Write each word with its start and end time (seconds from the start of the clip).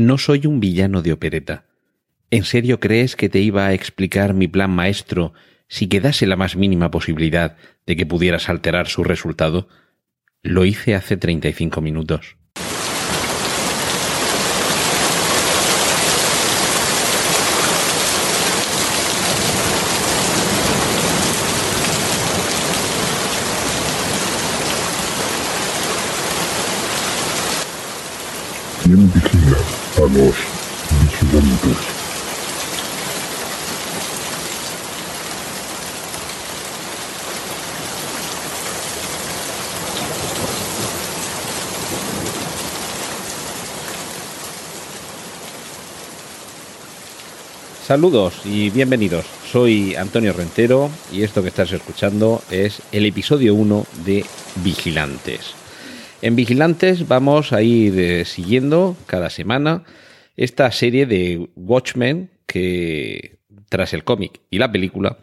No 0.00 0.16
soy 0.16 0.46
un 0.46 0.60
villano 0.60 1.02
de 1.02 1.12
opereta. 1.12 1.66
¿En 2.30 2.44
serio 2.44 2.80
crees 2.80 3.16
que 3.16 3.28
te 3.28 3.40
iba 3.40 3.66
a 3.66 3.74
explicar 3.74 4.32
mi 4.32 4.48
plan 4.48 4.70
maestro 4.70 5.34
si 5.68 5.88
quedase 5.88 6.26
la 6.26 6.36
más 6.36 6.56
mínima 6.56 6.90
posibilidad 6.90 7.58
de 7.84 7.96
que 7.96 8.06
pudieras 8.06 8.48
alterar 8.48 8.88
su 8.88 9.04
resultado? 9.04 9.68
Lo 10.42 10.64
hice 10.64 10.94
hace 10.94 11.18
35 11.18 11.82
minutos. 11.82 12.38
¿Quién 28.82 29.12
vigila 29.12 29.79
vigilantes? 30.00 30.34
Saludos 47.86 48.34
y 48.44 48.70
bienvenidos. 48.70 49.26
Soy 49.52 49.96
Antonio 49.96 50.32
Rentero 50.32 50.88
y 51.12 51.24
esto 51.24 51.42
que 51.42 51.48
estás 51.48 51.72
escuchando 51.72 52.40
es 52.50 52.80
el 52.92 53.04
episodio 53.04 53.54
1 53.54 53.84
de 54.06 54.24
Vigilantes. 54.64 55.54
En 56.22 56.36
Vigilantes 56.36 57.08
vamos 57.08 57.54
a 57.54 57.62
ir 57.62 57.98
eh, 57.98 58.24
siguiendo 58.26 58.94
cada 59.06 59.30
semana 59.30 59.84
esta 60.36 60.70
serie 60.70 61.06
de 61.06 61.48
Watchmen 61.56 62.30
que 62.46 63.38
tras 63.70 63.94
el 63.94 64.04
cómic 64.04 64.40
y 64.50 64.58
la 64.58 64.70
película 64.70 65.16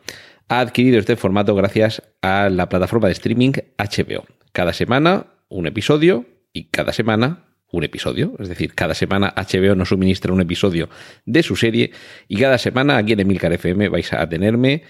ha 0.47 0.59
adquirido 0.59 0.97
este 0.97 1.15
formato 1.15 1.53
gracias 1.53 2.01
a 2.23 2.49
la 2.49 2.67
plataforma 2.67 3.07
de 3.07 3.13
streaming 3.13 3.51
HBO. 3.77 4.25
Cada 4.53 4.73
semana 4.73 5.27
un 5.49 5.67
episodio 5.67 6.25
y 6.51 6.65
cada 6.65 6.93
semana 6.93 7.43
un 7.71 7.83
episodio. 7.83 8.33
Es 8.39 8.49
decir, 8.49 8.73
cada 8.73 8.95
semana 8.95 9.35
HBO 9.35 9.75
nos 9.75 9.89
suministra 9.89 10.33
un 10.33 10.41
episodio 10.41 10.89
de 11.25 11.43
su 11.43 11.55
serie 11.55 11.91
y 12.27 12.37
cada 12.37 12.57
semana 12.57 12.97
aquí 12.97 13.13
en 13.13 13.19
Emilcar 13.19 13.53
FM 13.53 13.89
vais 13.89 14.11
a 14.13 14.27
tenerme 14.27 14.81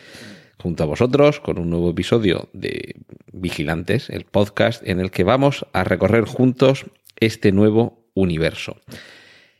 junto 0.60 0.84
a 0.84 0.88
vosotros 0.88 1.40
con 1.40 1.60
un 1.60 1.70
nuevo 1.70 1.90
episodio 1.90 2.50
de 2.54 2.96
Vigilantes, 3.32 4.10
el 4.10 4.26
podcast 4.26 4.88
en 4.88 5.00
el 5.00 5.12
que 5.12 5.24
vamos 5.24 5.66
a 5.74 5.84
recorrer 5.84 6.26
juntos 6.26 6.86
este 7.20 7.52
nuevo 7.52 8.10
universo. 8.14 8.78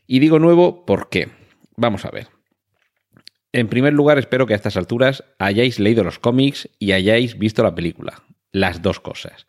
Y 0.06 0.18
digo 0.18 0.38
nuevo 0.38 0.84
porque, 0.86 1.28
vamos 1.76 2.04
a 2.04 2.10
ver. 2.10 2.28
En 3.52 3.68
primer 3.68 3.94
lugar, 3.94 4.18
espero 4.18 4.46
que 4.46 4.52
a 4.52 4.56
estas 4.56 4.76
alturas 4.76 5.24
hayáis 5.38 5.78
leído 5.78 6.04
los 6.04 6.18
cómics 6.18 6.68
y 6.78 6.92
hayáis 6.92 7.38
visto 7.38 7.62
la 7.62 7.74
película. 7.74 8.22
Las 8.52 8.82
dos 8.82 9.00
cosas. 9.00 9.46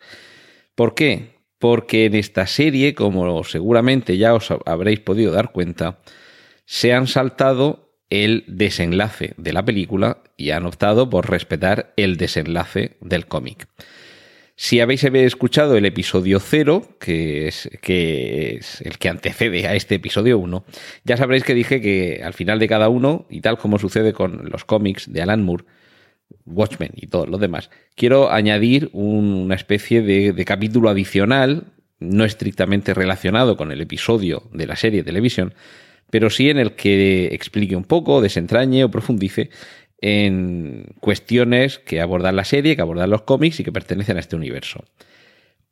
¿Por 0.75 0.95
qué? 0.95 1.39
porque 1.59 2.05
en 2.05 2.15
esta 2.15 2.47
serie, 2.47 2.95
como 2.95 3.43
seguramente 3.43 4.17
ya 4.17 4.33
os 4.33 4.49
habréis 4.65 5.01
podido 5.01 5.31
dar 5.31 5.51
cuenta, 5.51 5.99
se 6.65 6.93
han 6.93 7.05
saltado 7.07 7.88
el 8.09 8.43
desenlace 8.47 9.33
de 9.37 9.53
la 9.53 9.63
película 9.63 10.19
y 10.37 10.51
han 10.51 10.65
optado 10.65 11.09
por 11.09 11.29
respetar 11.29 11.93
el 11.95 12.17
desenlace 12.17 12.97
del 13.01 13.27
cómic. 13.27 13.67
Si 14.61 14.81
habéis 14.81 15.05
escuchado 15.05 15.77
el 15.77 15.85
episodio 15.85 16.41
0, 16.41 16.97
que 16.99 17.47
es, 17.47 17.65
el 17.65 18.97
que 18.97 19.09
antecede 19.09 19.65
a 19.65 19.73
este 19.73 19.95
episodio 19.95 20.37
1, 20.37 20.65
ya 21.05 21.15
sabréis 21.15 21.45
que 21.45 21.53
dije 21.53 21.79
que 21.79 22.19
al 22.21 22.33
final 22.33 22.59
de 22.59 22.67
cada 22.67 22.89
uno, 22.89 23.25
y 23.29 23.39
tal 23.39 23.57
como 23.57 23.79
sucede 23.79 24.11
con 24.11 24.49
los 24.49 24.65
cómics 24.65 25.13
de 25.13 25.21
Alan 25.21 25.45
Moore, 25.45 25.63
Watchmen 26.45 26.91
y 26.95 27.07
todo 27.07 27.25
lo 27.25 27.37
demás, 27.37 27.69
quiero 27.95 28.33
añadir 28.33 28.89
una 28.91 29.55
especie 29.55 30.01
de, 30.01 30.43
capítulo 30.43 30.89
adicional, 30.89 31.67
no 31.99 32.25
estrictamente 32.25 32.93
relacionado 32.93 33.55
con 33.55 33.71
el 33.71 33.79
episodio 33.79 34.43
de 34.51 34.67
la 34.67 34.75
serie 34.75 35.03
de 35.03 35.05
televisión, 35.05 35.53
pero 36.09 36.29
sí 36.29 36.49
en 36.49 36.57
el 36.57 36.73
que 36.73 37.27
explique 37.31 37.75
un 37.75 37.83
poco, 37.83 38.21
desentrañe 38.21 38.83
o 38.83 38.91
profundice 38.91 39.49
en 40.01 40.85
cuestiones 40.99 41.79
que 41.79 42.01
abordan 42.01 42.35
la 42.35 42.45
serie, 42.45 42.75
que 42.75 42.81
abordan 42.81 43.09
los 43.09 43.23
cómics 43.23 43.59
y 43.59 43.63
que 43.63 43.71
pertenecen 43.71 44.17
a 44.17 44.21
este 44.21 44.35
universo. 44.35 44.83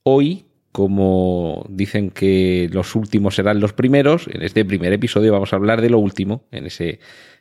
Hoy, 0.03 0.45
como 0.71 1.65
dicen 1.69 2.11
que 2.11 2.69
los 2.71 2.95
últimos 2.95 3.35
serán 3.35 3.59
los 3.59 3.73
primeros, 3.73 4.27
en 4.27 4.41
este 4.41 4.65
primer 4.65 4.93
episodio 4.93 5.31
vamos 5.31 5.53
a 5.53 5.55
hablar 5.55 5.81
de 5.81 5.89
lo 5.89 5.99
último, 5.99 6.45
en 6.51 6.65
ese 6.65 6.99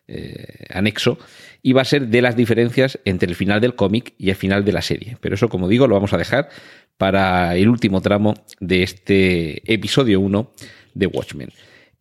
eh, 0.09 0.67
anexo 0.71 1.19
y 1.63 1.73
va 1.73 1.83
a 1.83 1.85
ser 1.85 2.07
de 2.07 2.23
las 2.23 2.37
diferencias 2.37 3.01
entre 3.05 3.29
el 3.29 3.35
final 3.35 3.61
del 3.61 3.75
cómic 3.75 4.15
y 4.19 4.31
el 4.31 4.37
final 4.37 4.65
de 4.65 4.73
la 4.73 4.81
serie. 4.81 5.17
Pero 5.21 5.35
eso, 5.35 5.49
como 5.49 5.69
digo, 5.69 5.89
lo 5.89 5.97
vamos 5.97 6.13
a 6.13 6.19
dejar 6.19 6.49
para 6.97 7.57
el 7.57 7.69
último 7.69 8.01
tramo 8.01 8.35
de 8.61 8.85
este 8.85 9.73
episodio 9.73 10.21
1 10.21 10.53
de 10.95 11.07
Watchmen. 11.09 11.51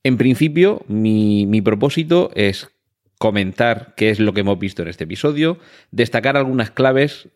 En 0.06 0.18
principio, 0.18 0.84
mi, 0.88 1.62
propósito 1.64 2.30
es 2.36 2.70
comentar 3.18 3.96
qué 3.98 4.12
es 4.12 4.20
lo 4.20 4.36
que 4.36 4.42
hemos 4.42 4.60
visto 4.60 4.84
en 4.84 4.88
este 4.88 5.06
episodio, 5.06 5.58
destacar 5.90 6.38
algunas 6.38 6.70
claves 6.70 7.30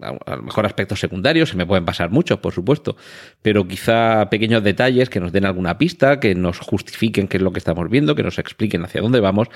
a 0.00 0.36
lo 0.36 0.42
mejor 0.42 0.64
aspectos 0.64 1.00
secundarios, 1.00 1.50
se 1.50 1.56
me 1.58 1.66
pueden 1.66 1.84
pasar 1.84 2.10
muchos, 2.10 2.38
por 2.38 2.54
supuesto, 2.54 2.96
pero 3.42 3.68
quizá 3.68 4.30
pequeños 4.30 4.64
detalles 4.64 5.10
que 5.10 5.20
nos 5.20 5.32
den 5.32 5.44
alguna 5.44 5.76
pista, 5.76 6.18
que 6.18 6.34
nos 6.34 6.60
justifiquen 6.60 7.28
qué 7.28 7.36
es 7.36 7.42
lo 7.42 7.52
que 7.52 7.58
estamos 7.58 7.90
viendo, 7.90 8.14
que 8.14 8.22
nos 8.22 8.38
expliquen 8.38 8.82
hacia 8.82 9.02
dónde 9.02 9.20
vamos 9.20 9.48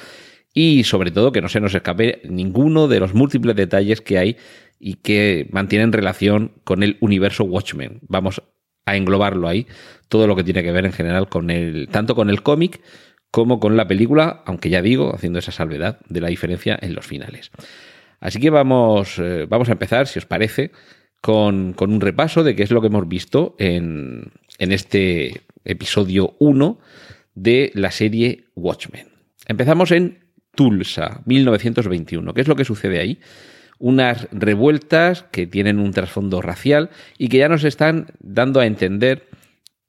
y 0.53 0.85
sobre 0.85 1.13
todo 1.13 1.33
que 1.33 1.41
no 1.41 1.49
se 1.49 1.61
nos 1.61 1.75
escape 1.75 2.21
ninguno 2.29 2.87
de 2.87 3.01
los 3.01 3.15
múltiples 3.15 3.57
detalles 3.57 4.03
que 4.03 4.19
hay 4.19 4.37
y 4.79 4.97
que 4.97 5.49
mantienen 5.53 5.91
relación 5.91 6.53
con 6.65 6.83
el 6.83 6.99
universo 7.01 7.45
Watchmen. 7.45 8.01
Vamos 8.03 8.43
a 8.87 8.97
englobarlo 8.97 9.49
ahí, 9.49 9.67
todo 10.09 10.27
lo 10.27 10.37
que 10.37 10.45
tiene 10.45 10.63
que 10.63 10.73
ver 10.73 10.87
en 10.87 10.93
general 10.93 11.29
con 11.29 11.51
el, 11.51 11.89
tanto 11.91 12.15
con 12.15 12.31
el 12.31 12.43
cómic 12.43 12.81
como 13.33 13.61
con 13.61 13.77
la 13.77 13.87
película, 13.87 14.43
aunque 14.47 14.71
ya 14.71 14.81
digo, 14.81 15.15
haciendo 15.15 15.41
esa 15.41 15.53
salvedad 15.53 15.99
de 16.09 16.21
la 16.21 16.29
diferencia 16.29 16.79
en 16.81 16.95
los 16.95 17.05
finales. 17.05 17.51
Así 18.21 18.41
que 18.41 18.49
vamos, 18.49 19.19
eh, 19.19 19.47
vamos 19.49 19.69
a 19.69 19.73
empezar, 19.73 20.07
si 20.07 20.19
os 20.19 20.25
parece, 20.25 20.71
con, 21.21 21.75
un 21.79 22.01
repaso 22.01 22.45
de 22.45 22.55
qué 22.55 22.63
es 22.63 22.71
lo 22.71 22.81
que 22.81 22.87
hemos 22.87 23.09
visto 23.09 23.57
en, 23.59 24.33
en 24.59 24.73
este 24.73 25.43
episodio 25.65 26.37
1 26.39 26.79
de 27.35 27.73
la 27.75 27.91
serie 27.91 28.45
Watchmen. 28.55 29.09
Empezamos 29.47 29.91
en 29.91 30.31
Tulsa, 30.55 31.23
1921. 31.27 32.33
¿Qué 32.33 32.41
es 32.41 32.49
lo 32.49 32.57
que 32.57 32.65
sucede 32.65 33.01
ahí? 33.01 33.21
Unas 33.79 34.29
revueltas 34.33 35.25
que 35.31 35.47
tienen 35.47 35.79
un 35.79 35.93
trasfondo 35.93 36.41
racial 36.41 36.91
y 37.19 37.29
que 37.29 37.39
ya 37.39 37.49
nos 37.49 37.65
están 37.65 38.09
dando 38.21 38.61
a 38.61 38.67
entender 38.67 39.29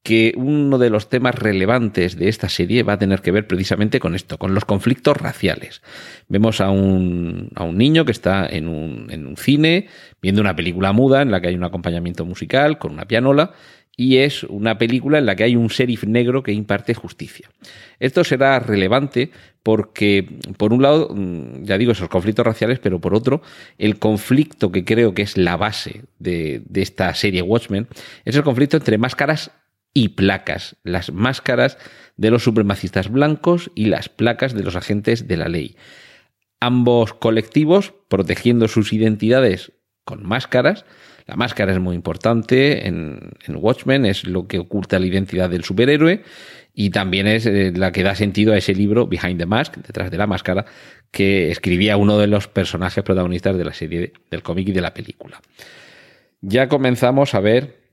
que 0.07 0.31
uno 0.37 0.77
de 0.77 0.89
los 0.89 1.09
temas 1.09 1.35
relevantes 1.35 2.15
de 2.15 2.29
esta 2.29 2.47
serie 2.47 2.83
va 2.83 2.93
a 2.93 2.97
tener 2.97 3.21
que 3.21 3.31
ver 3.31 3.45
precisamente 3.45 3.99
con 3.99 4.15
esto, 4.15 4.37
con 4.37 4.53
los 4.53 4.63
conflictos 4.63 5.17
raciales. 5.17 5.81
Vemos 6.29 6.61
a 6.61 6.69
un, 6.69 7.49
a 7.55 7.65
un 7.65 7.77
niño 7.77 8.05
que 8.05 8.13
está 8.13 8.47
en 8.47 8.69
un, 8.69 9.07
en 9.11 9.27
un 9.27 9.35
cine 9.35 9.89
viendo 10.21 10.39
una 10.39 10.55
película 10.55 10.93
muda 10.93 11.21
en 11.21 11.29
la 11.29 11.41
que 11.41 11.49
hay 11.49 11.55
un 11.55 11.65
acompañamiento 11.65 12.23
musical 12.23 12.77
con 12.77 12.93
una 12.93 13.03
pianola 13.03 13.51
y 13.99 14.17
es 14.17 14.43
una 14.43 14.77
película 14.77 15.17
en 15.17 15.25
la 15.25 15.35
que 15.35 15.43
hay 15.43 15.55
un 15.55 15.67
sheriff 15.67 16.03
negro 16.03 16.43
que 16.43 16.53
imparte 16.53 16.93
justicia. 16.93 17.49
Esto 17.99 18.23
será 18.23 18.59
relevante 18.59 19.31
porque, 19.63 20.39
por 20.57 20.71
un 20.71 20.83
lado, 20.83 21.09
mm, 21.13 21.63
ya 21.63 21.79
digo, 21.79 21.91
esos 21.91 22.07
conflictos 22.07 22.45
raciales, 22.45 22.77
pero 22.77 23.01
por 23.01 23.15
otro, 23.15 23.41
el 23.79 23.97
conflicto 23.97 24.71
que 24.71 24.85
creo 24.85 25.15
que 25.15 25.23
es 25.23 25.35
la 25.35 25.57
base 25.57 26.03
de, 26.19 26.61
de 26.69 26.81
esta 26.83 27.13
serie 27.15 27.41
Watchmen 27.41 27.87
es 28.23 28.35
el 28.35 28.43
conflicto 28.43 28.77
entre 28.77 28.99
máscaras 28.99 29.51
y 29.95 30.09
placas, 30.09 30.75
las 30.83 31.11
máscaras 31.11 31.79
de 32.17 32.29
los 32.29 32.43
supremacistas 32.43 33.09
blancos 33.09 33.71
y 33.73 33.85
las 33.85 34.09
placas 34.09 34.53
de 34.53 34.63
los 34.63 34.75
agentes 34.75 35.27
de 35.27 35.37
la 35.37 35.49
ley. 35.49 35.75
Ambos 36.59 37.15
colectivos 37.15 37.95
protegiendo 38.07 38.67
sus 38.67 38.93
identidades 38.93 39.71
con 40.03 40.23
máscaras, 40.23 40.85
La 41.27 41.35
máscara 41.35 41.73
es 41.73 41.79
muy 41.79 41.93
importante 41.93 42.87
en, 42.87 43.31
Watchmen, 43.49 44.05
es 44.05 44.25
lo 44.25 44.47
que 44.47 44.59
oculta 44.59 44.97
la 44.97 45.05
identidad 45.05 45.49
del 45.49 45.65
superhéroe 45.65 46.23
y 46.73 46.89
también 46.89 47.27
es 47.27 47.45
eh, 47.45 47.73
la 47.75 47.91
que 47.91 48.03
da 48.03 48.15
sentido 48.15 48.53
a 48.53 48.57
ese 48.57 48.73
libro 48.73 49.07
Behind 49.07 49.37
the 49.37 49.45
Mask, 49.45 49.75
detrás 49.75 50.09
de 50.09 50.17
la 50.17 50.25
máscara, 50.25 50.65
que 51.11 51.51
escribía 51.51 51.97
uno 51.97 52.17
de 52.17 52.27
los 52.27 52.47
personajes 52.47 53.03
protagonistas 53.03 53.57
de 53.57 53.65
la 53.65 53.73
serie 53.73 54.13
del 54.31 54.41
cómic 54.41 54.69
y 54.69 54.71
de 54.71 54.81
la 54.81 54.93
película. 54.93 55.41
Ya 56.39 56.69
comenzamos 56.69 57.33
a 57.33 57.41
ver 57.41 57.87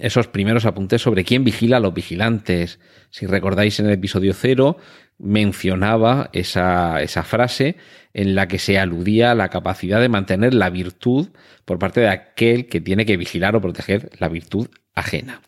esos 0.00 0.28
primeros 0.28 0.64
apuntes 0.64 1.02
sobre 1.02 1.24
quién 1.24 1.44
vigila 1.44 1.76
a 1.76 1.80
los 1.80 1.92
vigilantes. 1.92 2.80
Si 3.10 3.26
recordáis 3.26 3.78
en 3.80 3.86
el 3.86 3.92
episodio 3.92 4.32
cero, 4.32 4.78
mencionaba 5.22 6.28
esa, 6.32 7.00
esa 7.00 7.22
frase 7.22 7.76
en 8.12 8.34
la 8.34 8.48
que 8.48 8.58
se 8.58 8.78
aludía 8.78 9.30
a 9.30 9.34
la 9.34 9.48
capacidad 9.48 10.00
de 10.00 10.08
mantener 10.08 10.52
la 10.52 10.68
virtud 10.68 11.28
por 11.64 11.78
parte 11.78 12.00
de 12.00 12.08
aquel 12.08 12.66
que 12.66 12.80
tiene 12.80 13.06
que 13.06 13.16
vigilar 13.16 13.56
o 13.56 13.60
proteger 13.60 14.10
la 14.18 14.28
virtud 14.28 14.68
ajena. 14.94 15.40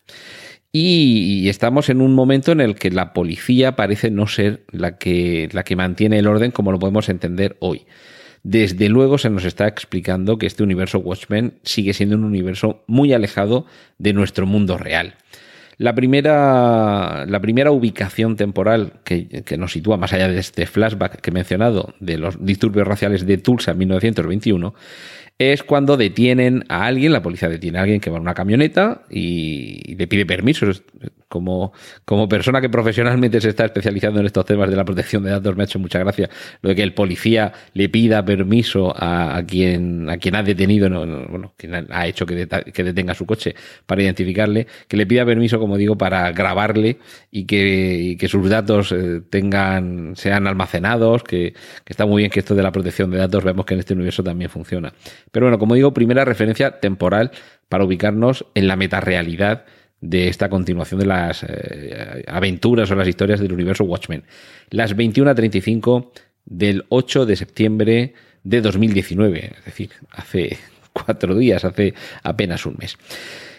Y 0.77 1.49
estamos 1.49 1.89
en 1.89 2.01
un 2.01 2.15
momento 2.15 2.51
en 2.51 2.61
el 2.61 2.75
que 2.75 2.91
la 2.91 3.13
policía 3.13 3.77
parece 3.77 4.11
no 4.11 4.27
ser 4.27 4.65
la 4.73 4.99
que, 4.99 5.49
la 5.53 5.63
que 5.63 5.77
mantiene 5.77 6.19
el 6.19 6.27
orden 6.27 6.51
como 6.51 6.73
lo 6.73 6.81
podemos 6.81 7.09
entender 7.09 7.57
hoy. 7.61 7.87
Desde 8.43 8.89
luego 8.89 9.17
se 9.17 9.31
nos 9.31 9.45
está 9.45 9.69
explicando 9.69 10.37
que 10.37 10.47
este 10.47 10.63
universo 10.63 10.99
Watchmen 10.99 11.61
sigue 11.63 11.95
siendo 11.95 12.17
un 12.17 12.25
universo 12.25 12.83
muy 12.87 13.13
alejado 13.13 13.67
de 13.99 14.13
nuestro 14.13 14.47
mundo 14.47 14.77
real. 14.77 15.15
La 15.77 15.95
primera, 15.95 17.27
la 17.27 17.41
primera 17.41 17.71
ubicación 17.71 18.37
temporal 18.37 18.93
que, 19.05 19.43
que, 19.43 19.57
nos 19.59 19.73
sitúa 19.73 19.97
más 19.97 20.13
allá 20.13 20.29
de 20.29 20.39
este 20.39 20.67
flashback 20.67 21.21
que 21.21 21.31
he 21.31 21.33
mencionado 21.33 21.95
de 22.01 22.17
los 22.19 22.45
disturbios 22.45 22.87
raciales 22.87 23.27
de 23.27 23.39
Tulsa 23.39 23.73
en 23.73 23.79
1921 23.79 24.75
es 25.39 25.65
cuando 25.65 25.97
detienen 25.97 26.65
a 26.69 26.87
alguien, 26.87 27.13
la 27.13 27.23
policía 27.23 27.49
detiene 27.49 27.79
a 27.79 27.83
alguien 27.83 28.01
que 28.01 28.11
va 28.11 28.17
en 28.19 28.23
una 28.23 28.35
camioneta 28.35 29.03
y 29.11 29.95
le 29.97 30.07
pide 30.07 30.27
permiso. 30.27 30.67
Como, 31.27 31.73
como 32.05 32.29
persona 32.29 32.61
que 32.61 32.69
profesionalmente 32.69 33.41
se 33.41 33.49
está 33.49 33.65
especializando 33.65 34.21
en 34.21 34.27
estos 34.27 34.45
temas 34.45 34.71
de 34.71 34.77
la 34.77 34.85
protección 34.85 35.25
de 35.25 35.31
datos, 35.31 35.57
me 35.57 35.65
ha 35.65 35.67
hecho 35.67 35.81
mucha 35.81 35.99
gracia 35.99 36.31
lo 36.63 36.69
de 36.69 36.77
que 36.77 36.85
el 36.85 36.95
policía 36.95 37.53
le 37.73 37.89
pida 37.89 38.25
permiso 38.25 38.95
a, 38.97 39.43
quien, 39.45 40.09
a 40.09 40.19
quien 40.19 40.37
ha 40.37 40.45
detenido, 40.45 40.89
bueno, 40.89 41.55
quien 41.57 41.89
ha 41.91 42.07
hecho 42.07 42.25
que, 42.25 42.37
detenga 42.37 43.15
su 43.15 43.27
coche 43.27 43.57
para 43.85 44.03
identificarle, 44.05 44.69
que 44.87 44.97
le 44.97 45.07
pida 45.07 45.27
permiso, 45.27 45.59
como 45.59 45.77
digo, 45.77 45.99
para 45.99 46.31
grabarle 46.31 46.99
y 47.33 47.47
que, 47.47 48.17
que 48.17 48.29
sus 48.29 48.49
datos 48.49 48.93
eh, 48.93 49.23
tengan, 49.29 50.15
sean 50.15 50.47
almacenados, 50.47 51.25
que, 51.25 51.53
que 51.85 51.93
está 51.93 52.07
muy 52.07 52.23
bien 52.23 52.31
que 52.31 52.39
esto 52.39 52.55
de 52.55 52.63
la 52.63 52.71
protección 52.71 53.11
de 53.11 53.19
datos 53.19 53.43
vemos 53.43 53.67
que 53.67 53.75
en 53.75 53.81
este 53.81 53.95
universo 53.95 54.23
también 54.23 54.51
funciona. 54.51 54.93
Pero 55.35 55.47
bueno, 55.47 55.59
como 55.59 55.75
digo, 55.75 55.93
primera 55.93 56.25
referencia 56.25 56.79
temporal 56.79 57.33
para 57.69 57.85
ubicarnos 57.85 58.47
en 58.55 58.69
la 58.69 58.77
metarealidad 58.77 59.65
de 60.01 60.29
esta 60.29 60.49
continuación 60.49 61.01
de 61.01 61.07
las 61.07 61.43
eh, 61.43 62.25
aventuras 62.29 62.89
o 62.93 62.95
las 62.95 63.09
historias 63.09 63.41
del 63.41 63.53
universo 63.53 63.83
Watchmen. 63.83 64.23
Las 64.71 64.97
21.35 64.97 66.11
del 66.45 66.85
8 66.89 67.27
de 67.27 67.35
septiembre 67.35 68.15
de 68.45 68.61
2019, 68.61 69.55
es 69.59 69.65
decir, 69.65 69.91
hace 70.13 70.57
cuatro 70.93 71.35
días, 71.35 71.65
hace 71.65 71.95
apenas 72.23 72.65
un 72.65 72.77
mes. 72.79 72.97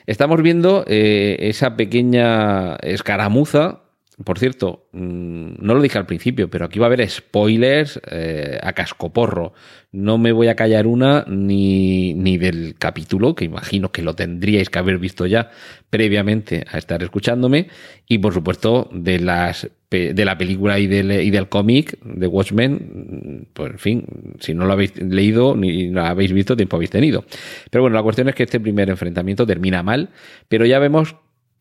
Estamos 0.06 0.42
viendo 0.42 0.86
eh, 0.88 1.36
esa 1.42 1.76
pequeña 1.76 2.78
escaramuza 2.78 3.82
por 4.24 4.40
cierto, 4.40 4.88
mm, 4.94 5.56
no 5.60 5.74
lo 5.74 5.82
dije 5.82 5.98
al 5.98 6.06
principio, 6.06 6.50
pero 6.50 6.66
aquí 6.66 6.80
va 6.80 6.86
a 6.86 6.88
haber 6.88 7.10
spoilers 7.10 8.00
eh, 8.10 8.58
a 8.62 8.72
cascoporro. 8.72 9.54
No 9.92 10.18
me 10.18 10.32
voy 10.32 10.48
a 10.48 10.56
callar 10.56 10.88
una 10.88 11.26
ni, 11.28 12.14
ni 12.14 12.38
del 12.38 12.76
capítulo, 12.78 13.36
que 13.36 13.44
imagino 13.44 13.92
que 13.92 14.04
lo 14.04 14.16
tendríais 14.16 14.70
que 14.70 14.80
haber 14.80 15.00
visto 15.00 15.26
ya 15.26 15.52
previamente 15.90 16.66
a 16.72 16.78
estar 16.78 17.04
escuchándome, 17.04 17.68
y 18.08 18.20
por 18.20 18.34
supuesto 18.34 18.90
de 18.94 19.20
las 19.20 19.70
de 19.90 20.26
la 20.26 20.38
película 20.38 20.78
y 20.78 20.88
del, 20.88 21.10
y 21.22 21.30
del 21.30 21.48
cómic 21.48 21.98
de 22.04 22.28
Watchmen, 22.28 23.48
pues 23.54 23.72
en 23.72 23.80
fin, 23.80 24.06
si 24.40 24.54
no 24.54 24.66
lo 24.66 24.74
habéis 24.74 24.98
leído 24.98 25.56
ni 25.56 25.88
lo 25.88 26.04
habéis 26.04 26.34
visto, 26.34 26.58
tiempo 26.58 26.76
habéis 26.76 26.90
tenido. 26.90 27.24
Pero 27.72 27.84
bueno, 27.84 27.96
la 27.96 28.04
cuestión 28.04 28.28
es 28.28 28.36
que 28.36 28.44
este 28.44 28.60
primer 28.60 28.90
enfrentamiento 28.90 29.46
termina 29.46 29.84
mal, 29.84 30.10
pero 30.50 30.66
ya 30.66 30.80
vemos 30.80 31.16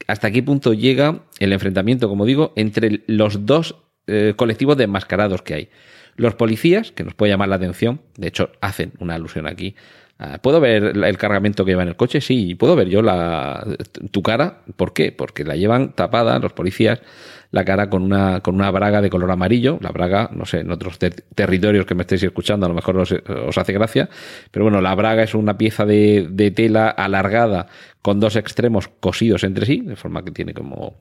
hasta 0.06 0.30
qué 0.30 0.42
punto 0.42 0.74
llega 0.74 1.20
el 1.38 1.52
enfrentamiento, 1.52 2.08
como 2.08 2.24
digo, 2.24 2.52
entre 2.56 3.02
los 3.06 3.46
dos 3.46 3.76
eh, 4.06 4.34
colectivos 4.36 4.76
de 4.76 4.84
enmascarados 4.84 5.42
que 5.42 5.54
hay. 5.54 5.68
Los 6.16 6.34
policías, 6.34 6.92
que 6.92 7.04
nos 7.04 7.14
puede 7.14 7.32
llamar 7.32 7.48
la 7.48 7.56
atención, 7.56 8.00
de 8.16 8.28
hecho 8.28 8.50
hacen 8.60 8.92
una 9.00 9.14
alusión 9.14 9.46
aquí. 9.46 9.74
Ah, 10.18 10.38
¿Puedo 10.40 10.60
ver 10.60 10.96
el 10.96 11.18
cargamento 11.18 11.64
que 11.64 11.72
lleva 11.72 11.82
en 11.82 11.88
el 11.88 11.96
coche? 11.96 12.20
Sí, 12.20 12.54
puedo 12.54 12.76
ver 12.76 12.88
yo 12.88 13.02
la, 13.02 13.66
tu 14.12 14.22
cara. 14.22 14.60
¿Por 14.76 14.92
qué? 14.92 15.10
Porque 15.10 15.42
la 15.42 15.56
llevan 15.56 15.92
tapada 15.92 16.38
los 16.38 16.52
policías 16.52 17.00
la 17.50 17.64
cara 17.64 17.88
con 17.88 18.02
una, 18.02 18.40
con 18.40 18.56
una 18.56 18.70
braga 18.70 19.00
de 19.00 19.10
color 19.10 19.30
amarillo. 19.30 19.78
La 19.80 19.90
braga, 19.90 20.28
no 20.32 20.44
sé, 20.44 20.60
en 20.60 20.70
otros 20.70 20.98
territorios 20.98 21.86
que 21.86 21.94
me 21.94 22.02
estéis 22.02 22.24
escuchando 22.24 22.66
a 22.66 22.68
lo 22.68 22.74
mejor 22.74 22.96
os, 22.98 23.58
hace 23.58 23.72
gracia, 23.72 24.08
pero 24.50 24.64
bueno, 24.64 24.80
la 24.80 24.94
braga 24.94 25.22
es 25.22 25.34
una 25.34 25.56
pieza 25.56 25.84
de 25.86 26.52
tela 26.54 26.88
alargada 26.88 27.68
con 28.04 28.20
dos 28.20 28.36
extremos 28.36 28.88
cosidos 29.00 29.44
entre 29.44 29.64
sí, 29.64 29.80
de 29.80 29.96
forma 29.96 30.22
que 30.22 30.30
tiene 30.30 30.52
como 30.52 30.96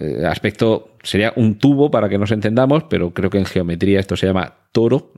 eh, 0.00 0.26
aspecto, 0.26 0.96
sería 1.04 1.32
un 1.36 1.54
tubo 1.56 1.88
para 1.88 2.08
que 2.08 2.18
nos 2.18 2.32
entendamos, 2.32 2.82
pero 2.90 3.14
creo 3.14 3.30
que 3.30 3.38
en 3.38 3.44
geometría 3.44 4.00
esto 4.00 4.16
se 4.16 4.26
llama 4.26 4.54
toro, 4.72 5.12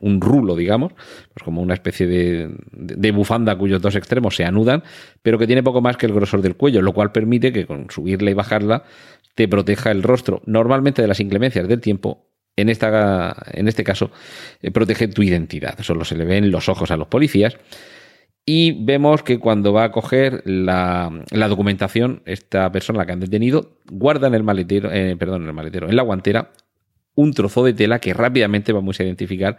un 0.00 0.20
rulo, 0.20 0.56
digamos, 0.56 0.94
pues 1.32 1.44
como 1.44 1.62
una 1.62 1.74
especie 1.74 2.08
de, 2.08 3.12
bufanda 3.12 3.56
cuyos 3.56 3.80
dos 3.80 3.94
extremos 3.94 4.34
se 4.34 4.44
anudan, 4.44 4.82
pero 5.22 5.38
que 5.38 5.46
tiene 5.46 5.62
poco 5.62 5.80
más 5.80 5.96
que 5.96 6.06
el 6.06 6.12
grosor 6.12 6.42
del 6.42 6.56
cuello, 6.56 6.82
lo 6.82 6.92
cual 6.92 7.12
permite 7.12 7.52
que 7.52 7.64
con 7.64 7.88
subirla 7.88 8.32
y 8.32 8.34
bajarla 8.34 8.82
te 9.36 9.46
proteja 9.46 9.92
el 9.92 10.02
rostro, 10.02 10.42
normalmente 10.44 11.02
de 11.02 11.08
las 11.08 11.20
inclemencias 11.20 11.68
del 11.68 11.80
tiempo. 11.80 12.26
En, 12.56 12.68
esta, 12.68 13.36
en 13.52 13.68
este 13.68 13.84
caso, 13.84 14.10
eh, 14.60 14.72
protege 14.72 15.06
tu 15.06 15.22
identidad. 15.22 15.78
Solo 15.82 16.04
se 16.04 16.16
le 16.16 16.24
ven 16.24 16.50
los 16.50 16.68
ojos 16.68 16.90
a 16.90 16.96
los 16.96 17.06
policías. 17.06 17.56
Y 18.46 18.84
vemos 18.84 19.22
que 19.22 19.38
cuando 19.38 19.72
va 19.72 19.84
a 19.84 19.92
coger 19.92 20.42
la, 20.44 21.10
documentación, 21.48 22.22
esta 22.26 22.70
persona 22.70 22.98
la 22.98 23.06
que 23.06 23.12
han 23.12 23.20
detenido, 23.20 23.78
guarda 23.90 24.26
en 24.26 24.34
el 24.34 24.42
maletero, 24.42 24.92
eh, 24.92 25.16
perdón, 25.18 25.42
en 25.42 25.48
el 25.48 25.54
maletero, 25.54 25.88
en 25.88 25.96
la 25.96 26.02
guantera, 26.02 26.52
un 27.14 27.32
trozo 27.32 27.64
de 27.64 27.72
tela 27.72 28.00
que 28.00 28.12
rápidamente 28.12 28.72
vamos 28.72 29.00
a 29.00 29.04
identificar 29.04 29.56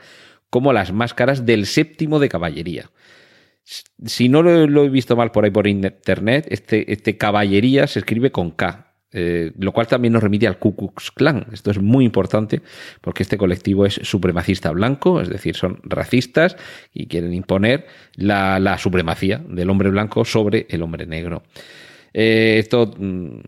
como 0.52 0.72
las 0.72 0.94
máscaras 0.94 1.46
del 1.46 1.66
séptimo 1.66 2.20
de 2.20 2.30
caballería. 2.30 2.92
Si 3.64 4.30
no 4.30 4.44
lo, 4.44 4.84
he 4.84 4.90
visto 4.90 5.16
mal 5.16 5.32
por 5.32 5.46
ahí 5.46 5.52
por 5.52 5.66
internet, 5.66 6.46
este, 6.52 6.92
este 6.92 7.18
caballería 7.18 7.88
se 7.88 8.00
escribe 8.00 8.32
con 8.32 8.52
K, 8.52 8.85
eh, 9.18 9.54
lo 9.58 9.72
cual 9.72 9.88
también 9.88 10.12
nos 10.12 10.22
remite 10.22 10.46
al 10.46 10.60
Ku 10.60 10.76
Klux 10.76 11.10
Klan. 11.10 11.46
Esto 11.54 11.72
es 11.72 11.80
muy 11.80 12.04
importante 12.04 12.62
porque 13.00 13.24
este 13.24 13.38
colectivo 13.38 13.86
es 13.86 13.94
supremacista 14.04 14.72
blanco, 14.72 15.22
es 15.22 15.30
decir, 15.30 15.56
son 15.56 15.80
racistas 15.84 16.58
y 16.94 17.08
quieren 17.08 17.34
imponer 17.34 17.88
la, 18.16 18.78
supremacía 18.78 19.42
del 19.48 19.70
hombre 19.70 19.90
blanco 19.90 20.26
sobre 20.26 20.68
el 20.70 20.82
hombre 20.82 21.06
negro. 21.06 21.44
Eh, 22.14 22.58
esto 22.60 22.94
mm, 22.98 23.40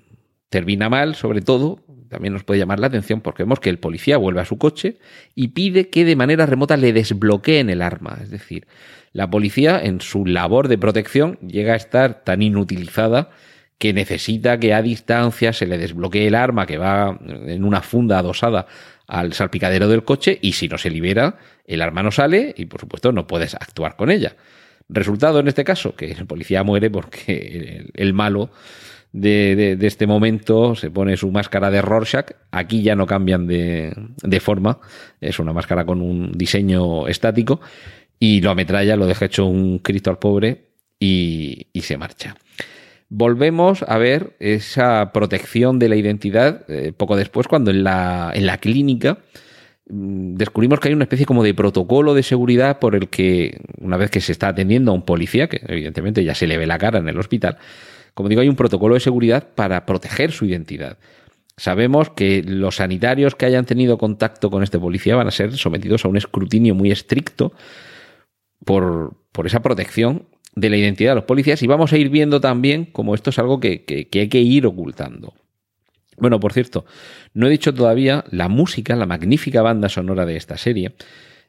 termina 0.48 0.88
mal, 0.88 1.16
sobre 1.16 1.42
todo, 1.42 1.84
también 2.08 2.32
nos 2.32 2.46
puede 2.46 2.62
llamar 2.62 2.80
la 2.80 2.88
atención 2.88 3.20
porque 3.20 3.44
vemos 3.44 3.60
que 3.60 3.70
el 3.70 3.80
policía 3.80 4.16
vuelve 4.16 4.40
a 4.40 4.46
su 4.46 4.58
coche 4.58 5.00
y 5.36 5.50
pide 5.50 5.90
que 5.90 6.06
de 6.06 6.16
manera 6.16 6.46
remota 6.46 6.78
le 6.78 6.94
desbloqueen 6.94 7.70
el 7.70 7.82
arma. 7.82 8.20
Es 8.24 8.30
decir, 8.30 8.68
la 9.12 9.30
policía 9.30 9.82
en 9.84 10.00
su 10.00 10.26
labor 10.26 10.70
de 10.70 10.78
protección 10.78 11.38
llega 11.40 11.74
a 11.74 11.76
estar 11.76 12.24
tan 12.24 12.42
inutilizada 12.42 13.32
que 13.78 13.94
necesita 13.94 14.60
que 14.60 14.74
a 14.74 14.82
distancia 14.82 15.54
se 15.54 15.68
le 15.68 15.78
desbloquee 15.78 16.28
el 16.28 16.36
arma 16.36 16.66
que 16.66 16.78
va 16.78 17.18
en 17.22 17.64
una 17.64 17.82
funda 17.82 18.20
adosada 18.20 18.66
al 19.08 19.34
salpicadero 19.34 19.88
del 19.88 20.04
coche 20.04 20.38
y 20.42 20.54
si 20.54 20.68
no 20.68 20.78
se 20.78 20.90
libera, 20.90 21.38
el 21.66 21.82
arma 21.82 22.04
no 22.04 22.12
sale 22.12 22.54
y 22.58 22.66
por 22.66 22.82
supuesto 22.82 23.12
no 23.12 23.28
puedes 23.28 23.54
actuar 23.54 23.96
con 23.96 24.10
ella. 24.10 24.36
Resultado 24.90 25.40
en 25.40 25.48
este 25.48 25.64
caso, 25.64 25.96
que 25.96 26.12
el 26.12 26.26
policía 26.26 26.64
muere 26.64 26.90
porque 26.90 27.86
el, 27.94 28.14
malo 28.14 28.50
de, 29.12 29.78
este 29.82 30.08
momento 30.08 30.76
se 30.76 30.90
pone 30.90 31.16
su 31.16 31.32
máscara 31.32 31.70
de 31.70 31.82
Rorschach. 31.82 32.32
Aquí 32.52 32.82
ya 32.82 32.96
no 32.96 33.06
cambian 33.06 33.48
de, 33.48 34.40
forma, 34.42 34.80
es 35.22 35.40
una 35.40 35.54
máscara 35.54 35.86
con 35.86 36.02
un 36.02 36.32
diseño 36.32 37.08
estático 37.08 37.62
y 38.18 38.42
lo 38.42 38.50
ametralla, 38.50 38.96
lo 38.96 39.06
deja 39.06 39.26
hecho 39.26 39.46
un 39.46 39.80
Cristo 39.80 40.10
al 40.10 40.20
pobre 40.20 40.72
y 41.00 41.68
se 41.76 41.98
marcha 41.98 42.36
volvemos 43.10 43.84
a 43.84 43.98
ver 43.98 44.36
esa 44.40 45.12
protección 45.14 45.80
de 45.80 45.90
la 45.90 45.96
identidad 45.96 46.70
eh, 46.70 46.94
poco 46.96 47.16
después, 47.16 47.48
cuando 47.48 47.72
en 47.72 47.84
la, 47.84 48.32
en 48.34 48.46
la 48.46 48.58
clínica 48.58 49.20
mm, 49.90 50.36
descubrimos 50.36 50.80
que 50.80 50.90
hay 50.90 50.94
una 50.94 51.06
especie 51.06 51.26
como 51.26 51.44
de 51.44 51.54
protocolo 51.54 52.14
de 52.14 52.24
seguridad 52.24 52.80
por 52.80 52.96
el 52.96 53.10
que, 53.10 53.62
una 53.80 53.98
vez 53.98 54.10
que 54.12 54.22
se 54.22 54.32
está 54.32 54.50
atendiendo 54.50 54.92
a 54.92 54.96
un 54.96 55.04
policía, 55.04 55.48
que 55.48 55.62
evidentemente 55.68 56.24
ya 56.24 56.36
se 56.36 56.48
le 56.48 56.58
ve 56.58 56.68
la 56.68 56.78
cara 56.78 57.00
en 57.00 57.08
el 57.08 57.18
hospital, 57.18 57.58
como 58.14 58.30
digo, 58.30 58.42
hay 58.42 58.50
un 58.50 58.56
protocolo 58.56 58.96
de 58.96 59.00
seguridad 59.00 59.50
para 59.54 59.86
proteger 59.86 60.32
su 60.32 60.46
identidad. 60.46 60.98
Sabemos 61.56 62.10
que 62.10 62.44
los 62.44 62.76
sanitarios 62.78 63.36
que 63.36 63.46
hayan 63.46 63.66
tenido 63.66 63.98
contacto 63.98 64.52
con 64.52 64.64
este 64.64 64.80
policía 64.80 65.16
van 65.16 65.28
a 65.28 65.32
ser 65.32 65.56
sometidos 65.56 66.06
a 66.06 66.08
un 66.08 66.18
escrutinio 66.18 66.76
muy 66.76 66.92
estricto 66.92 67.54
por, 68.64 69.14
por 69.32 69.48
esa 69.48 69.62
protección 69.62 70.28
de 70.58 70.72
la 70.72 70.78
identidad 70.78 71.12
de 71.12 71.16
los 71.16 71.26
policías 71.26 71.62
y 71.62 71.68
vamos 71.68 71.94
a 71.94 71.98
ir 71.98 72.10
viendo 72.10 72.42
también 72.42 72.86
cómo 72.86 73.14
esto 73.14 73.30
es 73.30 73.38
algo 73.38 73.60
que, 73.60 73.86
que 73.86 74.20
hay 74.20 74.28
que 74.28 74.42
ir 74.42 74.66
ocultando. 74.66 75.36
Bueno, 76.18 76.40
por 76.40 76.52
cierto, 76.52 76.86
no 77.36 77.46
he 77.46 77.52
dicho 77.52 77.76
todavía 77.76 78.26
la 78.32 78.50
música, 78.50 78.96
la 78.96 79.06
magnífica 79.06 79.62
banda 79.62 79.88
sonora 79.88 80.26
de 80.26 80.36
esta 80.36 80.58
serie, 80.58 80.96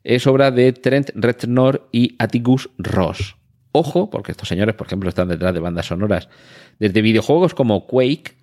es 0.05 0.27
obra 0.27 0.51
de 0.51 0.75
Trent 0.75 1.11
Reznor 1.15 1.89
y 1.91 2.17
Atticus 2.19 2.69
Ross. 2.77 3.37
Ojo, 3.73 4.11
porque 4.11 4.33
estos 4.33 4.49
señores, 4.49 4.75
por 4.75 4.87
ejemplo, 4.87 5.09
están 5.09 5.29
detrás 5.29 5.55
de 5.55 5.61
bandas 5.61 5.87
sonoras 5.87 6.29
desde 6.79 7.01
videojuegos 7.01 7.55
como 7.55 7.87
Quake 7.87 8.37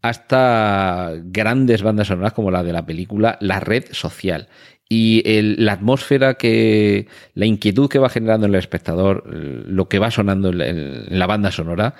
hasta 0.00 1.12
grandes 1.24 1.82
bandas 1.82 2.06
sonoras 2.06 2.32
como 2.32 2.50
la 2.50 2.62
de 2.62 2.72
la 2.72 2.86
película 2.86 3.36
La 3.42 3.60
Red 3.60 3.92
Social. 3.92 4.48
Y 4.88 5.22
la 5.58 5.74
atmósfera 5.74 6.34
que, 6.34 7.08
la 7.34 7.44
inquietud 7.44 7.90
que 7.90 7.98
va 7.98 8.08
generando 8.08 8.46
en 8.46 8.54
el 8.54 8.58
espectador, 8.58 9.24
lo 9.26 9.88
que 9.88 9.98
va 9.98 10.10
sonando 10.10 10.48
en 10.50 11.18
la 11.18 11.26
banda 11.26 11.52
sonora, 11.52 11.94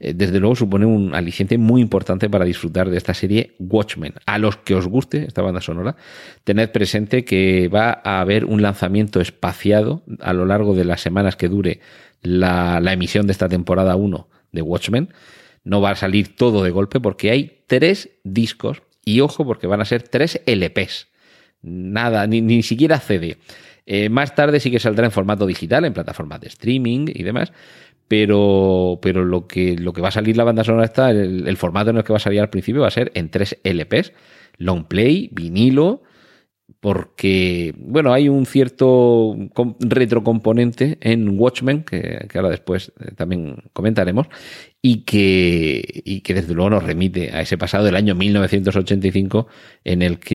eh, 0.00 0.14
desde 0.14 0.40
luego 0.40 0.56
supone 0.56 0.86
un 0.86 1.14
aliciente 1.14 1.58
muy 1.58 1.82
importante 1.82 2.30
para 2.30 2.46
disfrutar 2.46 2.88
de 2.88 2.96
esta 2.96 3.12
serie 3.12 3.54
Watchmen. 3.58 4.14
A 4.24 4.38
los 4.38 4.56
que 4.56 4.74
os 4.74 4.86
guste 4.86 5.24
esta 5.26 5.42
banda 5.42 5.60
sonora, 5.60 5.96
tened 6.44 6.70
presente 6.70 7.24
que 7.24 7.68
va 7.68 8.00
a 8.02 8.20
haber 8.20 8.46
un 8.46 8.62
lanzamiento 8.62 9.20
espaciado 9.20 10.02
a 10.20 10.32
lo 10.32 10.46
largo 10.46 10.74
de 10.74 10.86
las 10.86 11.02
semanas 11.02 11.36
que 11.36 11.48
dure 11.48 11.80
la, 12.22 12.80
emisión 12.90 13.26
de 13.26 13.32
esta 13.32 13.48
temporada 13.48 13.94
1 13.94 14.28
de 14.52 14.62
Watchmen. 14.62 15.12
No 15.64 15.82
va 15.82 15.90
a 15.90 15.96
salir 15.96 16.34
todo 16.34 16.64
de 16.64 16.70
golpe 16.70 16.98
porque 16.98 17.30
hay 17.30 17.62
tres 17.66 18.08
discos 18.24 18.82
y 19.04 19.20
ojo 19.20 19.44
porque 19.44 19.66
van 19.66 19.82
a 19.82 19.84
ser 19.84 20.02
tres 20.02 20.40
LPs. 20.46 21.08
Nada, 21.62 22.26
ni, 22.26 22.40
ni 22.40 22.62
siquiera 22.62 22.98
CD. 22.98 23.36
Eh, 23.86 24.08
más 24.08 24.34
tarde 24.34 24.60
sí 24.60 24.70
que 24.70 24.78
saldrá 24.78 25.06
en 25.06 25.10
formato 25.10 25.46
digital, 25.46 25.84
en 25.84 25.92
plataformas 25.92 26.40
de 26.40 26.48
streaming 26.48 27.06
y 27.08 27.22
demás, 27.22 27.52
pero, 28.06 28.98
pero 29.02 29.24
lo, 29.24 29.46
que, 29.46 29.76
lo 29.76 29.92
que 29.92 30.00
va 30.00 30.08
a 30.08 30.12
salir 30.12 30.36
la 30.36 30.44
banda 30.44 30.64
sonora 30.64 30.84
está, 30.84 31.10
el, 31.10 31.56
formato 31.56 31.90
en 31.90 31.96
el 31.96 32.04
que 32.04 32.12
va 32.12 32.18
a 32.18 32.20
salir 32.20 32.40
al 32.40 32.50
principio 32.50 32.82
va 32.82 32.88
a 32.88 32.92
ser 32.92 33.10
en 33.14 33.30
tres 33.30 33.58
LPs, 33.64 34.12
long 34.58 34.84
play, 34.84 35.28
vinilo, 35.32 36.02
porque, 36.78 37.74
bueno, 37.78 38.12
hay 38.12 38.28
un 38.28 38.46
cierto 38.46 39.36
retrocomponente 39.80 40.98
en 41.00 41.38
Watchmen, 41.38 41.82
que, 41.82 42.28
ahora 42.34 42.50
después 42.50 42.92
eh, 43.00 43.12
también 43.16 43.56
comentaremos, 43.72 44.28
y 44.80 45.04
que, 45.04 46.02
y 46.04 46.20
que 46.20 46.34
desde 46.34 46.54
luego 46.54 46.70
nos 46.70 46.84
remite 46.84 47.32
a 47.32 47.42
ese 47.42 47.58
pasado 47.58 47.84
del 47.84 47.96
año 47.96 48.14
1985 48.14 49.48
en 49.84 50.02
el 50.02 50.18
que... 50.18 50.34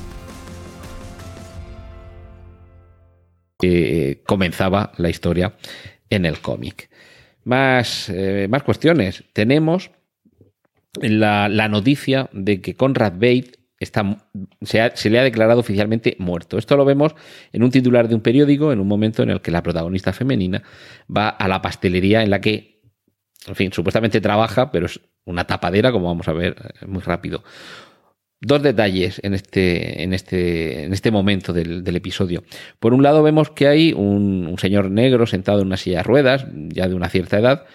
Eh, 3.61 4.21
comenzaba 4.25 4.91
la 4.97 5.09
historia 5.09 5.55
en 6.09 6.25
el 6.25 6.39
cómic. 6.39 6.89
Más, 7.43 8.09
eh, 8.09 8.47
más 8.49 8.63
cuestiones. 8.63 9.23
Tenemos 9.33 9.91
la, 11.01 11.67
noticia 11.69 12.29
de 12.33 12.61
que 12.61 12.75
Conrad 12.75 13.13
Bate 13.13 13.53
está, 13.79 14.27
se, 14.61 14.91
se, 14.93 15.09
le 15.09 15.19
ha 15.19 15.23
declarado 15.23 15.59
oficialmente 15.59 16.15
muerto. 16.19 16.57
Esto 16.57 16.77
lo 16.77 16.85
vemos 16.85 17.15
en 17.51 17.63
un 17.63 17.71
titular 17.71 18.07
de 18.07 18.15
un 18.15 18.21
periódico, 18.21 18.71
en 18.71 18.79
un 18.79 18.87
momento 18.87 19.23
en 19.23 19.31
el 19.31 19.41
que 19.41 19.51
la 19.51 19.63
protagonista 19.63 20.13
femenina 20.13 20.61
va 21.15 21.29
a 21.29 21.47
la 21.47 21.61
pastelería 21.61 22.21
en 22.23 22.29
la 22.29 22.41
que, 22.41 22.81
en 23.47 23.55
fin, 23.55 23.73
supuestamente 23.73 24.21
trabaja, 24.21 24.71
pero 24.71 24.85
es 24.85 24.99
una 25.25 25.45
tapadera, 25.45 25.91
como 25.91 26.07
vamos 26.07 26.27
a 26.27 26.33
ver 26.33 26.55
eh, 26.81 26.85
muy 26.85 27.01
rápido. 27.01 27.43
Dos 28.43 28.63
detalles 28.63 29.21
en 29.23 29.35
este, 29.35 30.01
en 30.01 30.15
este, 30.15 30.85
en 30.85 30.93
este 30.93 31.11
momento 31.11 31.53
del, 31.53 31.95
episodio. 31.95 32.43
Por 32.79 32.95
un 32.95 33.03
lado, 33.03 33.21
vemos 33.21 33.51
que 33.51 33.67
hay 33.67 33.93
un, 33.93 34.55
señor 34.57 34.89
negro 34.89 35.27
sentado 35.27 35.61
en 35.61 35.67
una 35.67 35.77
silla 35.77 35.97
de 35.97 36.03
ruedas, 36.03 36.47
ya 36.69 36.87
de 36.87 36.95
una 36.95 37.07
cierta 37.07 37.37
edad, 37.37 37.65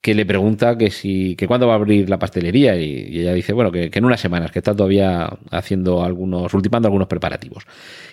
que 0.00 0.16
le 0.16 0.26
pregunta 0.26 0.76
que 0.76 0.90
si, 0.90 1.36
que 1.36 1.46
cuándo 1.46 1.68
va 1.68 1.74
a 1.74 1.76
abrir 1.76 2.10
la 2.10 2.18
pastelería, 2.18 2.74
y, 2.74 3.20
ella 3.20 3.32
dice, 3.34 3.52
bueno, 3.52 3.70
que, 3.70 3.88
en 3.92 4.04
unas 4.04 4.20
semanas, 4.20 4.50
que 4.50 4.58
está 4.58 4.74
todavía 4.74 5.30
haciendo 5.52 6.02
algunos, 6.02 6.52
ultimando 6.54 6.88
algunos 6.88 7.06
preparativos. 7.06 7.64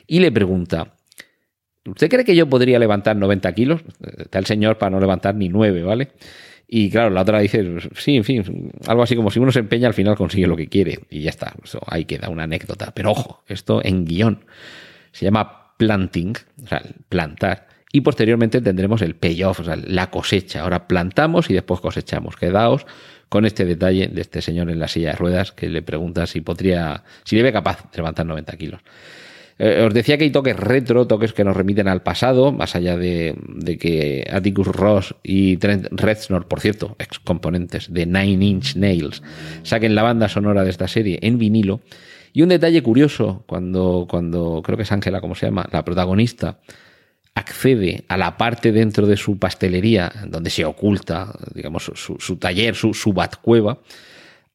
Y 0.05 0.19
le 0.19 0.31
pregunta, 0.31 0.93
¿usted 1.83 2.09
cree 2.09 2.25
que 2.25 2.35
yo 2.35 2.47
podría 2.47 2.77
levantar 2.77 3.15
90 3.15 3.51
kilos? 3.53 3.81
Está 4.19 4.37
el 4.37 4.45
señor 4.45 4.77
para 4.77 4.91
no 4.91 4.99
levantar 4.99 5.33
ni 5.33 5.49
9, 5.49 5.81
¿vale? 5.81 6.09
Y 6.67 6.89
claro, 6.89 7.09
la 7.11 7.21
otra 7.21 7.39
dice, 7.39 7.65
sí, 7.95 8.17
en 8.17 8.23
fin, 8.25 8.71
algo 8.87 9.03
así 9.03 9.15
como 9.15 9.31
si 9.31 9.39
uno 9.39 9.51
se 9.51 9.59
empeña 9.59 9.87
al 9.87 9.93
final 9.93 10.17
consigue 10.17 10.47
lo 10.47 10.57
que 10.57 10.67
quiere 10.67 10.99
y 11.09 11.21
ya 11.21 11.29
está. 11.29 11.53
Eso 11.63 11.79
ahí 11.87 12.03
queda 12.03 12.29
una 12.29 12.43
anécdota. 12.43 12.91
Pero 12.93 13.11
ojo, 13.11 13.43
esto 13.47 13.81
en 13.83 14.03
guion 14.03 14.43
se 15.13 15.25
llama 15.25 15.73
planting, 15.77 16.33
o 16.63 16.67
sea, 16.67 16.81
plantar. 17.07 17.67
Y 17.93 18.01
posteriormente 18.01 18.59
tendremos 18.59 19.01
el 19.01 19.15
payoff, 19.15 19.61
o 19.61 19.63
sea, 19.63 19.77
la 19.77 20.11
cosecha. 20.11 20.61
Ahora 20.61 20.87
plantamos 20.87 21.49
y 21.49 21.53
después 21.53 21.79
cosechamos. 21.79 22.35
Quedaos 22.35 22.85
con 23.29 23.45
este 23.45 23.63
detalle 23.63 24.07
de 24.07 24.21
este 24.21 24.41
señor 24.41 24.69
en 24.69 24.79
la 24.79 24.89
silla 24.89 25.11
de 25.11 25.15
ruedas 25.15 25.53
que 25.53 25.69
le 25.69 25.81
pregunta 25.81 26.27
si 26.27 26.41
podría, 26.41 27.03
si 27.23 27.37
le 27.37 27.43
ve 27.43 27.53
capaz 27.53 27.89
de 27.91 27.97
levantar 27.97 28.25
90 28.25 28.57
kilos. 28.57 28.81
Eh, 29.59 29.83
os 29.87 29.93
decía 29.93 30.17
que 30.17 30.25
hay 30.25 30.29
toques 30.29 30.55
retro, 30.55 31.07
toques 31.07 31.33
que 31.33 31.43
nos 31.43 31.57
remiten 31.57 31.87
al 31.87 32.03
pasado, 32.03 32.51
más 32.51 32.75
allá 32.75 32.95
de, 32.95 33.35
que 33.79 34.27
Atticus 34.31 34.67
Ross 34.67 35.15
y 35.23 35.57
Trent 35.57 35.87
Reznor, 35.91 36.47
por 36.47 36.59
cierto, 36.59 36.95
ex 36.99 37.19
componentes 37.19 37.91
de 37.91 38.05
Nine 38.05 38.45
Inch 38.45 38.75
Nails, 38.75 39.23
saquen 39.63 39.95
la 39.95 40.03
banda 40.03 40.29
sonora 40.29 40.63
de 40.63 40.69
esta 40.69 40.87
serie 40.87 41.19
en 41.21 41.37
vinilo. 41.37 41.81
Y 42.33 42.43
un 42.43 42.49
detalle 42.49 42.83
curioso, 42.83 43.43
cuando, 43.47 44.05
cuando 44.07 44.61
creo 44.63 44.77
que 44.77 44.83
es 44.83 44.91
Ángela, 44.91 45.21
como 45.21 45.33
se 45.33 45.47
llama, 45.47 45.67
la 45.71 45.83
protagonista, 45.83 46.59
accede 47.33 48.03
a 48.07 48.17
la 48.17 48.37
parte 48.37 48.71
dentro 48.71 49.07
de 49.07 49.17
su 49.17 49.39
pastelería 49.39 50.11
donde 50.27 50.51
se 50.51 50.65
oculta, 50.65 51.33
digamos, 51.55 51.91
su, 51.95 52.35
taller, 52.37 52.75
su, 52.75 52.93
su 52.93 53.13
batcueva, 53.13 53.79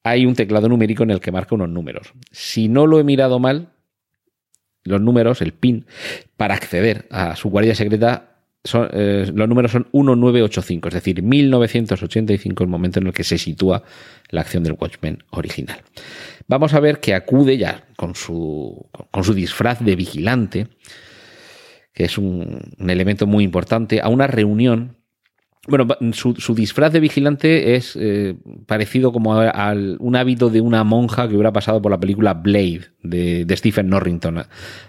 hay 0.05 0.27
un 0.27 0.35
teclado 0.35 0.69
numérico 0.69 1.03
en 1.03 1.11
el 1.11 1.21
que 1.21 1.33
marca 1.33 1.55
unos 1.57 1.71
números. 1.71 2.13
Si 2.31 2.69
no 2.69 2.87
lo 2.87 3.01
he 3.01 3.05
mirado 3.05 3.39
mal, 3.39 3.71
los 4.85 5.01
números, 5.01 5.41
el 5.43 5.53
PIN, 5.53 5.87
para 6.37 6.55
acceder 6.55 7.07
a 7.11 7.37
su 7.37 7.51
guardia 7.51 7.75
secreta, 7.75 8.29
son, 8.65 8.89
eh, 8.93 9.31
los 9.35 9.49
números 9.49 9.73
son 9.73 9.89
1985, 9.93 10.89
es 10.89 10.95
decir, 10.95 11.23
1985, 11.23 12.63
el 12.63 12.71
momento 12.71 13.01
en 13.01 13.09
el 13.09 13.13
que 13.13 13.25
se 13.25 13.39
sitúa 13.39 13.83
la 14.31 14.43
acción 14.43 14.63
del 14.63 14.77
Watchmen 14.79 15.25
original. 15.31 15.81
Vamos 16.47 16.75
a 16.75 16.81
ver 16.81 17.01
que 17.01 17.15
acude 17.15 17.59
ya 17.59 17.85
con 17.97 18.15
su, 18.15 18.89
con 19.11 19.25
su 19.25 19.35
disfraz 19.35 19.81
de 19.81 19.97
vigilante, 19.97 20.69
que 21.93 22.05
es 22.05 22.19
un, 22.19 22.61
un 22.79 22.91
elemento 22.91 23.27
muy 23.27 23.45
importante, 23.45 24.01
a 24.01 24.09
una 24.09 24.27
reunión 24.27 24.97
bueno, 25.69 25.87
su, 26.13 26.55
disfraz 26.57 26.93
de 26.93 26.99
vigilante 26.99 27.77
es 27.77 27.95
eh, 27.95 28.35
parecido 28.67 29.13
como 29.13 29.35
al 29.35 29.97
un 30.01 30.17
hábito 30.17 30.51
de 30.51 30.61
una 30.61 30.83
monja 30.83 31.29
que 31.29 31.35
hubiera 31.35 31.53
pasado 31.53 31.81
por 31.81 31.93
la 31.93 32.01
película 32.01 32.35
Blade 32.35 32.91
de, 33.05 33.57
Stephen 33.57 33.89
Norrington. 33.89 34.45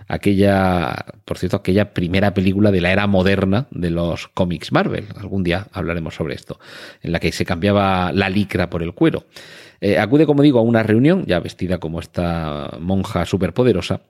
Aquella, 0.08 1.06
por 1.26 1.38
cierto, 1.38 1.58
aquella 1.58 1.94
primera 1.94 2.34
película 2.34 2.72
de 2.72 2.82
la 2.82 2.92
era 2.92 3.06
moderna 3.06 3.68
de 3.70 3.92
los 3.92 4.30
cómics 4.30 4.72
Marvel. 4.72 5.06
Algún 5.16 5.44
día 5.44 5.68
hablaremos 5.74 6.16
sobre 6.16 6.34
esto, 6.34 6.60
en 7.04 7.12
la 7.12 7.20
que 7.20 7.32
se 7.32 7.46
cambiaba 7.46 8.12
la 8.12 8.30
licra 8.30 8.72
por 8.72 8.82
el 8.82 8.94
cuero. 8.94 9.26
Eh, 9.80 10.00
acude, 10.00 10.26
como 10.26 10.42
digo, 10.42 10.58
a 10.58 10.64
una 10.64 10.82
reunión, 10.82 11.26
ya 11.28 11.40
vestida 11.40 11.78
como 11.78 12.00
esta 12.00 12.78
monja 12.80 13.28
superpoderosa. 13.28 14.02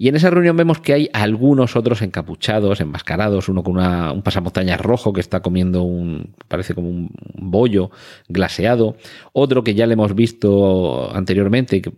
Y 0.00 0.08
en 0.08 0.14
esa 0.14 0.30
reunión 0.30 0.56
vemos 0.56 0.78
que 0.78 0.92
hay 0.92 1.10
algunos 1.12 1.74
otros 1.74 2.02
encapuchados, 2.02 2.80
enmascarados, 2.80 3.48
uno 3.48 3.64
con 3.64 3.78
un 3.78 4.22
pasamontañas 4.22 4.80
rojo 4.80 5.12
que 5.12 5.20
está 5.20 5.40
comiendo 5.40 5.82
un, 5.82 6.34
parece 6.46 6.72
como 6.72 6.88
un 6.88 7.10
bollo 7.34 7.90
glaseado, 8.28 8.96
otro 9.32 9.64
que 9.64 9.74
ya 9.74 9.86
le 9.86 9.94
hemos 9.94 10.14
visto 10.14 11.12
anteriormente 11.12 11.82
que 11.82 11.92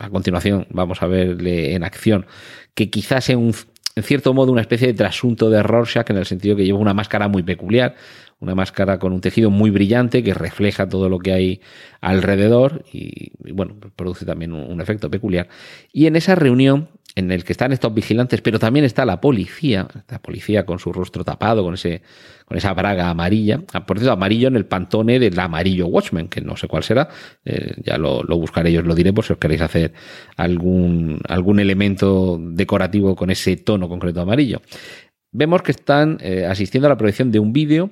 a 0.00 0.10
continuación 0.10 0.66
vamos 0.70 1.00
a 1.00 1.06
verle 1.06 1.74
en 1.74 1.84
acción, 1.84 2.26
que 2.74 2.90
quizás 2.90 3.26
sea 3.26 3.38
un, 3.38 3.54
en 3.96 4.02
cierto 4.02 4.34
modo 4.34 4.50
una 4.50 4.60
especie 4.60 4.88
de 4.88 4.94
trasunto 4.94 5.48
de 5.48 5.62
Rorschach 5.62 6.10
en 6.10 6.16
el 6.16 6.26
sentido 6.26 6.56
que 6.56 6.64
lleva 6.64 6.78
una 6.78 6.94
máscara 6.94 7.28
muy 7.28 7.44
peculiar, 7.44 7.94
una 8.40 8.56
máscara 8.56 8.98
con 8.98 9.12
un 9.12 9.20
tejido 9.20 9.50
muy 9.50 9.70
brillante 9.70 10.24
que 10.24 10.34
refleja 10.34 10.88
todo 10.88 11.08
lo 11.08 11.20
que 11.20 11.32
hay 11.32 11.60
alrededor 12.00 12.84
y, 12.92 13.30
bueno, 13.52 13.76
produce 13.94 14.26
también 14.26 14.52
un, 14.52 14.80
efecto 14.80 15.10
peculiar. 15.10 15.48
Y 15.92 16.06
en 16.06 16.16
esa 16.16 16.34
reunión 16.34 16.88
en 17.16 17.30
el 17.30 17.44
que 17.44 17.52
están 17.52 17.72
estos 17.72 17.94
vigilantes, 17.94 18.40
pero 18.40 18.58
también 18.58 18.84
está 18.84 19.04
la 19.04 19.20
policía, 19.20 19.86
la 20.08 20.18
policía 20.20 20.66
con 20.66 20.78
su 20.78 20.92
rostro 20.92 21.24
tapado, 21.24 21.62
con 21.62 21.74
ese, 21.74 22.02
con 22.44 22.56
esa 22.56 22.74
braga 22.74 23.08
amarilla, 23.08 23.62
ah, 23.72 23.86
por 23.86 23.98
cierto, 23.98 24.12
amarillo 24.12 24.48
en 24.48 24.56
el 24.56 24.66
pantone 24.66 25.18
del 25.20 25.38
amarillo 25.38 25.86
Watchmen, 25.86 26.28
que 26.28 26.40
no 26.40 26.56
sé 26.56 26.66
cuál 26.66 26.82
será, 26.82 27.08
eh, 27.44 27.74
ya 27.84 27.98
lo, 27.98 28.22
buscaré 28.36 28.70
y 28.70 28.78
os 28.78 28.84
lo 28.84 28.94
diré 28.94 29.12
por 29.12 29.24
si 29.24 29.32
os 29.32 29.38
queréis 29.38 29.60
hacer 29.60 29.92
algún, 30.36 31.20
algún 31.28 31.60
elemento 31.60 32.38
decorativo 32.40 33.14
con 33.14 33.30
ese 33.30 33.56
tono 33.56 33.88
concreto 33.88 34.20
amarillo. 34.20 34.60
Vemos 35.30 35.62
que 35.62 35.72
están 35.72 36.18
eh, 36.20 36.46
asistiendo 36.46 36.86
a 36.86 36.90
la 36.90 36.96
proyección 36.96 37.30
de 37.30 37.38
un 37.38 37.52
vídeo 37.52 37.90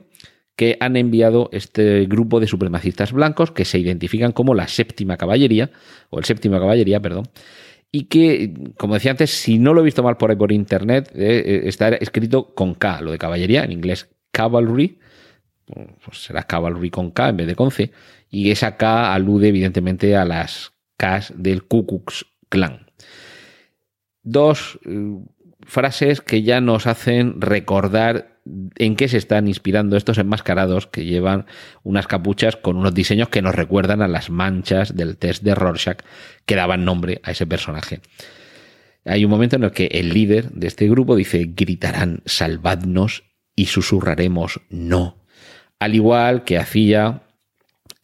que 0.57 0.77
han 0.81 0.97
enviado 0.97 1.49
este 1.53 2.07
grupo 2.07 2.41
de 2.41 2.47
supremacistas 2.47 3.13
blancos 3.13 3.53
que 3.53 3.65
se 3.65 3.79
identifican 3.79 4.33
como 4.33 4.55
la 4.55 4.69
séptima 4.69 5.17
caballería, 5.17 5.71
o 6.11 6.19
el 6.19 6.25
séptima 6.25 6.59
caballería, 6.59 7.01
perdón, 7.01 7.25
y 7.95 8.05
que, 8.05 8.55
como 8.79 8.95
decía 8.95 9.11
antes, 9.11 9.31
si 9.31 9.59
no 9.59 9.75
lo 9.75 9.83
he 9.83 9.85
visto 9.85 10.03
mal 10.03 10.17
por 10.17 10.51
internet, 10.51 11.13
eh, 11.15 11.43
eh, 11.45 11.61
está 11.65 11.89
escrito 11.89 12.55
con 12.55 12.75
K, 12.75 13.03
lo 13.03 13.13
de 13.13 13.19
caballería, 13.19 13.65
en 13.65 13.73
inglés 13.73 14.09
cavalry, 14.31 14.99
pues 16.05 16.23
será 16.23 16.43
cavalry 16.43 16.91
con 16.91 17.11
K 17.11 17.29
en 17.29 17.37
vez 17.37 17.47
de 17.47 17.55
con 17.55 17.71
C, 17.71 17.93
y 18.31 18.51
esa 18.51 18.79
K 18.79 19.13
alude 19.13 19.49
evidentemente 19.49 20.17
a 20.17 20.25
las 20.25 20.73
Ks 20.97 21.35
del 21.37 21.65
Ku 21.65 21.85
Klux 21.85 22.25
Klan. 22.49 22.87
Dos 24.23 24.79
eh, 24.87 25.19
frases 25.67 26.21
que 26.21 26.43
ya 26.43 26.61
nos 26.61 26.87
hacen 26.87 27.41
recordar 27.41 28.41
en 28.77 28.97
qué 28.97 29.09
se 29.09 29.19
están 29.19 29.47
inspirando 29.47 29.97
estos 29.97 30.19
enmascarados 30.19 30.87
que 30.87 31.05
llevan 31.05 31.47
unas 31.85 32.07
capuchas 32.07 32.57
con 32.57 32.77
unos 32.77 32.95
diseños 32.95 33.29
que 33.29 33.43
nos 33.43 33.55
recuerdan 33.55 34.03
a 34.03 34.09
las 34.09 34.31
manchas 34.31 34.97
del 34.97 35.17
test 35.17 35.43
de 35.43 35.55
Rorschach 35.55 35.99
que 36.45 36.57
daban 36.57 36.85
nombre 36.85 37.21
a 37.23 37.31
ese 37.31 37.47
personaje. 37.47 38.01
Hay 39.05 39.25
un 39.25 39.31
momento 39.31 39.57
en 39.57 39.65
el 39.65 39.73
que 39.73 39.87
el 39.87 40.13
líder 40.13 40.51
de 40.51 40.67
este 40.67 40.89
grupo 40.89 41.17
dice 41.17 41.51
gritarán 41.55 42.23
salvadnos 42.25 43.25
y 43.55 43.67
susurraremos 43.67 44.61
no. 44.71 45.19
Al 45.79 45.95
igual 45.95 46.45
que 46.45 46.59
hacía 46.59 47.23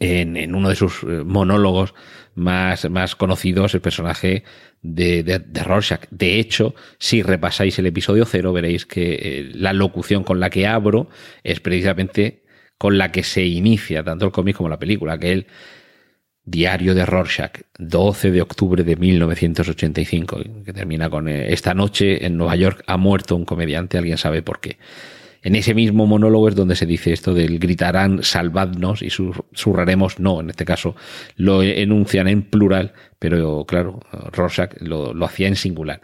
en, 0.01 0.55
uno 0.55 0.69
de 0.69 0.77
sus 0.77 1.03
eh, 1.03 1.25
monólogos 1.25 1.95
más, 2.35 2.89
más 2.91 3.17
conocidos 3.17 3.75
el 3.75 3.81
personaje 3.81 4.45
de, 4.83 5.43
Rorschach. 5.65 6.07
De 6.11 6.39
hecho, 6.39 6.75
si 6.99 7.23
repasáis 7.23 7.79
el 7.79 7.87
episodio 7.87 8.25
cero, 8.25 8.53
veréis 8.53 8.87
que 8.87 9.15
eh, 9.15 9.51
la 9.55 9.73
locución 9.73 10.25
con 10.25 10.41
la 10.41 10.51
que 10.51 10.67
abro 10.67 11.09
es 11.43 11.61
precisamente 11.61 12.43
con 12.79 12.97
la 12.97 13.11
que 13.11 13.25
se 13.25 13.45
inicia 13.45 14.05
tanto 14.05 14.27
el 14.27 14.33
cómic 14.33 14.57
como 14.57 14.69
la 14.69 14.79
película, 14.79 15.19
que 15.19 15.33
el 15.33 15.47
diario 16.45 16.95
de 16.95 17.05
Rorschach, 17.05 17.61
12 17.79 18.31
de 18.31 18.41
octubre 18.41 18.85
de 18.85 18.97
1985, 18.97 20.41
que 20.65 20.73
termina 20.73 21.11
con 21.11 21.29
eh, 21.29 21.53
esta 21.53 21.75
noche 21.75 22.25
en 22.25 22.37
Nueva 22.37 22.57
York 22.57 22.83
ha 22.87 22.97
muerto 22.97 23.37
un 23.37 23.45
comediante, 23.45 23.99
alguien 23.99 24.17
sabe 24.17 24.43
por 24.43 24.61
qué. 24.61 24.79
En 25.43 25.55
ese 25.55 25.75
mismo 25.75 26.07
monólogo 26.07 26.49
es 26.49 26.57
donde 26.57 26.75
se 26.75 26.87
dice 26.87 27.13
esto 27.13 27.33
del 27.33 27.59
gritarán 27.59 28.23
salvadnos 28.23 29.03
y 29.03 29.11
surraremos 29.11 30.19
no, 30.19 30.41
en 30.41 30.51
este 30.51 30.65
caso 30.65 30.97
lo 31.37 31.63
enuncian 31.63 32.27
en 32.29 32.43
plural, 32.43 32.93
pero 33.19 33.65
claro, 33.67 34.01
Rorschach 34.33 34.81
lo, 34.81 35.13
hacía 35.25 35.49
en 35.49 35.57
singular. 35.57 36.01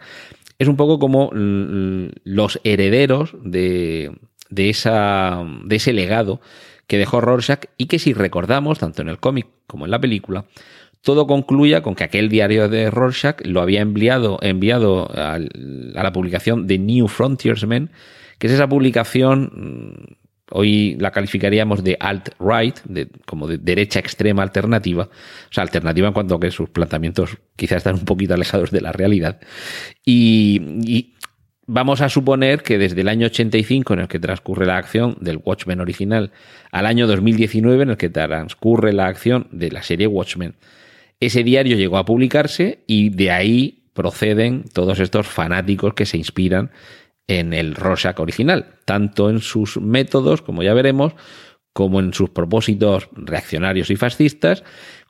Es 0.57 0.69
un 0.69 0.77
poco 0.77 0.99
como 0.99 1.31
los 1.33 2.61
herederos 2.63 3.35
de, 3.43 4.11
esa, 4.55 5.43
de 5.65 5.75
ese 5.75 5.91
legado 5.91 6.39
que 6.87 6.97
dejó 6.97 7.19
Rorschach 7.19 7.65
y 7.77 7.87
que 7.87 7.99
si 7.99 8.13
recordamos, 8.13 8.79
tanto 8.79 9.01
en 9.01 9.09
el 9.09 9.19
cómic 9.19 9.47
como 9.67 9.85
en 9.85 9.91
la 9.91 9.99
película, 9.99 10.45
todo 11.01 11.27
concluya 11.27 11.81
con 11.81 11.93
que 11.93 12.03
aquel 12.03 12.29
diario 12.29 12.69
de 12.69 12.89
Rorschach 12.89 13.45
lo 13.45 13.61
había 13.61 13.81
enviado, 13.81 14.39
enviado 14.41 15.09
a 15.13 15.39
la 15.39 16.11
publicación 16.13 16.67
de 16.67 16.79
New 16.79 17.07
Frontiersmen 17.07 17.91
que 18.37 18.47
es 18.47 18.53
esa 18.53 18.67
publicación, 18.67 19.51
mm, 19.53 20.25
hoy 20.51 20.95
la 20.99 21.11
calificaríamos 21.11 21.83
de 21.83 21.97
alt-right, 21.99 22.79
de, 22.85 23.07
como 23.25 23.47
de 23.47 23.57
derecha 23.57 23.99
extrema 23.99 24.43
alternativa, 24.43 25.03
o 25.03 25.53
sea, 25.53 25.63
alternativa 25.63 26.07
en 26.07 26.13
cuanto 26.13 26.35
a 26.35 26.39
que 26.39 26.51
sus 26.51 26.69
planteamientos 26.69 27.37
quizás 27.55 27.77
están 27.77 27.95
un 27.95 28.05
poquito 28.05 28.33
alejados 28.33 28.71
de 28.71 28.81
la 28.81 28.91
realidad. 28.91 29.39
Y, 30.05 31.11
vamos 31.67 32.01
a 32.01 32.09
suponer 32.09 32.61
que 32.61 32.77
desde 32.77 33.01
el 33.01 33.07
año 33.07 33.25
85, 33.25 33.95
en 33.95 33.99
el 34.01 34.07
que 34.07 34.19
transcurre 34.19 34.67
la 34.67 34.77
acción 34.77 35.17
del 35.19 35.41
Watchmen 35.43 35.79
original, 35.79 36.31
al 36.71 36.85
año 36.85 37.07
2019, 37.07 37.83
en 37.83 37.89
el 37.89 37.97
que 37.97 38.09
transcurre 38.09 38.93
la 38.93 39.07
acción 39.07 39.47
de 39.51 39.71
la 39.71 39.81
serie 39.81 40.05
Watchmen, 40.05 40.53
ese 41.19 41.43
diario 41.43 41.75
llegó 41.75 41.97
a 41.97 42.05
publicarse 42.05 42.83
y 42.85 43.09
de 43.09 43.31
ahí 43.31 43.85
proceden 43.93 44.65
todos 44.73 44.99
estos 44.99 45.25
fanáticos 45.25 45.95
que 45.95 46.05
se 46.05 46.17
inspiran 46.17 46.69
en 47.27 47.53
el 47.53 47.75
Rorschach 47.75 48.19
original, 48.19 48.79
tanto 48.85 49.29
en 49.29 49.39
sus 49.39 49.77
métodos, 49.77 50.41
como 50.41 50.63
ya 50.63 50.73
veremos, 50.73 51.13
como 51.73 51.99
en 51.99 52.13
sus 52.13 52.29
propósitos 52.29 53.09
reaccionarios 53.13 53.89
y 53.89 53.95
fascistas, 53.95 54.63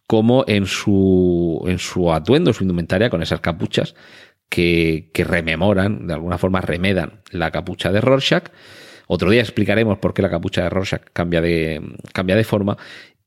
como 0.07 0.45
en 0.47 0.65
su, 0.65 1.63
en 1.67 1.79
su 1.79 2.11
atuendo, 2.11 2.53
su 2.53 2.63
indumentaria, 2.63 3.09
con 3.09 3.21
esas 3.21 3.41
capuchas 3.41 3.95
que, 4.49 5.09
que 5.13 5.23
rememoran, 5.23 6.07
de 6.07 6.13
alguna 6.13 6.37
forma 6.37 6.61
remedan 6.61 7.21
la 7.31 7.51
capucha 7.51 7.91
de 7.91 8.01
Rorschach. 8.01 8.45
Otro 9.07 9.29
día 9.29 9.41
explicaremos 9.41 9.97
por 9.97 10.13
qué 10.13 10.21
la 10.21 10.29
capucha 10.29 10.63
de 10.63 10.69
Rorschach 10.69 11.01
cambia 11.13 11.41
de, 11.41 11.81
cambia 12.13 12.35
de 12.35 12.43
forma 12.43 12.77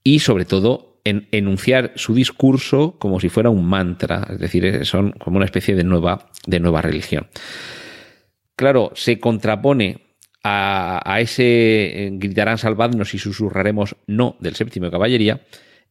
y 0.03 0.21
sobre 0.21 0.45
todo 0.45 1.01
en 1.05 1.29
enunciar 1.31 1.93
su 1.95 2.15
discurso 2.15 2.97
como 2.99 3.21
si 3.21 3.29
fuera 3.29 3.51
un 3.51 3.67
mantra, 3.67 4.27
es 4.31 4.39
decir, 4.39 4.85
son 4.85 5.13
como 5.13 5.37
una 5.37 5.47
especie 5.47 5.75
de 5.75 5.85
nueva, 5.85 6.31
de 6.47 6.61
nueva 6.61 6.83
religión 6.83 7.29
claro, 8.59 8.91
se 8.95 9.21
contrapone 9.21 10.09
a, 10.43 11.19
ese 11.21 12.07
eh, 12.07 12.11
gritarán 12.13 12.59
salvadnos 12.59 13.15
y 13.15 13.19
susurraremos 13.19 13.97
no 14.07 14.37
del 14.41 14.57
séptimo 14.57 14.87
de 14.87 14.93
caballería, 14.93 15.43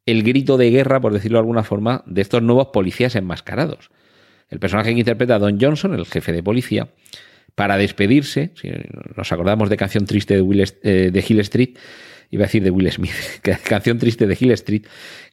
el 0.05 0.23
grito 0.23 0.57
de 0.57 0.69
guerra, 0.69 0.99
por 0.99 1.13
decirlo 1.13 1.37
de 1.37 1.41
alguna 1.41 1.63
forma, 1.63 2.03
de 2.05 2.21
estos 2.21 2.43
nuevos 2.43 2.67
policías 2.67 3.15
enmascarados. 3.15 3.89
El 4.49 4.59
personaje 4.59 4.93
que 4.93 4.99
interpreta 4.99 5.35
a 5.35 5.39
Don 5.39 5.59
Johnson, 5.59 5.93
el 5.93 6.05
jefe 6.05 6.31
de 6.31 6.43
policía, 6.43 6.89
para 7.55 7.77
despedirse, 7.77 8.51
si 8.55 8.69
nos 9.15 9.31
acordamos 9.31 9.69
de 9.69 9.77
Canción 9.77 10.05
Triste 10.05 10.35
de, 10.35 10.41
Will, 10.41 10.63
eh, 10.83 11.09
de 11.11 11.25
Hill 11.27 11.39
Street, 11.41 11.77
iba 12.31 12.43
a 12.43 12.47
decir 12.47 12.63
de 12.63 12.71
Will 12.71 12.91
Smith, 12.91 13.11
Canción 13.63 13.97
Triste 13.97 14.27
de 14.27 14.37
Hill 14.39 14.51
Street, 14.51 14.85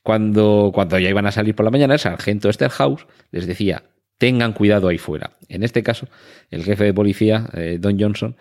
cuando, 0.03 0.71
cuando 0.73 0.99
ya 0.99 1.09
iban 1.09 1.27
a 1.27 1.33
salir 1.33 1.55
por 1.55 1.65
la 1.65 1.71
mañana, 1.71 1.95
el 1.95 2.01
sargento 2.01 2.51
House 2.71 3.07
les 3.31 3.47
decía, 3.47 3.83
tengan 4.19 4.53
cuidado 4.53 4.89
ahí 4.89 4.99
fuera. 4.99 5.33
En 5.49 5.63
este 5.63 5.83
caso, 5.83 6.09
el 6.51 6.65
jefe 6.65 6.85
de 6.85 6.95
policía, 6.95 7.49
eh, 7.55 7.79
Don 7.81 7.99
Johnson, 7.99 8.37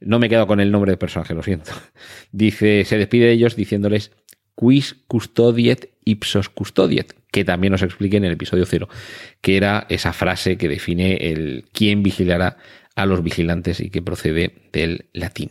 no 0.00 0.18
me 0.18 0.26
he 0.26 0.30
quedado 0.30 0.46
con 0.46 0.60
el 0.60 0.70
nombre 0.70 0.90
del 0.90 0.98
personaje, 0.98 1.34
lo 1.34 1.42
siento. 1.42 1.72
Dice, 2.32 2.84
se 2.84 2.98
despide 2.98 3.26
de 3.26 3.32
ellos 3.32 3.56
diciéndoles 3.56 4.12
quis 4.56 4.94
custodiet 5.06 5.90
ipsos 6.04 6.48
custodiet, 6.48 7.14
que 7.30 7.44
también 7.44 7.72
nos 7.72 7.82
expliqué 7.82 8.16
en 8.16 8.24
el 8.24 8.32
episodio 8.32 8.64
cero, 8.64 8.88
que 9.40 9.56
era 9.56 9.86
esa 9.90 10.12
frase 10.12 10.56
que 10.56 10.68
define 10.68 11.16
el 11.16 11.64
quién 11.72 12.02
vigilará 12.02 12.56
a 12.94 13.04
los 13.06 13.22
vigilantes 13.22 13.80
y 13.80 13.90
que 13.90 14.02
procede 14.02 14.54
del 14.72 15.06
latín. 15.12 15.50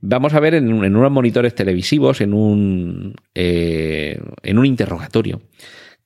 Vamos 0.00 0.34
a 0.34 0.40
ver 0.40 0.54
en, 0.54 0.72
unos 0.72 1.10
monitores 1.10 1.54
televisivos, 1.54 2.20
en 2.20 2.34
un, 2.34 3.14
eh, 3.34 4.20
en 4.42 4.58
un 4.58 4.66
interrogatorio, 4.66 5.42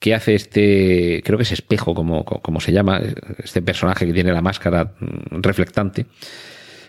que 0.01 0.15
hace 0.15 0.35
este, 0.35 1.23
creo 1.25 1.37
que 1.39 1.45
es 1.45 1.53
espejo, 1.53 1.95
como, 1.95 2.25
como 2.25 2.59
se 2.61 2.73
llama, 2.73 3.01
este 3.39 3.63
personaje 3.63 4.07
que 4.07 4.15
tiene 4.15 4.33
la 4.33 4.41
máscara 4.41 4.95
mm, 4.99 5.43
reflectante, 5.43 6.07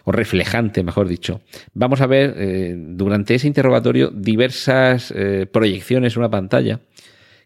o 0.05 0.11
reflejante, 0.11 0.81
mejor 0.81 1.07
dicho. 1.07 1.41
Vamos 1.73 2.01
a 2.01 2.07
ver 2.07 2.33
eh, 2.37 2.73
durante 2.75 3.35
ese 3.35 3.47
interrogatorio 3.47 4.09
diversas 4.09 5.13
eh, 5.15 5.45
proyecciones 5.45 6.15
en 6.15 6.19
una 6.19 6.31
pantalla 6.31 6.79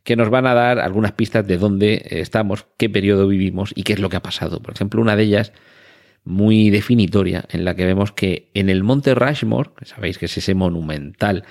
que 0.04 0.16
nos 0.16 0.30
van 0.30 0.46
a 0.46 0.54
dar 0.54 0.80
algunas 0.80 1.14
pistas 1.14 1.46
de 1.48 1.58
dónde 1.58 2.06
estamos, 2.12 2.68
qué 2.78 2.90
periodo 2.90 3.28
vivimos 3.28 3.74
y 3.76 3.84
qué 3.84 3.94
es 3.94 4.00
lo 4.00 4.08
que 4.08 4.18
ha 4.18 4.22
pasado. 4.22 4.62
Por 4.62 4.76
ejemplo, 4.76 5.02
una 5.02 5.16
de 5.16 5.24
ellas 5.24 5.52
muy 6.26 6.72
definitoria 6.72 7.46
en 7.50 7.64
la 7.64 7.76
que 7.76 7.86
vemos 7.86 8.12
que 8.12 8.50
en 8.56 8.70
el 8.70 8.84
monte 8.84 9.14
Rushmore, 9.14 9.70
que 9.78 9.86
sabéis 9.86 10.18
que 10.18 10.26
es 10.26 10.38
ese 10.38 10.56
monumental 10.56 11.44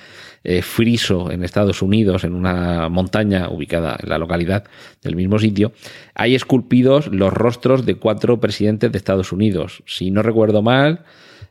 eh, 0.43 0.63
friso 0.63 1.31
en 1.31 1.45
Estados 1.45 1.81
Unidos, 1.81 2.25
en 2.25 2.35
una 2.35 2.89
montaña 2.89 3.49
ubicada 3.49 3.97
en 4.03 4.11
la 4.11 4.19
localidad 4.19 4.65
del 5.03 5.15
mismo 5.15 5.39
sitio, 5.39 5.73
hay 6.15 6.35
esculpidos 6.35 7.07
los 7.07 7.33
rostros 7.33 7.87
de 7.87 7.95
cuatro 7.95 8.41
presidentes 8.41 8.91
de 8.91 8.99
Estados 8.99 9.33
Unidos. 9.33 9.83
Si 9.87 10.11
no 10.11 10.23
recuerdo 10.23 10.61
mal, 10.61 11.05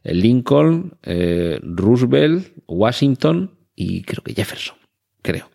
Lincoln, 0.03 0.97
eh, 1.03 1.59
Roosevelt, 1.63 2.51
Washington 2.67 3.51
y 3.73 4.03
creo 4.03 4.21
que 4.21 4.33
Jefferson, 4.33 4.75
creo. 5.21 5.49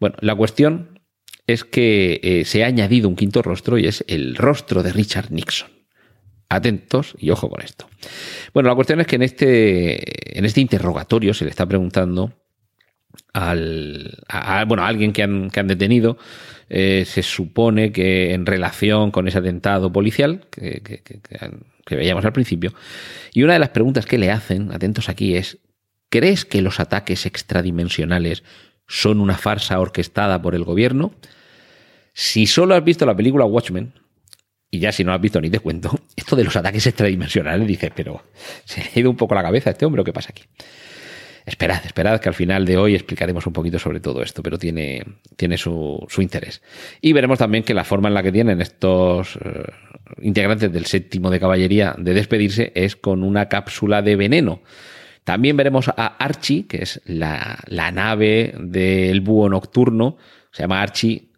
Bueno, 0.00 0.16
la 0.20 0.34
cuestión 0.34 0.98
es 1.46 1.64
que 1.64 2.20
eh, 2.22 2.44
se 2.46 2.64
ha 2.64 2.68
añadido 2.68 3.08
un 3.08 3.16
quinto 3.16 3.42
rostro 3.42 3.76
y 3.76 3.86
es 3.86 4.02
el 4.08 4.34
rostro 4.36 4.82
de 4.82 4.92
Richard 4.92 5.30
Nixon. 5.30 5.81
Atentos 6.52 7.14
y 7.18 7.30
ojo 7.30 7.48
con 7.48 7.62
esto. 7.62 7.88
Bueno, 8.52 8.68
la 8.68 8.74
cuestión 8.74 9.00
es 9.00 9.06
que 9.06 9.16
en 9.16 9.22
este, 9.22 10.38
en 10.38 10.44
este 10.44 10.60
interrogatorio 10.60 11.32
se 11.32 11.44
le 11.44 11.50
está 11.50 11.64
preguntando 11.64 12.30
al, 13.32 14.18
a, 14.28 14.62
bueno, 14.66 14.82
a 14.82 14.88
alguien 14.88 15.14
que 15.14 15.22
han, 15.22 15.48
que 15.50 15.60
han 15.60 15.66
detenido. 15.66 16.18
Eh, 16.68 17.04
se 17.06 17.22
supone 17.22 17.90
que 17.90 18.34
en 18.34 18.44
relación 18.44 19.10
con 19.10 19.28
ese 19.28 19.38
atentado 19.38 19.90
policial 19.90 20.46
que, 20.50 21.02
veíamos 21.88 22.24
al 22.26 22.34
principio. 22.34 22.74
Y 23.32 23.44
una 23.44 23.54
de 23.54 23.58
las 23.58 23.70
preguntas 23.70 24.04
que 24.04 24.18
le 24.18 24.30
hacen, 24.30 24.72
atentos 24.72 25.08
aquí, 25.08 25.36
es, 25.36 25.56
¿crees 26.10 26.44
que 26.44 26.60
los 26.60 26.80
ataques 26.80 27.24
extradimensionales 27.24 28.42
son 28.86 29.20
una 29.20 29.38
farsa 29.38 29.80
orquestada 29.80 30.42
por 30.42 30.54
el 30.54 30.64
gobierno? 30.64 31.14
Si 32.12 32.46
solo 32.46 32.74
has 32.74 32.84
visto 32.84 33.06
la 33.06 33.16
película 33.16 33.46
Watchmen, 33.46 33.94
y 34.74 34.78
ya 34.78 34.90
si 34.90 35.04
no 35.04 35.12
has 35.12 35.20
visto 35.20 35.40
ni 35.40 35.50
te 35.50 35.60
cuento, 35.60 35.90
de 36.36 36.44
los 36.44 36.56
ataques 36.56 36.86
extradimensionales, 36.86 37.66
dices, 37.66 37.90
pero 37.94 38.22
se 38.64 38.80
le 38.80 38.90
ha 38.94 38.98
ido 38.98 39.10
un 39.10 39.16
poco 39.16 39.34
la 39.34 39.42
cabeza 39.42 39.70
a 39.70 39.72
este 39.72 39.84
hombre, 39.84 40.02
¿o 40.02 40.04
qué 40.04 40.12
pasa 40.12 40.30
aquí? 40.30 40.44
Esperad, 41.44 41.84
esperad 41.84 42.20
que 42.20 42.28
al 42.28 42.34
final 42.34 42.64
de 42.64 42.76
hoy 42.76 42.94
explicaremos 42.94 43.46
un 43.46 43.52
poquito 43.52 43.78
sobre 43.78 43.98
todo 43.98 44.22
esto, 44.22 44.42
pero 44.42 44.58
tiene, 44.58 45.02
tiene 45.36 45.58
su, 45.58 46.04
su 46.08 46.22
interés. 46.22 46.62
Y 47.00 47.12
veremos 47.12 47.38
también 47.38 47.64
que 47.64 47.74
la 47.74 47.84
forma 47.84 48.08
en 48.08 48.14
la 48.14 48.22
que 48.22 48.30
tienen 48.30 48.60
estos 48.60 49.36
eh, 49.44 49.64
integrantes 50.20 50.72
del 50.72 50.86
séptimo 50.86 51.30
de 51.30 51.40
caballería 51.40 51.96
de 51.98 52.14
despedirse 52.14 52.70
es 52.76 52.94
con 52.94 53.24
una 53.24 53.48
cápsula 53.48 54.02
de 54.02 54.14
veneno. 54.14 54.62
También 55.24 55.56
veremos 55.56 55.88
a 55.88 56.16
Archie, 56.18 56.66
que 56.66 56.82
es 56.82 57.00
la, 57.06 57.58
la 57.66 57.90
nave 57.90 58.54
del 58.58 59.20
búho 59.20 59.48
nocturno, 59.48 60.16
se 60.52 60.62
llama 60.62 60.82
Archie 60.82 61.31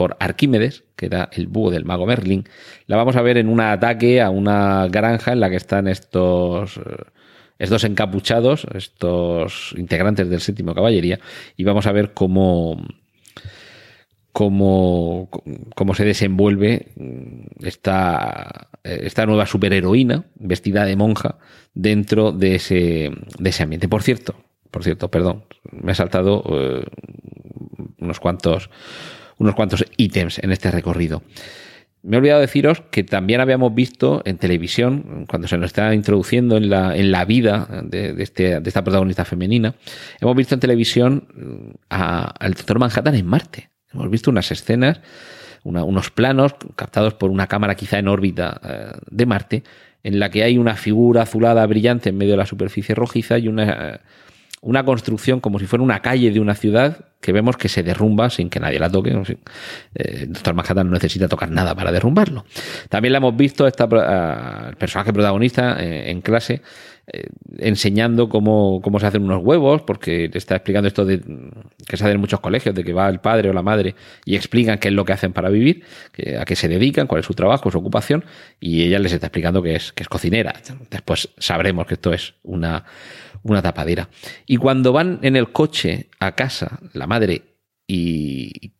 por 0.00 0.16
Arquímedes, 0.18 0.84
que 0.96 1.04
era 1.04 1.28
el 1.30 1.46
búho 1.46 1.70
del 1.70 1.84
mago 1.84 2.06
Merlin. 2.06 2.44
La 2.86 2.96
vamos 2.96 3.16
a 3.16 3.20
ver 3.20 3.36
en 3.36 3.50
un 3.50 3.60
ataque 3.60 4.22
a 4.22 4.30
una 4.30 4.88
granja 4.88 5.34
en 5.34 5.40
la 5.40 5.50
que 5.50 5.56
están 5.56 5.88
estos, 5.88 6.78
eh, 6.78 7.04
estos 7.58 7.84
encapuchados, 7.84 8.66
estos 8.72 9.74
integrantes 9.76 10.30
del 10.30 10.40
séptimo 10.40 10.74
caballería, 10.74 11.20
y 11.54 11.64
vamos 11.64 11.86
a 11.86 11.92
ver 11.92 12.14
cómo, 12.14 12.82
cómo, 14.32 15.28
cómo 15.74 15.94
se 15.94 16.06
desenvuelve 16.06 16.92
esta, 17.60 18.70
esta 18.82 19.26
nueva 19.26 19.44
superheroína 19.44 20.24
vestida 20.36 20.86
de 20.86 20.96
monja 20.96 21.36
dentro 21.74 22.32
de 22.32 22.54
ese, 22.54 23.10
de 23.38 23.50
ese 23.50 23.64
ambiente. 23.64 23.86
Por 23.86 24.02
cierto, 24.02 24.34
por 24.70 24.82
cierto, 24.82 25.10
perdón, 25.10 25.44
me 25.70 25.92
he 25.92 25.94
saltado 25.94 26.42
eh, 26.48 26.84
unos 27.98 28.18
cuantos 28.18 28.70
unos 29.40 29.54
cuantos 29.54 29.84
ítems 29.96 30.38
en 30.38 30.52
este 30.52 30.70
recorrido. 30.70 31.22
Me 32.02 32.16
he 32.16 32.18
olvidado 32.18 32.40
deciros 32.40 32.82
que 32.90 33.04
también 33.04 33.40
habíamos 33.40 33.74
visto 33.74 34.22
en 34.24 34.38
televisión, 34.38 35.26
cuando 35.28 35.48
se 35.48 35.58
nos 35.58 35.66
está 35.66 35.94
introduciendo 35.94 36.56
en 36.56 36.70
la, 36.70 36.96
en 36.96 37.10
la 37.10 37.24
vida 37.24 37.68
de, 37.84 38.14
este, 38.22 38.60
de 38.60 38.68
esta 38.68 38.84
protagonista 38.84 39.24
femenina, 39.24 39.74
hemos 40.20 40.36
visto 40.36 40.54
en 40.54 40.60
televisión 40.60 41.28
mm, 41.34 41.70
al 41.88 42.54
doctor 42.54 42.78
Manhattan 42.78 43.14
en 43.14 43.26
Marte. 43.26 43.70
Hemos 43.92 44.08
visto 44.10 44.30
unas 44.30 44.50
escenas, 44.50 45.00
unos 45.64 46.10
planos 46.10 46.54
captados 46.76 47.14
por 47.14 47.30
una 47.30 47.48
cámara 47.48 47.74
quizá 47.74 47.98
en 47.98 48.08
órbita 48.08 48.60
eh, 48.62 48.98
de 49.10 49.26
Marte, 49.26 49.62
en 50.02 50.18
la 50.20 50.30
que 50.30 50.42
hay 50.42 50.56
una 50.56 50.76
figura 50.76 51.22
azulada 51.22 51.66
brillante 51.66 52.10
en 52.10 52.16
medio 52.16 52.32
de 52.32 52.38
la 52.38 52.46
superficie 52.46 52.94
rojiza 52.94 53.36
y 53.38 53.48
una, 53.48 54.00
una 54.62 54.84
construcción 54.84 55.40
como 55.40 55.58
si 55.58 55.66
fuera 55.66 55.82
una 55.82 56.00
calle 56.00 56.30
de 56.30 56.40
una 56.40 56.54
ciudad 56.54 57.06
que 57.20 57.32
vemos 57.32 57.56
que 57.56 57.68
se 57.68 57.82
derrumba 57.82 58.30
sin 58.30 58.48
que 58.50 58.60
nadie 58.60 58.78
la 58.78 58.90
toque. 58.90 59.10
eh, 59.94 60.26
doctor 60.28 60.54
Manhattan 60.54 60.86
no 60.86 60.94
necesita 60.94 61.28
tocar 61.28 61.50
nada 61.50 61.74
para 61.74 61.92
derrumbarlo. 61.92 62.44
También 62.88 63.12
la 63.12 63.18
hemos 63.18 63.36
visto 63.36 63.66
esta, 63.66 63.84
el 64.68 64.76
personaje 64.76 65.12
protagonista 65.12 65.82
eh, 65.82 66.10
en 66.10 66.20
clase 66.20 66.62
eh, 67.12 67.28
enseñando 67.58 68.28
cómo, 68.28 68.80
cómo, 68.82 69.00
se 69.00 69.06
hacen 69.06 69.22
unos 69.22 69.42
huevos, 69.42 69.82
porque 69.82 70.30
está 70.32 70.56
explicando 70.56 70.88
esto 70.88 71.04
de 71.04 71.20
que 71.86 71.96
se 71.96 72.04
hace 72.04 72.12
en 72.12 72.20
muchos 72.20 72.40
colegios, 72.40 72.74
de 72.74 72.84
que 72.84 72.92
va 72.92 73.08
el 73.08 73.20
padre 73.20 73.50
o 73.50 73.52
la 73.52 73.62
madre 73.62 73.94
y 74.24 74.36
explican 74.36 74.78
qué 74.78 74.88
es 74.88 74.94
lo 74.94 75.04
que 75.04 75.12
hacen 75.12 75.32
para 75.32 75.48
vivir, 75.48 75.84
a 76.38 76.44
qué 76.44 76.54
se 76.54 76.68
dedican, 76.68 77.06
cuál 77.06 77.20
es 77.20 77.26
su 77.26 77.34
trabajo, 77.34 77.70
su 77.70 77.78
ocupación, 77.78 78.24
y 78.60 78.82
ella 78.82 78.98
les 78.98 79.12
está 79.12 79.26
explicando 79.26 79.62
que 79.62 79.74
es, 79.74 79.92
que 79.92 80.04
es 80.04 80.08
cocinera. 80.08 80.54
Después 80.90 81.30
sabremos 81.38 81.86
que 81.86 81.94
esto 81.94 82.12
es 82.12 82.34
una 82.44 82.84
una 83.42 83.62
tapadera. 83.62 84.08
Y 84.46 84.56
cuando 84.56 84.92
van 84.92 85.18
en 85.22 85.36
el 85.36 85.52
coche 85.52 86.08
a 86.18 86.34
casa, 86.34 86.80
la 86.92 87.06
madre 87.06 87.42
y 87.86 88.72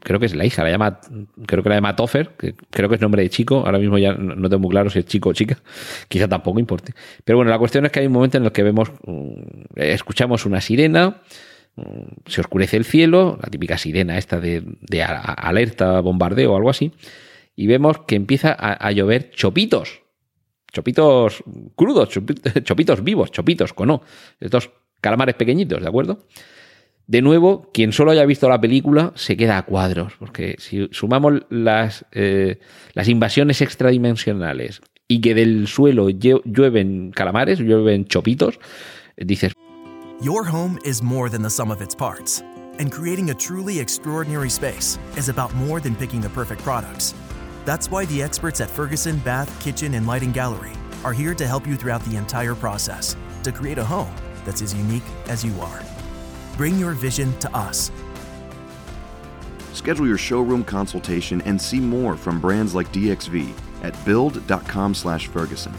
creo 0.00 0.20
que 0.20 0.26
es 0.26 0.34
la 0.34 0.44
hija, 0.44 0.62
la 0.62 0.70
llama, 0.70 1.00
creo 1.46 1.62
que 1.62 1.68
la 1.68 1.76
llama 1.76 1.96
Toffer, 1.96 2.30
que 2.38 2.54
creo 2.70 2.88
que 2.88 2.96
es 2.96 3.00
nombre 3.00 3.22
de 3.22 3.30
chico, 3.30 3.62
ahora 3.64 3.78
mismo 3.78 3.98
ya 3.98 4.14
no 4.14 4.48
tengo 4.48 4.60
muy 4.60 4.70
claro 4.70 4.90
si 4.90 4.98
es 4.98 5.06
chico 5.06 5.30
o 5.30 5.32
chica, 5.32 5.58
quizá 6.08 6.28
tampoco 6.28 6.60
importe. 6.60 6.94
Pero 7.24 7.38
bueno, 7.38 7.50
la 7.50 7.58
cuestión 7.58 7.86
es 7.86 7.92
que 7.92 8.00
hay 8.00 8.06
un 8.06 8.12
momento 8.12 8.38
en 8.38 8.44
el 8.44 8.52
que 8.52 8.62
vemos, 8.62 8.90
mm, 9.04 9.32
escuchamos 9.76 10.46
una 10.46 10.60
sirena, 10.60 11.22
mm, 11.76 11.82
se 12.26 12.40
oscurece 12.40 12.76
el 12.76 12.84
cielo, 12.84 13.38
la 13.42 13.48
típica 13.50 13.78
sirena 13.78 14.18
esta 14.18 14.40
de, 14.40 14.62
alerta, 15.02 16.00
bombardeo 16.00 16.52
o 16.52 16.56
algo 16.56 16.70
así, 16.70 16.92
y 17.56 17.66
vemos 17.66 17.98
que 18.06 18.14
empieza 18.16 18.52
a 18.52 18.92
llover 18.92 19.30
chopitos, 19.30 20.02
chopitos 20.72 21.42
crudos, 21.76 22.10
chopitos 22.64 23.02
vivos, 23.02 23.30
chopitos 23.30 23.72
con 23.72 23.90
O, 23.90 24.02
estos 24.40 24.70
calamares 25.00 25.34
pequeñitos, 25.34 25.82
¿de 25.82 25.88
acuerdo? 25.88 26.20
De 27.06 27.22
nuevo, 27.22 27.70
quien 27.72 27.92
solo 27.92 28.10
haya 28.10 28.26
visto 28.26 28.50
la 28.50 28.60
película 28.60 29.12
se 29.16 29.36
queda 29.36 29.56
a 29.56 29.62
cuadros, 29.62 30.12
porque 30.18 30.56
si 30.58 30.88
sumamos 30.92 31.40
las, 31.48 32.04
eh, 32.12 32.60
las 32.92 33.08
invasiones 33.08 33.62
extradimensionales 33.62 34.82
y 35.08 35.22
que 35.22 35.34
del 35.34 35.68
suelo 35.68 36.10
llueven 36.10 37.12
calamares, 37.12 37.60
llueven 37.60 38.04
chopitos, 38.04 38.60
dices... 39.16 39.54
Your 40.20 40.46
home 40.46 40.78
is 40.84 41.02
more 41.02 41.30
than 41.30 41.42
the 41.42 41.48
sum 41.48 41.70
of 41.70 41.80
its 41.80 41.94
parts, 41.94 42.42
and 42.78 42.92
creating 42.92 43.30
a 43.30 43.34
truly 43.34 43.80
extraordinary 43.80 44.50
space 44.50 44.98
is 45.16 45.30
about 45.30 45.54
more 45.54 45.80
than 45.80 45.94
picking 45.94 46.20
the 46.20 46.28
perfect 46.28 46.62
products. 46.62 47.14
That's 47.68 47.90
why 47.90 48.06
the 48.06 48.22
experts 48.22 48.62
at 48.62 48.70
Ferguson 48.70 49.18
Bath, 49.18 49.50
Kitchen, 49.60 49.92
and 49.92 50.06
Lighting 50.06 50.32
Gallery 50.32 50.72
are 51.04 51.12
here 51.12 51.34
to 51.34 51.46
help 51.46 51.66
you 51.66 51.76
throughout 51.76 52.02
the 52.06 52.16
entire 52.16 52.54
process 52.54 53.14
to 53.42 53.52
create 53.52 53.76
a 53.76 53.84
home 53.84 54.14
that's 54.46 54.62
as 54.62 54.72
unique 54.72 55.02
as 55.28 55.44
you 55.44 55.52
are. 55.60 55.82
Bring 56.56 56.78
your 56.78 56.92
vision 56.92 57.30
to 57.40 57.54
us. 57.54 57.92
Schedule 59.74 60.06
your 60.06 60.16
showroom 60.16 60.64
consultation 60.64 61.42
and 61.42 61.60
see 61.60 61.78
more 61.78 62.16
from 62.16 62.40
brands 62.40 62.74
like 62.74 62.90
DXV 62.90 63.52
at 63.82 63.92
build.com/ferguson. 64.06 65.72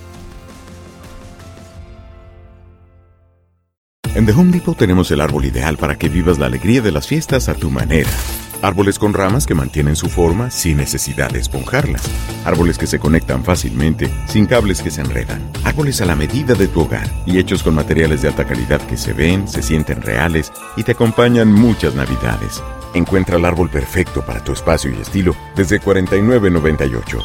En 4.13 4.27
The 4.27 4.33
Home 4.33 4.51
Depot 4.51 4.75
tenemos 4.75 5.09
el 5.09 5.21
árbol 5.21 5.45
ideal 5.45 5.77
para 5.77 5.95
que 5.95 6.07
vivas 6.07 6.37
la 6.37 6.45
alegría 6.45 6.83
de 6.83 6.91
las 6.91 7.07
fiestas 7.07 7.49
a 7.49 7.55
tu 7.55 7.71
manera. 7.71 8.11
Árboles 8.61 8.99
con 8.99 9.13
ramas 9.13 9.45
que 9.45 9.55
mantienen 9.55 9.95
su 9.95 10.09
forma 10.09 10.51
sin 10.51 10.77
necesidad 10.77 11.31
de 11.31 11.39
esponjarlas. 11.39 12.03
Árboles 12.43 12.77
que 12.77 12.87
se 12.87 12.99
conectan 12.99 13.45
fácilmente 13.45 14.09
sin 14.27 14.47
cables 14.47 14.81
que 14.81 14.91
se 14.91 14.99
enredan. 14.99 15.49
Árboles 15.63 16.01
a 16.01 16.05
la 16.05 16.15
medida 16.15 16.55
de 16.55 16.67
tu 16.67 16.81
hogar 16.81 17.07
y 17.25 17.39
hechos 17.39 17.63
con 17.63 17.75
materiales 17.75 18.21
de 18.21 18.27
alta 18.27 18.45
calidad 18.45 18.81
que 18.81 18.97
se 18.97 19.13
ven, 19.13 19.47
se 19.47 19.61
sienten 19.61 20.01
reales 20.01 20.51
y 20.75 20.83
te 20.83 20.91
acompañan 20.91 21.53
muchas 21.53 21.95
navidades. 21.95 22.61
Encuentra 22.93 23.37
el 23.37 23.45
árbol 23.45 23.69
perfecto 23.69 24.25
para 24.25 24.43
tu 24.43 24.51
espacio 24.51 24.91
y 24.91 24.99
estilo 24.99 25.35
desde 25.55 25.79
49.98. 25.79 27.23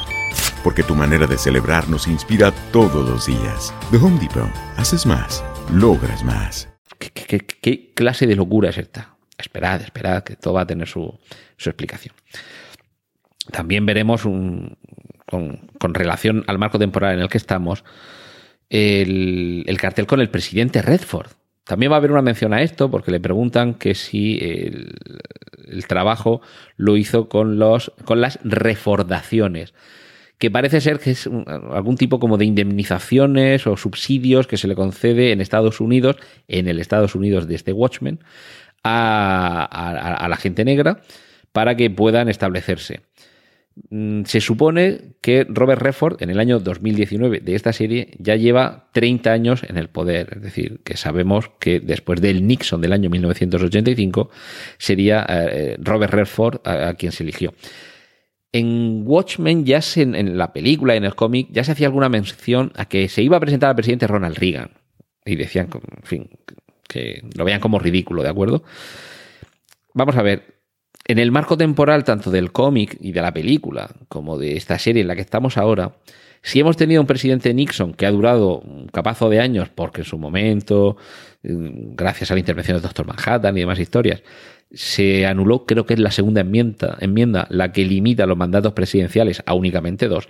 Porque 0.62 0.84
tu 0.84 0.94
manera 0.94 1.26
de 1.26 1.36
celebrar 1.36 1.88
nos 1.88 2.06
inspira 2.06 2.52
todos 2.70 3.08
los 3.08 3.26
días. 3.26 3.74
The 3.90 3.96
Home 3.96 4.20
Depot. 4.20 4.48
Haces 4.76 5.04
más. 5.04 5.42
Logras 5.72 6.22
más. 6.22 6.68
¿Qué, 6.98 7.10
qué, 7.10 7.40
qué 7.40 7.92
clase 7.92 8.28
de 8.28 8.36
locura 8.36 8.70
es 8.70 8.78
esta? 8.78 9.13
Esperad, 9.38 9.82
esperad, 9.82 10.22
que 10.22 10.36
todo 10.36 10.54
va 10.54 10.62
a 10.62 10.66
tener 10.66 10.88
su, 10.88 11.18
explicación. 11.58 12.14
También 13.50 13.84
veremos 13.84 14.24
un, 14.24 14.76
con, 15.26 15.94
relación 15.94 16.44
al 16.46 16.58
marco 16.58 16.78
temporal 16.78 17.14
en 17.14 17.20
el 17.20 17.28
que 17.28 17.38
estamos 17.38 17.84
el, 18.70 19.76
cartel 19.78 20.06
con 20.06 20.20
el 20.20 20.30
presidente 20.30 20.82
Redford. 20.82 21.28
También 21.64 21.90
va 21.90 21.96
a 21.96 21.98
haber 21.98 22.12
una 22.12 22.22
mención 22.22 22.52
a 22.52 22.62
esto 22.62 22.90
porque 22.90 23.10
le 23.10 23.20
preguntan 23.20 23.74
que 23.74 23.94
si 23.94 24.38
el, 24.38 24.94
trabajo 25.88 26.42
lo 26.76 26.96
hizo 26.96 27.28
con, 27.28 27.58
los, 27.58 27.92
con 28.04 28.20
las 28.20 28.38
refordaciones 28.44 29.74
que 30.38 30.50
parece 30.50 30.80
ser 30.80 30.98
que 30.98 31.12
es 31.12 31.26
algún 31.70 31.96
tipo 31.96 32.18
como 32.18 32.36
de 32.36 32.44
indemnizaciones 32.44 33.66
o 33.66 33.76
subsidios 33.76 34.46
que 34.46 34.56
se 34.56 34.68
le 34.68 34.74
concede 34.74 35.32
en 35.32 35.40
Estados 35.40 35.80
Unidos, 35.80 36.16
en 36.48 36.68
el 36.68 36.80
Estados 36.80 37.14
Unidos 37.14 37.46
de 37.46 37.54
este 37.54 37.72
Watchmen, 37.72 38.20
a, 38.84 40.26
la 40.28 40.36
gente 40.36 40.64
negra 40.64 41.00
para 41.52 41.76
que 41.76 41.90
puedan 41.90 42.28
establecerse. 42.28 43.00
Mm, 43.90 44.22
se 44.24 44.40
supone 44.40 45.16
que 45.20 45.44
Robert 45.48 45.82
Redford 45.82 46.22
en 46.22 46.30
el 46.30 46.38
año 46.38 46.60
2019 46.60 47.40
de 47.40 47.54
esta 47.56 47.72
serie 47.72 48.10
ya 48.18 48.36
lleva 48.36 48.88
30 48.92 49.32
años 49.32 49.62
en 49.64 49.78
el 49.78 49.88
poder, 49.88 50.34
es 50.36 50.42
decir, 50.42 50.80
que 50.84 50.96
sabemos 50.96 51.50
que 51.58 51.80
después 51.80 52.20
del 52.20 52.46
Nixon 52.46 52.80
del 52.80 52.92
año 52.92 53.10
1985 53.10 54.30
sería 54.78 55.26
eh, 55.28 55.76
Robert 55.80 56.12
Redford 56.12 56.60
a, 56.64 56.94
quien 56.94 57.10
se 57.10 57.24
eligió. 57.24 57.54
En 58.52 59.02
Watchmen, 59.04 59.64
ya 59.64 59.80
en, 59.96 60.14
en 60.14 60.38
la 60.38 60.52
película, 60.52 60.94
en 60.94 61.04
el 61.04 61.16
cómic, 61.16 61.48
ya 61.50 61.64
se 61.64 61.72
hacía 61.72 61.88
alguna 61.88 62.08
mención 62.08 62.70
a 62.76 62.84
que 62.84 63.08
se 63.08 63.22
iba 63.22 63.36
a 63.36 63.40
presentar 63.40 63.70
al 63.70 63.76
presidente 63.76 64.06
Ronald 64.06 64.36
Reagan. 64.36 64.70
Y 65.26 65.34
decían, 65.36 65.68
en 65.72 66.02
fin, 66.04 66.30
que 66.88 67.22
lo 67.36 67.44
vean 67.44 67.60
como 67.60 67.78
ridículo, 67.78 68.22
¿de 68.22 68.28
acuerdo? 68.28 68.64
Vamos 69.92 70.16
a 70.16 70.22
ver, 70.22 70.54
en 71.06 71.18
el 71.18 71.30
marco 71.30 71.56
temporal 71.56 72.04
tanto 72.04 72.30
del 72.30 72.52
cómic 72.52 72.96
y 73.00 73.12
de 73.12 73.22
la 73.22 73.32
película 73.32 73.90
como 74.08 74.38
de 74.38 74.56
esta 74.56 74.78
serie 74.78 75.02
en 75.02 75.08
la 75.08 75.14
que 75.14 75.20
estamos 75.20 75.56
ahora, 75.58 75.96
si 76.42 76.60
hemos 76.60 76.76
tenido 76.76 77.00
un 77.00 77.06
presidente 77.06 77.54
Nixon 77.54 77.94
que 77.94 78.06
ha 78.06 78.10
durado 78.10 78.58
un 78.58 78.86
capazo 78.88 79.30
de 79.30 79.40
años, 79.40 79.70
porque 79.74 80.02
en 80.02 80.04
su 80.04 80.18
momento, 80.18 80.96
mm, 81.42 81.94
gracias 81.94 82.30
a 82.30 82.34
la 82.34 82.40
intervención 82.40 82.76
del 82.76 82.82
doctor 82.82 83.06
Manhattan 83.06 83.56
y 83.56 83.60
demás 83.60 83.78
historias, 83.78 84.22
se 84.72 85.26
anuló, 85.26 85.64
creo 85.64 85.86
que 85.86 85.94
es 85.94 86.00
la 86.00 86.10
segunda 86.10 86.42
enmienda, 86.42 86.98
enmienda 87.00 87.46
la 87.48 87.72
que 87.72 87.84
limita 87.84 88.26
los 88.26 88.36
mandatos 88.36 88.72
presidenciales 88.72 89.42
a 89.46 89.54
únicamente 89.54 90.08
dos, 90.08 90.28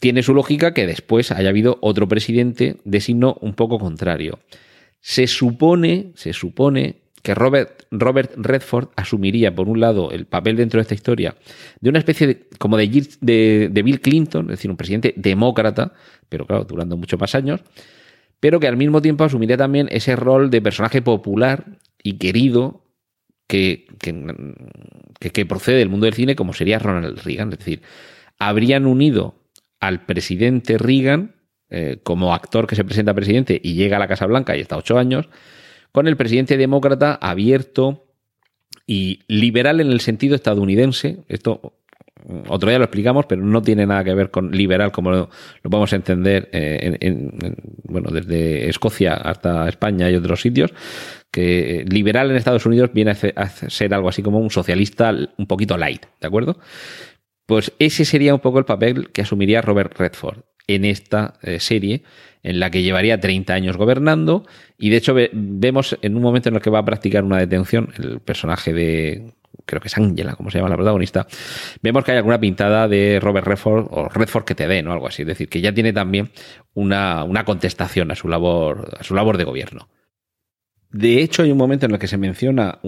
tiene 0.00 0.22
su 0.22 0.34
lógica 0.34 0.74
que 0.74 0.86
después 0.86 1.32
haya 1.32 1.48
habido 1.48 1.78
otro 1.80 2.06
presidente 2.06 2.76
de 2.84 3.00
signo 3.00 3.36
un 3.40 3.54
poco 3.54 3.78
contrario. 3.78 4.38
Se 5.00 5.26
supone, 5.26 6.12
se 6.14 6.32
supone 6.32 7.02
que 7.22 7.34
Robert, 7.34 7.84
Redford 7.90 8.88
asumiría, 8.96 9.54
por 9.54 9.68
un 9.68 9.80
lado, 9.80 10.10
el 10.10 10.26
papel 10.26 10.56
dentro 10.56 10.78
de 10.78 10.82
esta 10.82 10.94
historia 10.94 11.36
de 11.80 11.90
una 11.90 11.98
especie 11.98 12.26
de, 12.26 12.48
como 12.58 12.76
de, 12.76 13.68
de, 13.70 13.82
Bill 13.82 14.00
Clinton, 14.00 14.46
es 14.46 14.58
decir, 14.58 14.70
un 14.70 14.76
presidente 14.76 15.14
demócrata, 15.16 15.92
pero 16.28 16.46
claro, 16.46 16.64
durando 16.64 16.96
muchos 16.96 17.18
más 17.20 17.34
años, 17.34 17.60
pero 18.40 18.60
que 18.60 18.68
al 18.68 18.76
mismo 18.76 19.02
tiempo 19.02 19.24
asumiría 19.24 19.56
también 19.56 19.88
ese 19.90 20.16
rol 20.16 20.50
de 20.50 20.62
personaje 20.62 21.02
popular 21.02 21.78
y 22.02 22.18
querido 22.18 22.84
que, 23.48 23.86
que, 23.98 25.30
que 25.30 25.46
procede 25.46 25.78
del 25.78 25.88
mundo 25.88 26.06
del 26.06 26.14
cine, 26.14 26.36
como 26.36 26.52
sería 26.52 26.78
Ronald 26.78 27.18
Reagan. 27.24 27.52
Es 27.52 27.58
decir, 27.58 27.82
habrían 28.38 28.86
unido 28.86 29.34
al 29.80 30.04
presidente 30.04 30.78
Reagan 30.78 31.34
eh, 31.70 31.98
como 32.02 32.32
actor 32.32 32.66
que 32.66 32.76
se 32.76 32.84
presenta 32.84 33.12
presidente 33.12 33.60
y 33.62 33.74
llega 33.74 33.96
a 33.96 34.00
la 34.00 34.08
Casa 34.08 34.24
Blanca 34.24 34.56
y 34.56 34.60
está 34.60 34.78
ocho 34.78 34.96
años, 34.98 35.28
con 35.92 36.08
el 36.08 36.16
presidente 36.16 36.56
demócrata 36.56 37.18
abierto 37.20 38.06
y 38.86 39.20
liberal 39.28 39.82
en 39.82 39.88
el 39.88 40.00
sentido 40.00 40.34
estadounidense. 40.34 41.24
Esto 41.28 41.74
mm, 42.24 42.44
otro 42.48 42.70
día 42.70 42.78
lo 42.78 42.86
explicamos, 42.86 43.26
pero 43.26 43.42
no 43.42 43.60
tiene 43.60 43.84
nada 43.84 44.02
que 44.02 44.14
ver 44.14 44.30
con 44.30 44.50
liberal 44.50 44.92
como 44.92 45.10
lo, 45.10 45.28
podemos 45.62 45.92
entender 45.92 46.48
eh, 46.52 46.96
en, 47.00 47.54
bueno, 47.84 48.10
desde 48.10 48.70
Escocia 48.70 49.12
hasta 49.12 49.68
España 49.68 50.10
y 50.10 50.14
otros 50.16 50.40
sitios, 50.40 50.72
que 51.30 51.84
liberal 51.86 52.30
en 52.30 52.36
Estados 52.36 52.64
Unidos 52.64 52.92
viene 52.94 53.10
a 53.10 53.46
ser 53.48 53.92
algo 53.92 54.08
así 54.08 54.22
como 54.22 54.38
un 54.38 54.50
socialista 54.50 55.14
un 55.36 55.46
poquito 55.46 55.76
light, 55.76 56.06
¿de 56.18 56.26
acuerdo? 56.26 56.58
Pues 57.44 57.72
ese 57.78 58.06
sería 58.06 58.32
un 58.32 58.40
poco 58.40 58.58
el 58.58 58.64
papel 58.64 59.10
que 59.10 59.20
asumiría 59.20 59.60
Robert 59.60 59.94
Redford 59.98 60.44
en 60.68 60.84
esta 60.84 61.34
eh, 61.42 61.58
serie, 61.58 62.04
en 62.44 62.60
la 62.60 62.70
que 62.70 62.82
llevaría 62.82 63.18
30 63.18 63.52
años 63.52 63.76
gobernando, 63.76 64.46
y 64.78 64.90
de 64.90 64.96
hecho 64.96 65.14
vemos 65.32 65.98
en 66.02 66.14
un 66.14 66.22
momento 66.22 66.48
en 66.50 66.54
el 66.54 66.60
que 66.60 66.70
va 66.70 66.78
a 66.78 66.84
practicar 66.84 67.24
una 67.24 67.38
detención, 67.38 67.92
el 67.98 68.20
personaje 68.20 68.72
de, 68.72 69.32
creo 69.64 69.80
que 69.80 69.88
es 69.88 69.96
Angela, 69.96 70.34
como 70.34 70.50
se 70.50 70.58
llama 70.58 70.70
la 70.70 70.76
protagonista, 70.76 71.26
vemos 71.82 72.04
que 72.04 72.12
hay 72.12 72.18
alguna 72.18 72.38
pintada 72.38 72.86
de 72.86 73.18
Robert 73.20 73.46
Redford 73.46 73.86
o 73.90 74.08
Redford 74.08 74.44
que 74.44 74.54
te 74.54 74.68
den 74.68 74.86
o 74.86 74.92
algo 74.92 75.08
así, 75.08 75.22
es 75.22 75.28
decir, 75.28 75.48
que 75.48 75.60
ya 75.60 75.72
tiene 75.72 75.92
también 75.92 76.30
una, 76.74 77.26
contestación 77.44 78.10
a 78.10 78.14
su 78.14 78.28
labor, 78.28 78.96
a 78.98 79.02
su 79.04 79.14
labor 79.14 79.36
de 79.36 79.44
gobierno. 79.44 79.88
De 80.90 81.20
hecho, 81.20 81.42
hay 81.42 81.50
un 81.50 81.58
momento 81.58 81.86
en 81.86 81.92
el 81.92 81.98
que 81.98 82.06
se 82.06 82.16
menciona 82.16 82.78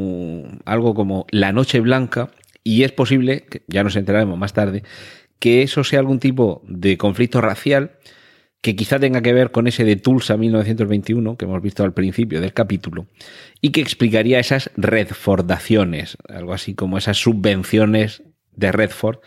algo 0.65 0.95
como 0.95 1.27
la 1.31 1.53
noche 1.53 1.81
blanca, 1.81 2.31
y 2.63 2.83
es 2.83 2.93
posible, 2.93 3.43
que 3.43 3.63
ya 3.69 3.83
nos 3.83 3.97
enteraremos 3.97 4.39
más 4.39 4.53
tarde, 4.53 4.83
que 5.41 5.63
eso 5.63 5.83
sea 5.83 5.99
algún 5.99 6.21
tipo 6.21 6.63
de 6.69 6.97
conflicto 6.97 7.41
racial 7.41 7.99
que 8.63 8.77
quizá 8.77 9.01
tenga 9.01 9.23
que 9.23 9.33
ver 9.33 9.51
con 9.51 9.67
ese 9.67 9.85
de 9.85 9.97
Tulsa 9.97 10.37
1921 10.37 11.37
que 11.37 11.47
hemos 11.47 11.63
visto 11.63 11.83
al 11.83 11.95
principio 11.95 12.41
del 12.41 12.53
capítulo 12.53 13.07
y 13.61 13.71
que 13.71 13.81
explicaría 13.81 14.39
esas 14.39 14.71
Redfordaciones, 14.77 16.17
algo 16.29 16.53
así 16.53 16.75
como 16.75 16.99
esas 16.99 17.17
subvenciones 17.17 18.23
de 18.53 18.71
Redford 18.71 19.19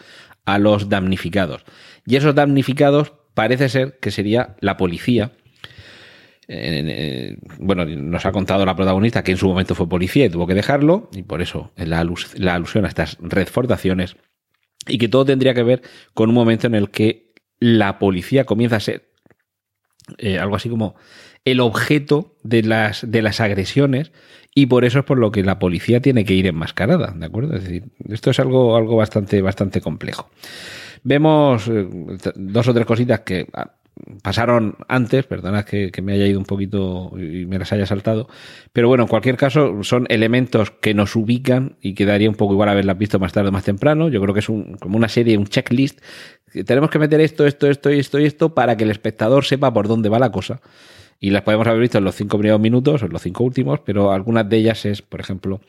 a 0.46 0.60
los 0.60 0.88
damnificados. 0.88 1.66
Y 2.06 2.16
esos 2.16 2.36
damnificados 2.36 3.14
parece 3.34 3.68
ser 3.68 3.98
que 4.00 4.12
sería 4.12 4.56
la 4.62 4.78
policía 4.78 5.32
bueno, 7.60 7.86
nos 7.86 8.26
ha 8.26 8.32
contado 8.32 8.66
la 8.66 8.76
protagonista 8.76 9.24
que 9.24 9.32
en 9.32 9.38
su 9.38 9.48
momento 9.48 9.76
fue 9.76 9.88
policía 9.88 10.26
y 10.26 10.30
tuvo 10.30 10.48
que 10.48 10.54
dejarlo, 10.54 11.10
y 11.14 11.24
por 11.24 11.42
eso 11.42 11.72
la, 11.76 12.00
alusión 12.00 12.86
a 12.86 12.88
estas 12.88 13.18
redfordaciones, 13.22 14.18
y 14.88 14.98
que 14.98 15.08
todo 15.08 15.26
tendría 15.26 15.54
que 15.54 15.64
ver 15.64 15.82
con 16.14 16.30
un 16.30 16.36
momento 16.36 16.68
en 16.68 16.76
el 16.76 16.90
que 16.90 17.34
la 17.60 18.00
policía 18.00 18.46
comienza 18.46 18.78
a 18.78 18.82
ser 18.82 19.10
eh, 20.18 20.38
algo 20.38 20.56
así 20.56 20.70
como 20.70 20.96
el 21.46 21.60
objeto 21.60 22.36
de 22.44 22.64
las, 22.64 23.10
de 23.10 23.22
las 23.22 23.40
agresiones, 23.40 24.12
y 24.56 24.68
por 24.68 24.86
eso 24.86 25.00
es 25.00 25.06
por 25.06 25.18
lo 25.18 25.32
que 25.32 25.44
la 25.44 25.60
policía 25.60 26.02
tiene 26.02 26.26
que 26.26 26.34
ir 26.34 26.48
enmascarada, 26.48 27.14
¿de 27.16 27.26
acuerdo? 27.26 27.56
Es 27.56 27.64
decir, 27.64 27.86
esto 28.10 28.32
es 28.32 28.40
algo, 28.40 28.78
algo 28.78 28.96
bastante, 28.96 29.42
bastante 29.42 29.82
complejo. 29.82 30.30
Vemos 31.04 31.68
eh, 31.68 31.88
dos 32.36 32.68
o 32.68 32.74
tres 32.74 32.86
cositas 32.86 33.22
que 33.22 33.48
pasaron 34.22 34.76
antes, 34.88 35.26
perdona 35.26 35.66
que, 35.66 35.92
me 36.02 36.14
haya 36.14 36.26
ido 36.26 36.40
un 36.40 36.46
poquito 36.46 37.12
y 37.18 37.46
me 37.46 37.60
las 37.60 37.72
haya 37.74 37.86
saltado, 37.86 38.28
pero 38.72 38.88
bueno, 38.88 39.04
en 39.04 39.08
cualquier 39.08 39.38
caso 39.38 39.84
son 39.84 40.06
elementos 40.10 40.72
que 40.72 40.94
nos 40.94 41.16
ubican 41.16 41.78
y 41.82 41.94
quedaría 41.94 42.30
un 42.30 42.36
poco 42.36 42.54
igual 42.54 42.70
haberlas 42.70 42.98
visto 42.98 43.20
más 43.20 43.34
tarde 43.34 43.50
o 43.50 43.52
más 43.52 43.64
temprano. 43.64 44.10
Yo 44.10 44.22
creo 44.22 44.34
que 44.34 44.40
es 44.40 44.48
como 44.48 44.98
una 44.98 45.10
serie, 45.10 45.38
un 45.38 45.48
checklist. 45.48 46.02
Tenemos 46.66 46.90
que 46.90 47.00
meter 47.00 47.22
esto, 47.22 47.46
esto, 47.46 47.68
esto 47.68 47.92
y 47.92 48.00
esto 48.00 48.20
y 48.20 48.26
esto 48.26 48.54
para 48.54 48.78
que 48.78 48.84
el 48.84 48.92
espectador 48.92 49.46
sepa 49.46 49.74
por 49.74 49.88
dónde 49.88 50.10
va 50.10 50.20
la 50.20 50.32
cosa. 50.32 50.62
Y 51.20 51.30
las 51.30 51.44
podemos 51.44 51.66
haber 51.68 51.80
visto 51.80 51.98
en 51.98 52.04
los 52.04 52.16
cinco 52.16 52.38
primeros 52.38 52.60
minutos 52.60 53.02
o 53.02 53.06
en 53.06 53.14
los 53.14 53.22
cinco 53.22 53.44
últimos, 53.44 53.80
pero 53.80 54.12
algunas 54.12 54.50
de 54.50 54.58
ellas 54.58 54.86
es, 54.86 55.02
por 55.02 55.20
ejemplo, 55.20 55.62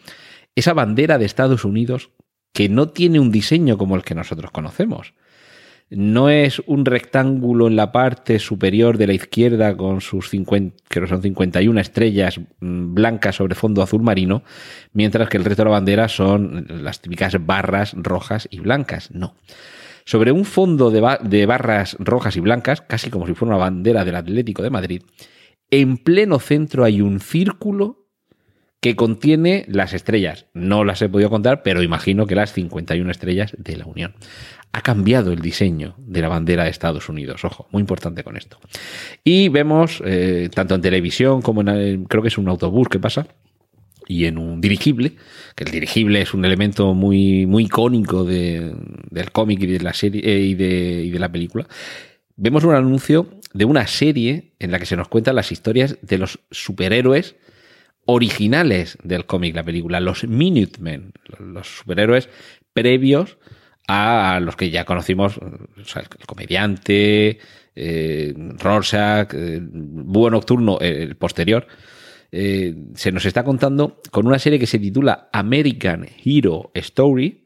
esa 0.56 0.72
bandera 0.72 1.18
de 1.18 1.26
Estados 1.26 1.64
Unidos 1.64 2.10
que 2.52 2.68
no 2.68 2.88
tiene 2.88 3.20
un 3.20 3.30
diseño 3.30 3.78
como 3.78 3.96
el 3.96 4.02
que 4.02 4.14
nosotros 4.14 4.50
conocemos 4.50 5.14
no 5.96 6.28
es 6.28 6.60
un 6.66 6.84
rectángulo 6.84 7.66
en 7.66 7.76
la 7.76 7.92
parte 7.92 8.38
superior 8.38 8.98
de 8.98 9.06
la 9.06 9.12
izquierda 9.12 9.76
con 9.76 10.00
sus 10.00 10.30
50, 10.30 10.76
que 10.88 11.06
son 11.06 11.22
51 11.22 11.80
estrellas 11.80 12.40
mm, 12.60 12.94
blancas 12.94 13.36
sobre 13.36 13.54
fondo 13.54 13.82
azul 13.82 14.02
marino, 14.02 14.42
mientras 14.92 15.28
que 15.28 15.36
el 15.36 15.44
resto 15.44 15.62
de 15.62 15.70
la 15.70 15.76
bandera 15.76 16.08
son 16.08 16.66
las 16.68 17.00
típicas 17.00 17.34
barras 17.44 17.94
rojas 17.96 18.48
y 18.50 18.60
blancas. 18.60 19.10
No. 19.10 19.34
Sobre 20.04 20.32
un 20.32 20.44
fondo 20.44 20.90
de, 20.90 21.18
de 21.22 21.46
barras 21.46 21.96
rojas 21.98 22.36
y 22.36 22.40
blancas, 22.40 22.80
casi 22.82 23.10
como 23.10 23.26
si 23.26 23.34
fuera 23.34 23.54
una 23.54 23.64
bandera 23.64 24.04
del 24.04 24.16
Atlético 24.16 24.62
de 24.62 24.70
Madrid, 24.70 25.02
en 25.70 25.96
pleno 25.96 26.38
centro 26.38 26.84
hay 26.84 27.00
un 27.00 27.20
círculo 27.20 28.04
que 28.80 28.96
contiene 28.96 29.64
las 29.66 29.94
estrellas. 29.94 30.44
No 30.52 30.84
las 30.84 31.00
he 31.00 31.08
podido 31.08 31.30
contar, 31.30 31.62
pero 31.62 31.82
imagino 31.82 32.26
que 32.26 32.34
las 32.34 32.52
51 32.52 33.10
estrellas 33.10 33.56
de 33.56 33.78
la 33.78 33.86
Unión 33.86 34.14
ha 34.74 34.80
cambiado 34.80 35.32
el 35.32 35.40
diseño 35.40 35.94
de 35.98 36.20
la 36.20 36.28
bandera 36.28 36.64
de 36.64 36.70
Estados 36.70 37.08
Unidos. 37.08 37.44
Ojo, 37.44 37.68
muy 37.70 37.80
importante 37.80 38.24
con 38.24 38.36
esto. 38.36 38.58
Y 39.22 39.48
vemos, 39.48 40.02
eh, 40.04 40.50
tanto 40.52 40.74
en 40.74 40.80
televisión 40.80 41.42
como 41.42 41.60
en, 41.60 42.06
creo 42.06 42.22
que 42.22 42.28
es 42.28 42.38
un 42.38 42.48
autobús 42.48 42.88
que 42.88 42.98
pasa, 42.98 43.28
y 44.08 44.24
en 44.24 44.36
un 44.36 44.60
dirigible, 44.60 45.12
que 45.54 45.62
el 45.62 45.70
dirigible 45.70 46.20
es 46.22 46.34
un 46.34 46.44
elemento 46.44 46.92
muy, 46.92 47.46
muy 47.46 47.66
icónico 47.66 48.24
del 48.24 49.30
cómic 49.32 49.62
y 49.62 49.66
de 49.66 49.78
la 49.78 49.94
serie 49.94 50.22
eh, 50.24 50.40
y 50.40 50.54
de 50.54 51.18
la 51.20 51.30
película. 51.30 51.68
Vemos 52.34 52.64
un 52.64 52.74
anuncio 52.74 53.28
de 53.52 53.64
una 53.64 53.86
serie 53.86 54.54
en 54.58 54.72
la 54.72 54.80
que 54.80 54.86
se 54.86 54.96
nos 54.96 55.06
cuentan 55.06 55.36
las 55.36 55.52
historias 55.52 55.98
de 56.02 56.18
los 56.18 56.40
superhéroes 56.50 57.36
originales 58.06 58.98
del 59.04 59.24
cómic, 59.24 59.54
la 59.54 59.62
película, 59.62 60.00
los 60.00 60.24
Minutemen, 60.24 61.12
los 61.38 61.68
superhéroes 61.78 62.28
previos 62.72 63.38
a 63.86 64.40
los 64.40 64.56
que 64.56 64.70
ya 64.70 64.84
conocimos, 64.84 65.38
el 65.38 66.26
comediante, 66.26 67.38
eh, 67.76 68.34
Rorschach, 68.36 69.34
eh, 69.34 69.60
Nocturno, 69.60 70.78
el 70.80 71.16
posterior, 71.16 71.66
eh, 72.32 72.74
se 72.94 73.12
nos 73.12 73.24
está 73.26 73.44
contando 73.44 74.00
con 74.10 74.26
una 74.26 74.38
serie 74.38 74.58
que 74.58 74.66
se 74.66 74.78
titula 74.78 75.28
American 75.32 76.06
Hero 76.24 76.70
Story, 76.74 77.44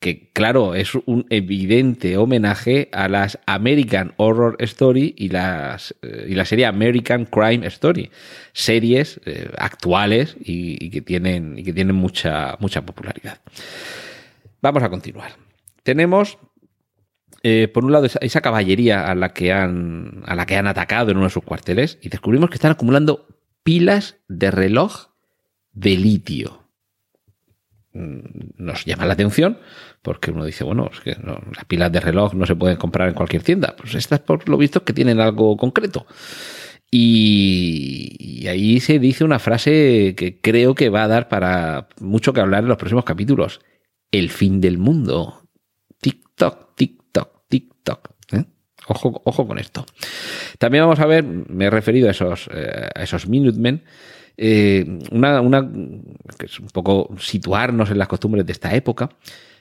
que 0.00 0.30
claro, 0.32 0.74
es 0.74 0.94
un 1.06 1.26
evidente 1.30 2.16
homenaje 2.16 2.88
a 2.92 3.08
las 3.08 3.38
American 3.46 4.12
Horror 4.16 4.56
Story 4.58 5.14
y, 5.16 5.28
las, 5.28 5.94
eh, 6.02 6.26
y 6.28 6.34
la 6.34 6.44
serie 6.44 6.66
American 6.66 7.26
Crime 7.26 7.66
Story, 7.66 8.10
series 8.52 9.20
actuales 9.56 10.36
y, 10.40 10.90
que 10.90 11.00
tienen, 11.00 11.58
y 11.58 11.62
que 11.62 11.72
tienen 11.72 11.96
mucha, 11.96 12.56
mucha 12.58 12.84
popularidad. 12.84 13.38
Vamos 14.60 14.82
a 14.82 14.90
continuar. 14.90 15.43
Tenemos, 15.84 16.38
eh, 17.44 17.68
por 17.68 17.84
un 17.84 17.92
lado, 17.92 18.06
esa, 18.06 18.40
caballería 18.40 19.08
a 19.08 19.14
la, 19.14 19.32
que 19.32 19.52
han, 19.52 20.24
a 20.26 20.34
la 20.34 20.46
que 20.46 20.56
han 20.56 20.66
atacado 20.66 21.12
en 21.12 21.18
uno 21.18 21.26
de 21.26 21.30
sus 21.30 21.44
cuarteles 21.44 21.98
y 22.02 22.08
descubrimos 22.08 22.50
que 22.50 22.56
están 22.56 22.72
acumulando 22.72 23.28
pilas 23.62 24.16
de 24.26 24.50
reloj 24.50 25.10
de 25.70 25.96
litio. 25.96 26.64
Mm, 27.92 28.20
nos 28.56 28.84
llama 28.84 29.06
la 29.06 29.12
atención 29.12 29.58
porque 30.02 30.32
uno 30.32 30.44
dice, 30.44 30.64
bueno, 30.64 30.90
es 30.92 31.00
que 31.00 31.16
las 31.54 31.64
pilas 31.66 31.92
de 31.92 32.00
reloj 32.00 32.34
no 32.34 32.44
se 32.44 32.56
pueden 32.56 32.76
comprar 32.76 33.08
en 33.08 33.14
cualquier 33.14 33.42
tienda. 33.42 33.74
Pues 33.76 33.94
estas, 33.94 34.20
por 34.20 34.48
lo 34.48 34.58
visto, 34.58 34.84
que 34.84 34.92
tienen 34.92 35.20
algo 35.20 35.56
concreto. 35.56 36.06
Y, 36.90 38.46
ahí 38.46 38.78
se 38.80 38.98
dice 38.98 39.24
una 39.24 39.38
frase 39.38 40.14
que 40.16 40.40
creo 40.40 40.74
que 40.74 40.90
va 40.90 41.04
a 41.04 41.08
dar 41.08 41.28
para 41.28 41.88
mucho 41.98 42.32
que 42.32 42.40
hablar 42.40 42.62
en 42.62 42.68
los 42.68 42.76
próximos 42.76 43.04
capítulos. 43.04 43.60
El 44.12 44.30
fin 44.30 44.60
del 44.60 44.78
mundo. 44.78 45.43
TikTok, 46.34 47.48
TikTok. 47.48 48.10
¿eh? 48.32 48.44
Ojo, 48.88 49.22
ojo 49.24 49.46
con 49.46 49.58
esto. 49.58 49.86
También 50.58 50.84
vamos 50.84 51.00
a 51.00 51.06
ver, 51.06 51.24
me 51.24 51.66
he 51.66 51.70
referido 51.70 52.08
a 52.08 52.10
esos, 52.10 52.48
eh, 52.52 52.88
a 52.94 53.02
esos 53.02 53.26
Minutemen, 53.28 53.84
eh, 54.36 54.84
una, 55.10 55.40
una, 55.40 55.70
que 56.38 56.46
es 56.46 56.58
un 56.58 56.68
poco 56.68 57.14
situarnos 57.18 57.90
en 57.90 57.98
las 57.98 58.08
costumbres 58.08 58.44
de 58.44 58.52
esta 58.52 58.74
época. 58.74 59.10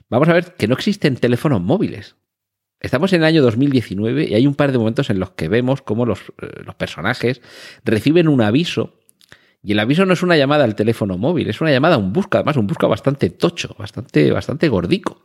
Vamos 0.10 0.28
a 0.30 0.34
ver 0.34 0.56
que 0.56 0.68
no 0.68 0.74
existen 0.74 1.16
teléfonos 1.16 1.62
móviles. 1.62 2.16
Estamos 2.80 3.14
en 3.14 3.22
el 3.22 3.26
año 3.26 3.42
2019 3.42 4.26
y 4.26 4.34
hay 4.34 4.46
un 4.46 4.56
par 4.56 4.74
de 4.74 4.78
momentos 4.78 5.10
en 5.10 5.20
los 5.20 5.32
que 5.32 5.48
vemos 5.48 5.82
cómo 5.82 6.06
los, 6.06 6.20
los, 6.66 6.76
personajes 6.76 7.42
reciben 7.86 8.28
un 8.28 8.42
aviso. 8.42 9.00
Y 9.62 9.72
el 9.72 9.80
aviso 9.80 10.06
no 10.06 10.12
es 10.12 10.22
una 10.22 10.36
llamada 10.36 10.66
al 10.66 10.76
teléfono 10.76 11.18
móvil, 11.18 11.50
es 11.50 11.62
una 11.62 11.72
llamada 11.72 11.96
a 11.96 11.98
un 11.98 12.12
busca, 12.12 12.40
además 12.40 12.58
un 12.58 12.68
busca 12.68 12.86
bastante 12.86 13.30
tocho, 13.30 13.74
bastante, 13.80 14.30
bastante 14.34 14.68
gordico. 14.68 15.24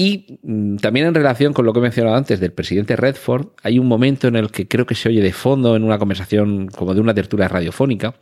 Y 0.00 0.38
mm, 0.42 0.76
también 0.76 1.06
en 1.06 1.14
relación 1.14 1.52
con 1.52 1.66
lo 1.66 1.72
que 1.72 1.80
he 1.80 1.82
mencionado 1.82 2.16
antes 2.16 2.38
del 2.38 2.52
presidente 2.52 2.94
Redford, 2.94 3.48
hay 3.64 3.80
un 3.80 3.88
momento 3.88 4.28
en 4.28 4.36
el 4.36 4.52
que 4.52 4.68
creo 4.68 4.86
que 4.86 4.94
se 4.94 5.08
oye 5.08 5.20
de 5.20 5.32
fondo 5.32 5.74
en 5.74 5.82
una 5.82 5.98
conversación 5.98 6.68
como 6.68 6.94
de 6.94 7.00
una 7.00 7.14
tertulia 7.14 7.48
radiofónica, 7.48 8.14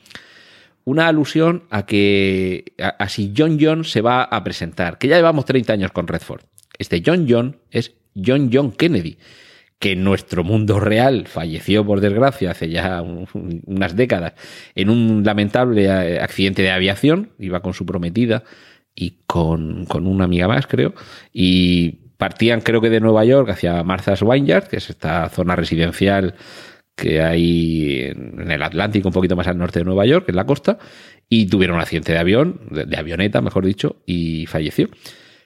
una 0.85 1.07
alusión 1.07 1.65
a 1.69 1.85
que 1.85 2.73
a, 2.79 3.09
si 3.11 3.35
John 3.37 3.59
John 3.61 3.85
se 3.85 4.01
va 4.01 4.23
a 4.23 4.43
presentar, 4.43 4.97
que 4.97 5.07
ya 5.07 5.17
llevamos 5.17 5.45
30 5.45 5.75
años 5.75 5.93
con 5.93 6.09
Redford. 6.09 6.45
Este 6.79 7.03
John 7.05 7.27
John 7.29 7.59
es 7.71 7.93
John 8.15 8.49
John 8.51 8.73
Kennedy, 8.73 9.19
que 9.79 9.93
en 9.93 10.03
nuestro 10.03 10.45
mundo 10.45 10.81
real 10.81 11.27
falleció 11.27 11.85
por 11.85 12.01
desgracia 12.01 12.53
hace 12.53 12.71
ya 12.71 13.03
unas 13.03 13.95
décadas 13.95 14.33
en 14.75 14.89
un 14.89 15.25
lamentable 15.25 15.85
eh, 15.85 16.21
accidente 16.21 16.63
de 16.63 16.71
aviación, 16.71 17.33
iba 17.39 17.61
con 17.61 17.75
su 17.75 17.85
prometida 17.85 18.45
y 18.97 19.19
con, 19.27 19.87
una 19.93 20.25
amiga 20.25 20.49
más, 20.49 20.67
creo, 20.67 20.95
y 21.33 21.91
partían 22.17 22.63
creo 22.63 22.81
que 22.81 22.91
de 22.91 22.99
Nueva 22.99 23.25
York 23.25 23.51
hacia 23.51 23.83
Martha's 23.85 24.23
Vineyard, 24.23 24.69
que 24.69 24.79
es 24.79 24.91
esta 24.91 25.29
zona 25.29 25.55
residencial 25.55 26.35
que 26.97 27.21
hay 27.21 28.01
en 28.07 28.51
el 28.51 28.63
Atlántico, 28.63 29.09
un 29.09 29.15
poquito 29.15 29.37
más 29.37 29.47
al 29.47 29.59
norte 29.59 29.81
de 29.81 29.85
Nueva 29.85 30.07
York, 30.07 30.31
en 30.31 30.37
la 30.37 30.47
costa, 30.47 30.79
y 31.29 31.47
tuvieron 31.47 31.77
un 31.77 31.83
accidente 31.83 32.13
de 32.13 32.19
avión, 32.19 32.61
de 32.71 32.97
avioneta, 32.97 33.43
mejor 33.43 33.67
dicho, 33.67 33.97
y 34.07 34.47
falleció. 34.47 34.89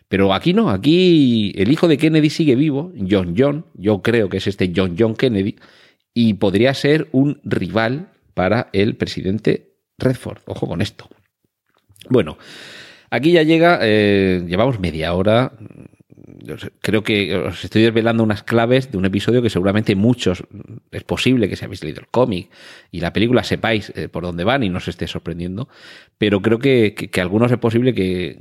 Pero 0.08 0.32
aquí 0.32 0.54
no, 0.54 0.70
aquí 0.70 1.52
el 1.56 1.72
hijo 1.72 1.88
de 1.88 1.98
Kennedy 1.98 2.30
sigue 2.30 2.54
vivo, 2.54 2.92
John 3.08 3.34
John, 3.36 3.66
yo 3.74 4.00
creo 4.00 4.28
que 4.28 4.36
es 4.36 4.46
este 4.46 4.72
John 4.74 4.94
John 4.96 5.16
Kennedy, 5.16 5.56
y 6.14 6.34
podría 6.34 6.72
ser 6.74 7.08
un 7.10 7.40
rival 7.42 8.10
para 8.34 8.68
el 8.72 8.96
presidente 8.96 9.74
Redford. 9.98 10.38
Ojo 10.46 10.68
con 10.68 10.82
esto. 10.82 11.08
Bueno, 12.08 12.38
aquí 13.11 13.33
ya 13.33 13.42
llega, 13.42 13.79
eh, 13.83 14.44
llevamos 14.46 14.81
media 14.81 15.12
hora, 15.14 15.53
creo 16.81 17.03
que 17.03 17.37
os 17.37 17.64
estoy 17.64 17.83
desvelando 17.83 18.23
unas 18.23 18.42
claves 18.42 18.90
de 18.90 18.99
un 18.99 19.05
episodio 19.05 19.42
que 19.42 19.51
seguramente 19.51 19.94
muchos, 19.94 20.44
es 20.90 21.05
posible 21.05 21.49
que 21.49 21.57
si 21.57 21.64
habéis 21.64 21.83
leído 21.83 22.01
el 22.01 22.09
cómic 22.09 22.49
y 22.90 23.01
la 23.01 23.12
película 23.12 23.44
sepáis 23.44 23.92
eh, 23.94 24.09
por 24.09 24.23
dónde 24.23 24.44
van 24.44 24.62
y 24.62 24.68
no 24.68 24.79
os 24.79 24.88
esté 24.88 25.07
sorprendiendo, 25.07 25.68
pero 26.18 26.40
creo 26.40 26.59
que, 26.59 26.94
que, 26.94 27.20
algunos 27.20 27.53
es 27.53 27.59
posible 27.59 27.94
que, 27.94 28.38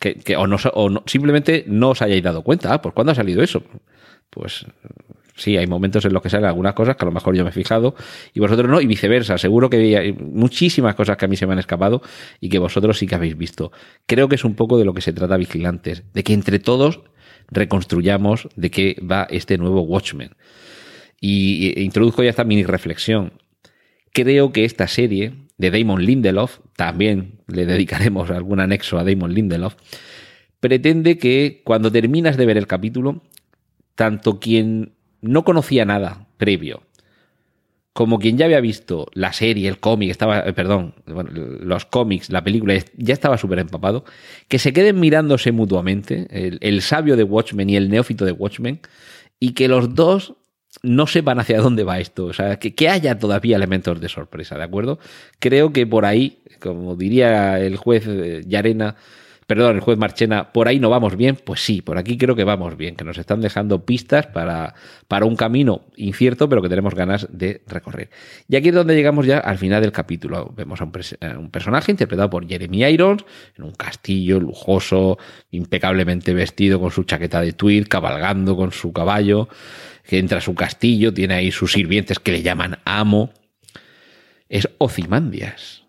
que 0.00 0.36
o, 0.36 0.46
no, 0.46 0.56
o 0.74 1.02
simplemente 1.06 1.64
no 1.66 1.90
os 1.90 2.02
hayáis 2.02 2.22
dado 2.22 2.42
cuenta. 2.42 2.72
Ah, 2.72 2.82
¿por 2.82 2.94
cuándo 2.94 3.12
ha 3.12 3.16
salido 3.16 3.42
eso? 3.42 3.62
Pues 4.30 4.66
sí, 5.34 5.56
hay 5.56 5.66
momentos 5.66 6.04
en 6.04 6.12
los 6.12 6.22
que 6.22 6.30
salen 6.30 6.46
algunas 6.46 6.74
cosas 6.74 6.96
que 6.96 7.04
a 7.04 7.06
lo 7.06 7.12
mejor 7.12 7.34
yo 7.36 7.44
me 7.44 7.50
he 7.50 7.52
fijado 7.52 7.94
y 8.34 8.40
vosotros 8.40 8.68
no, 8.68 8.80
y 8.80 8.86
viceversa. 8.86 9.38
Seguro 9.38 9.70
que 9.70 9.96
hay 9.96 10.12
muchísimas 10.12 10.94
cosas 10.94 11.16
que 11.16 11.24
a 11.24 11.28
mí 11.28 11.36
se 11.36 11.46
me 11.46 11.52
han 11.52 11.58
escapado 11.58 12.02
y 12.40 12.48
que 12.48 12.58
vosotros 12.58 12.98
sí 12.98 13.06
que 13.06 13.14
habéis 13.14 13.36
visto. 13.36 13.72
Creo 14.06 14.28
que 14.28 14.36
es 14.36 14.44
un 14.44 14.54
poco 14.54 14.78
de 14.78 14.84
lo 14.84 14.94
que 14.94 15.00
se 15.00 15.12
trata 15.12 15.36
Vigilantes, 15.36 16.04
de 16.12 16.22
que 16.22 16.32
entre 16.32 16.58
todos 16.58 17.00
reconstruyamos 17.50 18.48
de 18.56 18.70
qué 18.70 18.96
va 19.00 19.26
este 19.30 19.58
nuevo 19.58 19.82
Watchmen. 19.82 20.30
Y 21.20 21.80
introduzco 21.80 22.22
ya 22.22 22.30
esta 22.30 22.44
mini 22.44 22.64
reflexión. 22.64 23.34
Creo 24.12 24.52
que 24.52 24.64
esta 24.64 24.88
serie 24.88 25.34
de 25.58 25.70
Damon 25.70 26.04
Lindelof, 26.04 26.58
también 26.76 27.40
le 27.46 27.66
dedicaremos 27.66 28.30
algún 28.30 28.60
anexo 28.60 28.98
a 28.98 29.04
Damon 29.04 29.32
Lindelof, 29.32 29.76
pretende 30.60 31.18
que 31.18 31.62
cuando 31.64 31.92
terminas 31.92 32.36
de 32.36 32.46
ver 32.46 32.56
el 32.56 32.66
capítulo, 32.66 33.22
tanto 33.94 34.40
quien 34.40 34.94
no 35.22 35.44
conocía 35.44 35.84
nada 35.86 36.26
previo, 36.36 36.82
como 37.92 38.18
quien 38.18 38.38
ya 38.38 38.46
había 38.46 38.60
visto 38.60 39.06
la 39.12 39.32
serie, 39.32 39.68
el 39.68 39.78
cómic, 39.78 40.10
estaba, 40.10 40.40
eh, 40.40 40.52
perdón, 40.52 40.94
los 41.06 41.84
cómics, 41.84 42.30
la 42.30 42.42
película, 42.42 42.74
ya 42.96 43.14
estaba 43.14 43.38
súper 43.38 43.58
empapado, 43.58 44.04
que 44.48 44.58
se 44.58 44.72
queden 44.72 44.98
mirándose 44.98 45.52
mutuamente, 45.52 46.26
el, 46.30 46.82
sabio 46.82 47.16
de 47.16 47.24
Watchmen 47.24 47.70
y 47.70 47.76
el 47.76 47.90
neófito 47.90 48.24
de 48.24 48.32
Watchmen, 48.32 48.80
y 49.38 49.52
que 49.52 49.68
los 49.68 49.94
dos 49.94 50.34
no 50.82 51.06
sepan 51.06 51.38
hacia 51.38 51.60
dónde 51.60 51.84
va 51.84 52.00
esto, 52.00 52.24
o 52.26 52.32
sea, 52.32 52.58
que, 52.58 52.74
que 52.74 52.88
haya 52.88 53.18
todavía 53.18 53.56
elementos 53.56 54.00
de 54.00 54.08
sorpresa, 54.08 54.56
¿de 54.56 54.64
acuerdo? 54.64 54.98
Creo 55.38 55.72
que 55.72 55.86
por 55.86 56.06
ahí, 56.06 56.38
como 56.60 56.96
diría 56.96 57.60
el 57.60 57.76
juez 57.76 58.04
eh, 58.06 58.42
Yarena, 58.46 58.96
perdón, 59.46 59.76
el 59.76 59.80
juez 59.80 59.98
Marchena, 59.98 60.52
por 60.52 60.68
ahí 60.68 60.78
no 60.78 60.90
vamos 60.90 61.16
bien, 61.16 61.36
pues 61.36 61.60
sí, 61.64 61.82
por 61.82 61.98
aquí 61.98 62.16
creo 62.16 62.36
que 62.36 62.44
vamos 62.44 62.76
bien, 62.76 62.96
que 62.96 63.04
nos 63.04 63.18
están 63.18 63.40
dejando 63.40 63.84
pistas 63.84 64.26
para, 64.26 64.74
para 65.08 65.26
un 65.26 65.36
camino 65.36 65.86
incierto, 65.96 66.48
pero 66.48 66.62
que 66.62 66.68
tenemos 66.68 66.94
ganas 66.94 67.26
de 67.30 67.62
recorrer. 67.66 68.10
Y 68.48 68.56
aquí 68.56 68.68
es 68.68 68.74
donde 68.74 68.94
llegamos 68.94 69.26
ya 69.26 69.38
al 69.38 69.58
final 69.58 69.82
del 69.82 69.92
capítulo. 69.92 70.52
Vemos 70.56 70.80
a 70.80 70.84
un, 70.84 71.50
personaje 71.50 71.90
interpretado 71.90 72.30
por 72.30 72.46
Jeremy 72.48 72.84
Irons, 72.84 73.24
en 73.56 73.64
un 73.64 73.72
castillo 73.72 74.40
lujoso, 74.40 75.18
impecablemente 75.50 76.34
vestido 76.34 76.80
con 76.80 76.90
su 76.90 77.04
chaqueta 77.04 77.40
de 77.40 77.52
tweed, 77.52 77.88
cabalgando 77.88 78.56
con 78.56 78.72
su 78.72 78.92
caballo, 78.92 79.48
que 80.06 80.18
entra 80.18 80.38
a 80.38 80.42
su 80.42 80.54
castillo, 80.54 81.12
tiene 81.12 81.34
ahí 81.34 81.50
sus 81.50 81.72
sirvientes 81.72 82.18
que 82.18 82.32
le 82.32 82.42
llaman 82.42 82.78
amo. 82.84 83.30
Es 84.48 84.68
Ozymandias. 84.78 85.84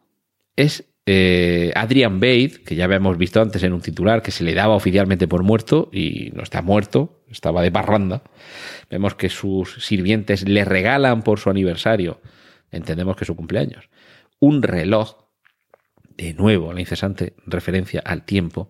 Es 0.56 0.93
eh, 1.06 1.72
Adrian 1.76 2.20
Bate, 2.20 2.62
que 2.66 2.76
ya 2.76 2.86
habíamos 2.86 3.18
visto 3.18 3.42
antes 3.42 3.64
en 3.64 3.74
un 3.74 3.82
titular, 3.82 4.22
que 4.22 4.32
se 4.32 4.44
le 4.44 4.54
daba 4.54 4.76
oficialmente 4.76 5.28
por 5.28 5.44
muerto 5.44 5.90
y 5.92 6.32
no 6.34 6.44
está 6.44 6.62
muerto, 6.62 7.24
estaba 7.30 7.62
de 7.62 7.72
parranda. 7.72 8.24
Vemos 8.90 9.16
que 9.16 9.30
sus 9.30 9.84
sirvientes 9.84 10.48
le 10.48 10.64
regalan 10.64 11.24
por 11.24 11.40
su 11.40 11.50
aniversario, 11.50 12.22
entendemos 12.72 13.18
que 13.18 13.26
su 13.26 13.36
cumpleaños, 13.36 13.90
un 14.40 14.62
reloj, 14.62 15.24
de 16.16 16.34
nuevo, 16.34 16.74
la 16.74 16.80
incesante 16.80 17.34
referencia 17.46 18.02
al 18.06 18.24
tiempo. 18.24 18.70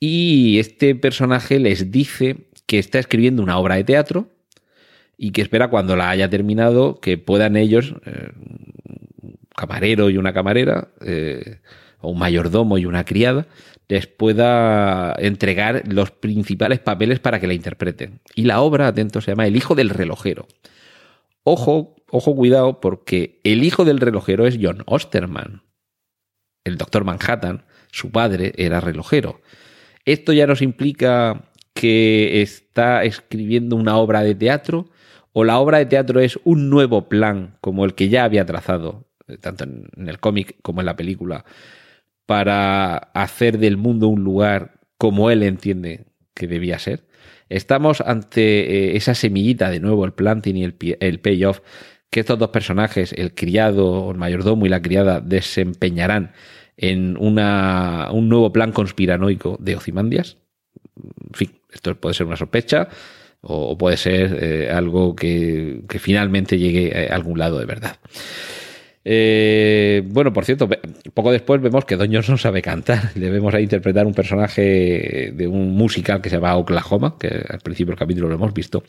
Y 0.00 0.58
este 0.58 0.94
personaje 0.94 1.58
les 1.58 1.90
dice 1.90 2.48
que 2.66 2.78
está 2.78 2.98
escribiendo 2.98 3.42
una 3.42 3.58
obra 3.58 3.76
de 3.76 3.84
teatro 3.84 4.30
y 5.18 5.32
que 5.32 5.42
espera 5.42 5.68
cuando 5.68 5.96
la 5.96 6.08
haya 6.08 6.30
terminado 6.30 6.98
que 7.00 7.18
puedan 7.18 7.56
ellos, 7.56 7.94
eh, 8.06 8.30
camarero 9.60 10.08
y 10.08 10.16
una 10.16 10.32
camarera, 10.32 10.88
eh, 11.04 11.60
o 12.00 12.10
un 12.10 12.18
mayordomo 12.18 12.78
y 12.78 12.86
una 12.86 13.04
criada, 13.04 13.46
les 13.88 14.06
pueda 14.06 15.14
entregar 15.18 15.82
los 15.86 16.10
principales 16.12 16.78
papeles 16.78 17.20
para 17.20 17.40
que 17.40 17.46
la 17.46 17.52
interpreten. 17.52 18.20
Y 18.34 18.44
la 18.44 18.62
obra, 18.62 18.86
atento, 18.86 19.20
se 19.20 19.32
llama 19.32 19.46
El 19.46 19.56
hijo 19.56 19.74
del 19.74 19.90
relojero. 19.90 20.46
Ojo, 21.44 21.96
ojo, 22.10 22.34
cuidado, 22.34 22.80
porque 22.80 23.40
el 23.44 23.62
hijo 23.64 23.84
del 23.84 24.00
relojero 24.00 24.46
es 24.46 24.58
John 24.60 24.82
Osterman. 24.86 25.62
El 26.64 26.78
doctor 26.78 27.04
Manhattan, 27.04 27.64
su 27.90 28.10
padre, 28.10 28.52
era 28.56 28.80
relojero. 28.80 29.42
Esto 30.06 30.32
ya 30.32 30.46
nos 30.46 30.62
implica 30.62 31.50
que 31.74 32.40
está 32.40 33.04
escribiendo 33.04 33.76
una 33.76 33.96
obra 33.96 34.22
de 34.22 34.34
teatro 34.34 34.88
o 35.32 35.44
la 35.44 35.58
obra 35.58 35.78
de 35.78 35.86
teatro 35.86 36.20
es 36.20 36.38
un 36.44 36.70
nuevo 36.70 37.08
plan 37.08 37.58
como 37.60 37.84
el 37.84 37.94
que 37.94 38.08
ya 38.08 38.24
había 38.24 38.46
trazado 38.46 39.09
tanto 39.38 39.64
en 39.64 40.08
el 40.08 40.18
cómic 40.18 40.56
como 40.62 40.80
en 40.80 40.86
la 40.86 40.96
película, 40.96 41.44
para 42.26 42.96
hacer 42.96 43.58
del 43.58 43.76
mundo 43.76 44.08
un 44.08 44.22
lugar 44.22 44.80
como 44.98 45.30
él 45.30 45.42
entiende 45.42 46.06
que 46.34 46.46
debía 46.46 46.78
ser. 46.78 47.06
Estamos 47.48 48.00
ante 48.00 48.92
eh, 48.92 48.96
esa 48.96 49.14
semillita, 49.14 49.70
de 49.70 49.80
nuevo, 49.80 50.04
el 50.04 50.12
planting 50.12 50.54
y 50.54 50.64
el, 50.64 51.20
payoff, 51.20 51.60
que 52.10 52.20
estos 52.20 52.38
dos 52.38 52.50
personajes, 52.50 53.12
el 53.12 53.34
criado, 53.34 54.10
el 54.10 54.16
mayordomo 54.18 54.66
y 54.66 54.68
la 54.68 54.80
criada, 54.80 55.20
desempeñarán 55.20 56.32
en 56.76 57.16
una, 57.18 58.08
un 58.12 58.28
nuevo 58.28 58.52
plan 58.52 58.72
conspiranoico 58.72 59.56
de 59.60 59.76
Ocimandias. 59.76 60.38
En 60.96 61.34
fin, 61.34 61.60
esto 61.72 61.94
puede 61.96 62.14
ser 62.14 62.26
una 62.26 62.36
sospecha 62.36 62.88
o 63.40 63.76
puede 63.76 63.96
ser 63.96 64.38
eh, 64.40 64.70
algo 64.70 65.16
que, 65.16 65.82
finalmente 65.98 66.58
llegue 66.58 67.08
a 67.10 67.14
algún 67.14 67.38
lado 67.38 67.58
de 67.58 67.66
verdad. 67.66 67.96
Eh, 69.04 70.02
bueno, 70.06 70.32
por 70.32 70.44
cierto, 70.44 70.68
poco 71.14 71.32
después 71.32 71.60
vemos 71.62 71.84
que 71.84 71.96
Don 71.96 72.10
no 72.10 72.36
sabe 72.36 72.62
cantar. 72.62 73.10
Le 73.14 73.30
vemos 73.30 73.54
a 73.54 73.60
interpretar 73.60 74.06
un 74.06 74.14
personaje 74.14 75.32
de 75.34 75.46
un 75.46 75.72
musical 75.72 76.20
que 76.20 76.30
se 76.30 76.36
llama 76.36 76.56
Oklahoma, 76.56 77.16
que 77.18 77.28
al 77.48 77.60
principio 77.60 77.92
del 77.92 77.98
capítulo 77.98 78.28
lo 78.28 78.34
hemos 78.34 78.52
visto. 78.52 78.82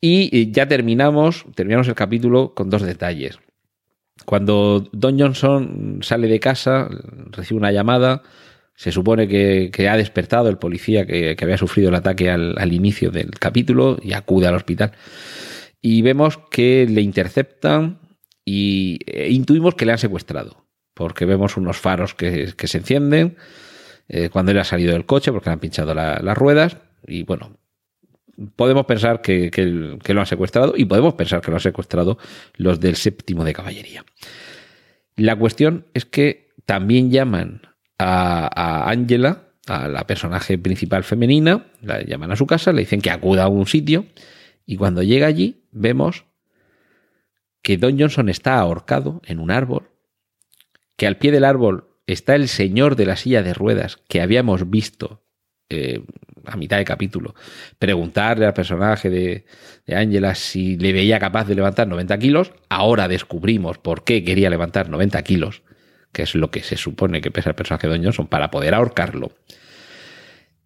Y 0.00 0.52
ya 0.52 0.68
terminamos, 0.68 1.46
terminamos 1.54 1.88
el 1.88 1.94
capítulo 1.94 2.54
con 2.54 2.70
dos 2.70 2.82
detalles. 2.82 3.38
Cuando 4.24 4.88
Don 4.92 5.18
Johnson 5.18 6.00
sale 6.02 6.28
de 6.28 6.40
casa, 6.40 6.88
recibe 7.30 7.58
una 7.58 7.72
llamada, 7.72 8.22
se 8.74 8.92
supone 8.92 9.26
que, 9.26 9.88
ha 9.88 9.96
despertado 9.96 10.48
el 10.48 10.58
policía 10.58 11.06
que, 11.06 11.36
había 11.40 11.56
sufrido 11.56 11.88
el 11.88 11.94
ataque 11.94 12.30
al, 12.30 12.72
inicio 12.72 13.10
del 13.10 13.30
capítulo 13.30 13.98
y 14.02 14.12
acude 14.12 14.46
al 14.46 14.54
hospital. 14.54 14.92
Y 15.80 16.02
vemos 16.02 16.38
que 16.50 16.86
le 16.88 17.00
interceptan 17.00 18.00
y 18.46 19.00
e 19.04 19.30
intuimos 19.30 19.74
que 19.74 19.84
le 19.84 19.92
han 19.92 19.98
secuestrado, 19.98 20.64
porque 20.94 21.26
vemos 21.26 21.58
unos 21.58 21.76
faros 21.76 22.14
que, 22.14 22.54
se 22.56 22.78
encienden 22.78 23.36
eh, 24.08 24.30
cuando 24.30 24.52
él 24.52 24.58
ha 24.58 24.64
salido 24.64 24.92
del 24.92 25.04
coche 25.04 25.32
porque 25.32 25.50
le 25.50 25.54
han 25.54 25.60
pinchado 25.60 25.92
las 25.92 26.38
ruedas 26.38 26.78
y 27.06 27.24
bueno, 27.24 27.58
podemos 28.54 28.86
pensar 28.86 29.20
que, 29.20 29.50
lo 30.06 30.20
han 30.20 30.26
secuestrado 30.26 30.74
y 30.76 30.84
podemos 30.84 31.14
pensar 31.14 31.40
que 31.40 31.50
lo 31.50 31.56
han 31.56 31.62
secuestrado 31.62 32.18
los 32.54 32.80
del 32.80 32.96
séptimo 32.96 33.44
de 33.44 33.52
caballería. 33.52 34.04
La 35.16 35.36
cuestión 35.36 35.86
es 35.92 36.04
que 36.04 36.54
también 36.64 37.10
llaman 37.10 37.62
a 37.98 38.88
Angela, 38.90 39.46
a 39.66 39.88
la 39.88 40.06
personaje 40.06 40.56
principal 40.58 41.02
femenina, 41.02 41.66
la 41.82 42.02
llaman 42.02 42.30
a 42.30 42.36
su 42.36 42.46
casa, 42.46 42.72
le 42.72 42.80
dicen 42.80 43.00
que 43.00 43.10
acuda 43.10 43.44
a 43.44 43.48
un 43.48 43.66
sitio 43.66 44.06
y 44.66 44.76
cuando 44.76 45.02
llega 45.02 45.26
allí 45.26 45.64
vemos 45.72 46.25
que 47.66 47.78
Don 47.78 47.98
Johnson 47.98 48.28
está 48.28 48.60
ahorcado 48.60 49.20
en 49.26 49.40
un 49.40 49.50
árbol, 49.50 49.90
que 50.96 51.08
al 51.08 51.16
pie 51.16 51.32
del 51.32 51.42
árbol 51.42 51.88
está 52.06 52.36
el 52.36 52.46
señor 52.46 52.94
de 52.94 53.06
la 53.06 53.16
silla 53.16 53.42
de 53.42 53.54
ruedas 53.54 53.96
que 54.06 54.20
habíamos 54.20 54.70
visto 54.70 55.24
eh, 55.68 56.04
a 56.44 56.56
mitad 56.56 56.76
de 56.76 56.84
capítulo, 56.84 57.34
preguntarle 57.80 58.46
al 58.46 58.54
personaje 58.54 59.10
de, 59.10 59.46
de 59.84 59.96
Angela 59.96 60.36
si 60.36 60.76
le 60.76 60.92
veía 60.92 61.18
capaz 61.18 61.48
de 61.48 61.56
levantar 61.56 61.88
90 61.88 62.16
kilos. 62.18 62.52
Ahora 62.68 63.08
descubrimos 63.08 63.78
por 63.78 64.04
qué 64.04 64.22
quería 64.22 64.48
levantar 64.48 64.88
90 64.88 65.20
kilos 65.24 65.62
que 66.12 66.22
es 66.22 66.36
lo 66.36 66.52
que 66.52 66.62
se 66.62 66.76
supone 66.76 67.20
que 67.20 67.32
pesa 67.32 67.50
el 67.50 67.56
personaje 67.56 67.88
de 67.88 67.94
Don 67.94 68.04
Johnson, 68.04 68.28
para 68.28 68.52
poder 68.52 68.74
ahorcarlo. 68.74 69.32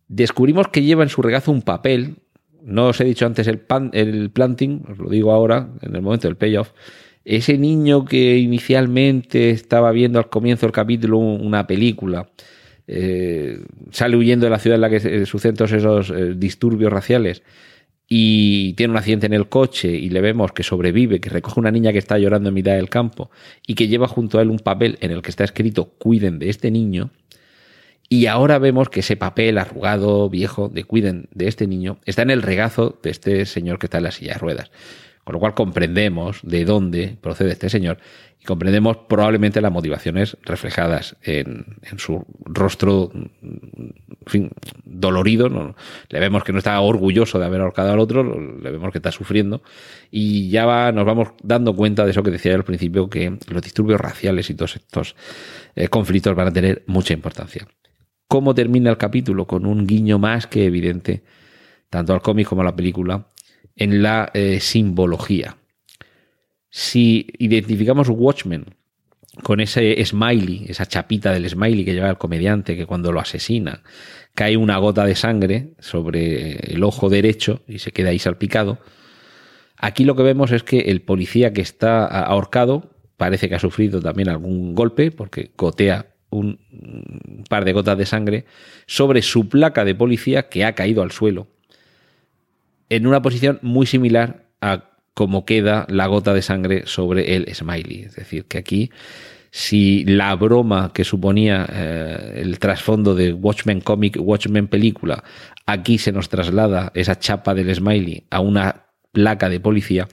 Descubrimos 0.06 0.68
que 0.68 0.82
lleva 0.82 1.02
en 1.02 1.08
su 1.08 1.22
regazo 1.22 1.50
un 1.50 1.62
papel, 1.62 2.18
no 2.64 2.88
os 2.88 3.00
he 3.00 3.04
dicho 3.04 3.26
antes 3.26 3.46
el, 3.46 3.62
el 3.92 4.30
planting, 4.30 4.82
os 4.90 4.98
lo 4.98 5.08
digo 5.08 5.32
ahora, 5.32 5.70
en 5.82 5.94
el 5.94 6.02
momento 6.02 6.28
del 6.28 6.36
payoff, 6.36 6.72
ese 7.24 7.58
niño 7.58 8.04
que 8.04 8.38
inicialmente 8.38 9.50
estaba 9.50 9.92
viendo 9.92 10.18
al 10.18 10.28
comienzo 10.28 10.66
del 10.66 10.72
capítulo 10.72 11.18
una 11.18 11.66
película, 11.66 12.30
eh, 12.86 13.60
sale 13.90 14.16
huyendo 14.16 14.46
de 14.46 14.50
la 14.50 14.58
ciudad 14.58 14.76
en 14.76 14.80
la 14.80 14.90
que 14.90 15.26
suceden 15.26 15.56
todos 15.56 15.72
esos 15.72 16.10
eh, 16.10 16.34
disturbios 16.36 16.92
raciales 16.92 17.42
y 18.08 18.72
tiene 18.72 18.90
un 18.90 18.96
accidente 18.96 19.26
en 19.26 19.34
el 19.34 19.48
coche 19.48 19.88
y 19.92 20.08
le 20.08 20.20
vemos 20.20 20.50
que 20.50 20.64
sobrevive, 20.64 21.20
que 21.20 21.30
recoge 21.30 21.60
una 21.60 21.70
niña 21.70 21.92
que 21.92 21.98
está 21.98 22.18
llorando 22.18 22.48
en 22.48 22.56
mitad 22.56 22.72
del 22.72 22.88
campo 22.88 23.30
y 23.64 23.76
que 23.76 23.86
lleva 23.86 24.08
junto 24.08 24.38
a 24.38 24.42
él 24.42 24.50
un 24.50 24.58
papel 24.58 24.98
en 25.00 25.12
el 25.12 25.22
que 25.22 25.30
está 25.30 25.44
escrito 25.44 25.90
cuiden 25.98 26.40
de 26.40 26.50
este 26.50 26.72
niño. 26.72 27.10
Y 28.12 28.26
ahora 28.26 28.58
vemos 28.58 28.88
que 28.88 29.00
ese 29.00 29.16
papel 29.16 29.56
arrugado, 29.56 30.28
viejo, 30.28 30.68
de 30.68 30.82
cuiden 30.82 31.28
de 31.32 31.46
este 31.46 31.68
niño, 31.68 31.98
está 32.06 32.22
en 32.22 32.30
el 32.30 32.42
regazo 32.42 32.98
de 33.04 33.10
este 33.10 33.46
señor 33.46 33.78
que 33.78 33.86
está 33.86 33.98
en 33.98 34.04
la 34.04 34.10
silla 34.10 34.32
de 34.32 34.40
ruedas. 34.40 34.72
Con 35.22 35.34
lo 35.34 35.38
cual 35.38 35.54
comprendemos 35.54 36.40
de 36.42 36.64
dónde 36.64 37.16
procede 37.20 37.52
este 37.52 37.70
señor 37.70 37.98
y 38.40 38.46
comprendemos 38.46 38.96
probablemente 39.08 39.60
las 39.60 39.70
motivaciones 39.70 40.36
reflejadas 40.42 41.16
en, 41.22 41.64
su 41.98 42.26
rostro 42.46 43.12
fin, 44.26 44.50
dolorido. 44.84 45.48
Le 46.08 46.18
vemos 46.18 46.42
que 46.42 46.50
no 46.50 46.58
está 46.58 46.80
orgulloso 46.80 47.38
de 47.38 47.44
haber 47.44 47.60
ahorcado 47.60 47.92
al 47.92 48.00
otro, 48.00 48.24
le 48.24 48.70
vemos 48.72 48.90
que 48.90 48.98
está 48.98 49.12
sufriendo 49.12 49.62
y 50.10 50.50
ya 50.50 50.90
nos 50.90 51.04
vamos 51.04 51.28
dando 51.44 51.76
cuenta 51.76 52.04
de 52.04 52.10
eso 52.10 52.24
que 52.24 52.32
decía 52.32 52.56
al 52.56 52.64
principio, 52.64 53.08
que 53.08 53.38
los 53.48 53.62
disturbios 53.62 54.00
raciales 54.00 54.50
y 54.50 54.54
todos 54.54 54.74
estos 54.74 55.14
eh, 55.76 55.86
conflictos 55.86 56.34
van 56.34 56.48
a 56.48 56.52
tener 56.52 56.82
mucha 56.88 57.12
importancia. 57.12 57.68
¿Cómo 58.30 58.54
termina 58.54 58.90
el 58.90 58.96
capítulo? 58.96 59.44
Con 59.44 59.66
un 59.66 59.86
guiño 59.86 60.18
más 60.18 60.46
que 60.46 60.64
evidente, 60.64 61.24
tanto 61.90 62.14
al 62.14 62.22
cómic 62.22 62.46
como 62.46 62.62
a 62.62 62.64
la 62.64 62.76
película, 62.76 63.26
en 63.74 64.02
la 64.02 64.30
eh, 64.32 64.60
simbología 64.60 65.56
si 66.70 67.26
identificamos 67.38 68.08
Watchmen 68.08 68.66
con 69.42 69.60
ese 69.60 70.04
smiley, 70.04 70.66
esa 70.68 70.86
chapita 70.86 71.32
del 71.32 71.48
smiley 71.48 71.84
que 71.84 71.92
lleva 71.92 72.10
el 72.10 72.18
comediante, 72.18 72.76
que 72.76 72.86
cuando 72.86 73.12
lo 73.12 73.20
asesina 73.20 73.82
cae 74.34 74.56
una 74.56 74.78
gota 74.78 75.04
de 75.04 75.16
sangre 75.16 75.74
sobre 75.80 76.72
el 76.72 76.84
ojo 76.84 77.08
derecho 77.08 77.62
y 77.66 77.80
se 77.80 77.90
queda 77.90 78.10
ahí 78.10 78.20
salpicado, 78.20 78.78
aquí 79.76 80.04
lo 80.04 80.14
que 80.14 80.22
vemos 80.22 80.52
es 80.52 80.62
que 80.62 80.78
el 80.78 81.02
policía 81.02 81.52
que 81.52 81.62
está 81.62 82.06
ahorcado 82.06 82.90
parece 83.16 83.48
que 83.48 83.56
ha 83.56 83.60
sufrido 83.60 84.00
también 84.00 84.28
algún 84.28 84.76
golpe 84.76 85.10
porque 85.10 85.50
gotea 85.56 86.14
un 86.30 86.60
par 87.50 87.66
de 87.66 87.74
gotas 87.74 87.98
de 87.98 88.06
sangre 88.06 88.46
sobre 88.86 89.20
su 89.20 89.50
placa 89.50 89.84
de 89.84 89.94
policía 89.94 90.48
que 90.48 90.64
ha 90.64 90.74
caído 90.74 91.02
al 91.02 91.10
suelo 91.10 91.48
en 92.88 93.06
una 93.06 93.20
posición 93.20 93.58
muy 93.62 93.86
similar 93.86 94.46
a 94.60 94.90
como 95.14 95.44
queda 95.44 95.86
la 95.88 96.06
gota 96.06 96.32
de 96.32 96.42
sangre 96.42 96.82
sobre 96.86 97.36
el 97.36 97.54
smiley. 97.54 98.02
Es 98.02 98.16
decir, 98.16 98.44
que 98.46 98.58
aquí, 98.58 98.90
si 99.50 100.04
la 100.04 100.34
broma 100.34 100.92
que 100.94 101.04
suponía 101.04 101.66
eh, 101.70 102.40
el 102.42 102.58
trasfondo 102.58 103.14
de 103.14 103.32
Watchmen 103.32 103.80
Comic, 103.80 104.16
Watchmen 104.18 104.68
Película, 104.68 105.24
aquí 105.66 105.98
se 105.98 106.12
nos 106.12 106.28
traslada 106.28 106.90
esa 106.94 107.18
chapa 107.18 107.54
del 107.54 107.74
smiley 107.74 108.24
a 108.30 108.40
una 108.40 108.86
placa 109.12 109.48
de 109.48 109.60
policía, 109.60 110.08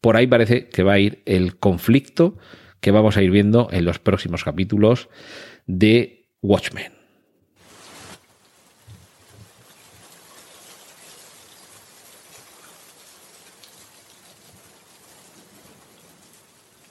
por 0.00 0.16
ahí 0.16 0.26
parece 0.26 0.68
que 0.68 0.82
va 0.82 0.94
a 0.94 0.98
ir 0.98 1.22
el 1.26 1.56
conflicto 1.56 2.38
que 2.80 2.90
vamos 2.90 3.16
a 3.16 3.22
ir 3.22 3.30
viendo 3.30 3.68
en 3.70 3.84
los 3.84 3.98
próximos 3.98 4.44
capítulos 4.44 5.10
de 5.66 6.19
Watchmen. 6.42 7.00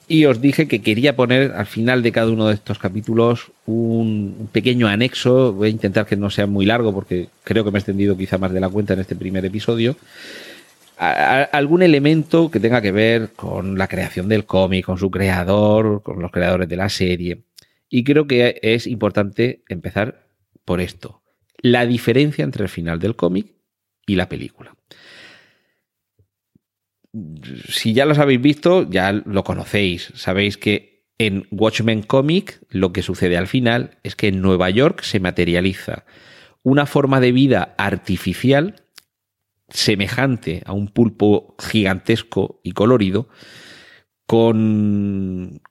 Y 0.07 0.25
os 0.25 0.41
dije 0.41 0.67
que 0.67 0.81
quería 0.81 1.15
poner 1.15 1.51
al 1.51 1.67
final 1.67 2.01
de 2.01 2.11
cada 2.11 2.31
uno 2.31 2.47
de 2.47 2.55
estos 2.55 2.79
capítulos 2.79 3.51
un 3.67 4.49
pequeño 4.51 4.87
anexo. 4.87 5.53
Voy 5.53 5.67
a 5.67 5.71
intentar 5.71 6.07
que 6.07 6.15
no 6.17 6.31
sea 6.31 6.47
muy 6.47 6.65
largo 6.65 6.91
porque 6.91 7.29
creo 7.43 7.63
que 7.63 7.69
me 7.69 7.77
he 7.77 7.81
extendido 7.81 8.17
quizá 8.17 8.39
más 8.39 8.51
de 8.51 8.59
la 8.59 8.69
cuenta 8.69 8.95
en 8.95 9.01
este 9.01 9.15
primer 9.15 9.45
episodio. 9.45 9.95
algún 10.97 11.83
elemento 11.83 12.49
que 12.51 12.59
tenga 12.59 12.81
que 12.81 12.91
ver 12.91 13.29
con 13.35 13.77
la 13.77 13.87
creación 13.87 14.27
del 14.27 14.45
cómic, 14.45 14.85
con 14.85 14.97
su 14.97 15.11
creador, 15.11 16.01
con 16.03 16.19
los 16.21 16.31
creadores 16.31 16.67
de 16.67 16.75
la 16.75 16.89
serie. 16.89 17.43
Y 17.89 18.03
creo 18.03 18.27
que 18.27 18.59
es 18.61 18.87
importante 18.87 19.63
empezar 19.67 20.27
por 20.63 20.79
esto. 20.79 21.23
La 21.57 21.85
diferencia 21.85 22.43
entre 22.43 22.63
el 22.63 22.69
final 22.69 22.99
del 22.99 23.15
cómic 23.15 23.55
y 24.05 24.15
la 24.15 24.29
película 24.29 24.75
si 27.69 27.93
ya 27.93 28.05
los 28.05 28.19
habéis 28.19 28.41
visto, 28.41 28.89
ya 28.89 29.11
lo 29.11 29.43
conocéis. 29.43 30.11
Sabéis 30.15 30.57
que 30.57 31.07
en 31.17 31.47
Watchmen 31.51 32.03
Comic 32.03 32.61
lo 32.69 32.93
que 32.93 33.01
sucede 33.01 33.37
al 33.37 33.47
final 33.47 33.97
es 34.03 34.15
que 34.15 34.27
en 34.27 34.41
Nueva 34.41 34.69
York 34.69 35.01
se 35.01 35.19
materializa 35.19 36.05
una 36.63 36.85
forma 36.85 37.19
de 37.19 37.31
vida 37.31 37.75
artificial 37.77 38.75
semejante 39.69 40.63
a 40.65 40.73
un 40.73 40.87
pulpo 40.87 41.55
gigantesco 41.59 42.59
y 42.63 42.71
colorido, 42.71 43.27
con, 44.25 45.61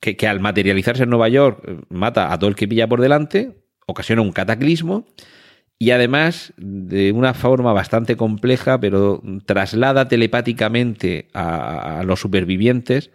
que, 0.00 0.28
al 0.28 0.40
materializarse 0.40 1.02
en 1.02 1.10
Nueva 1.10 1.28
York 1.28 1.84
mata 1.88 2.32
a 2.32 2.38
todo 2.38 2.48
el 2.48 2.56
que 2.56 2.68
pilla 2.68 2.86
por 2.86 3.00
delante, 3.00 3.64
ocasiona 3.86 4.22
un 4.22 4.32
cataclismo 4.32 5.06
y 5.78 5.90
además 5.90 6.52
de 6.56 7.12
una 7.12 7.34
forma 7.34 7.72
bastante 7.72 8.16
compleja, 8.16 8.80
pero 8.80 9.22
traslada 9.46 10.08
telepáticamente 10.08 11.28
a, 11.34 12.02
los 12.04 12.20
supervivientes 12.20 13.10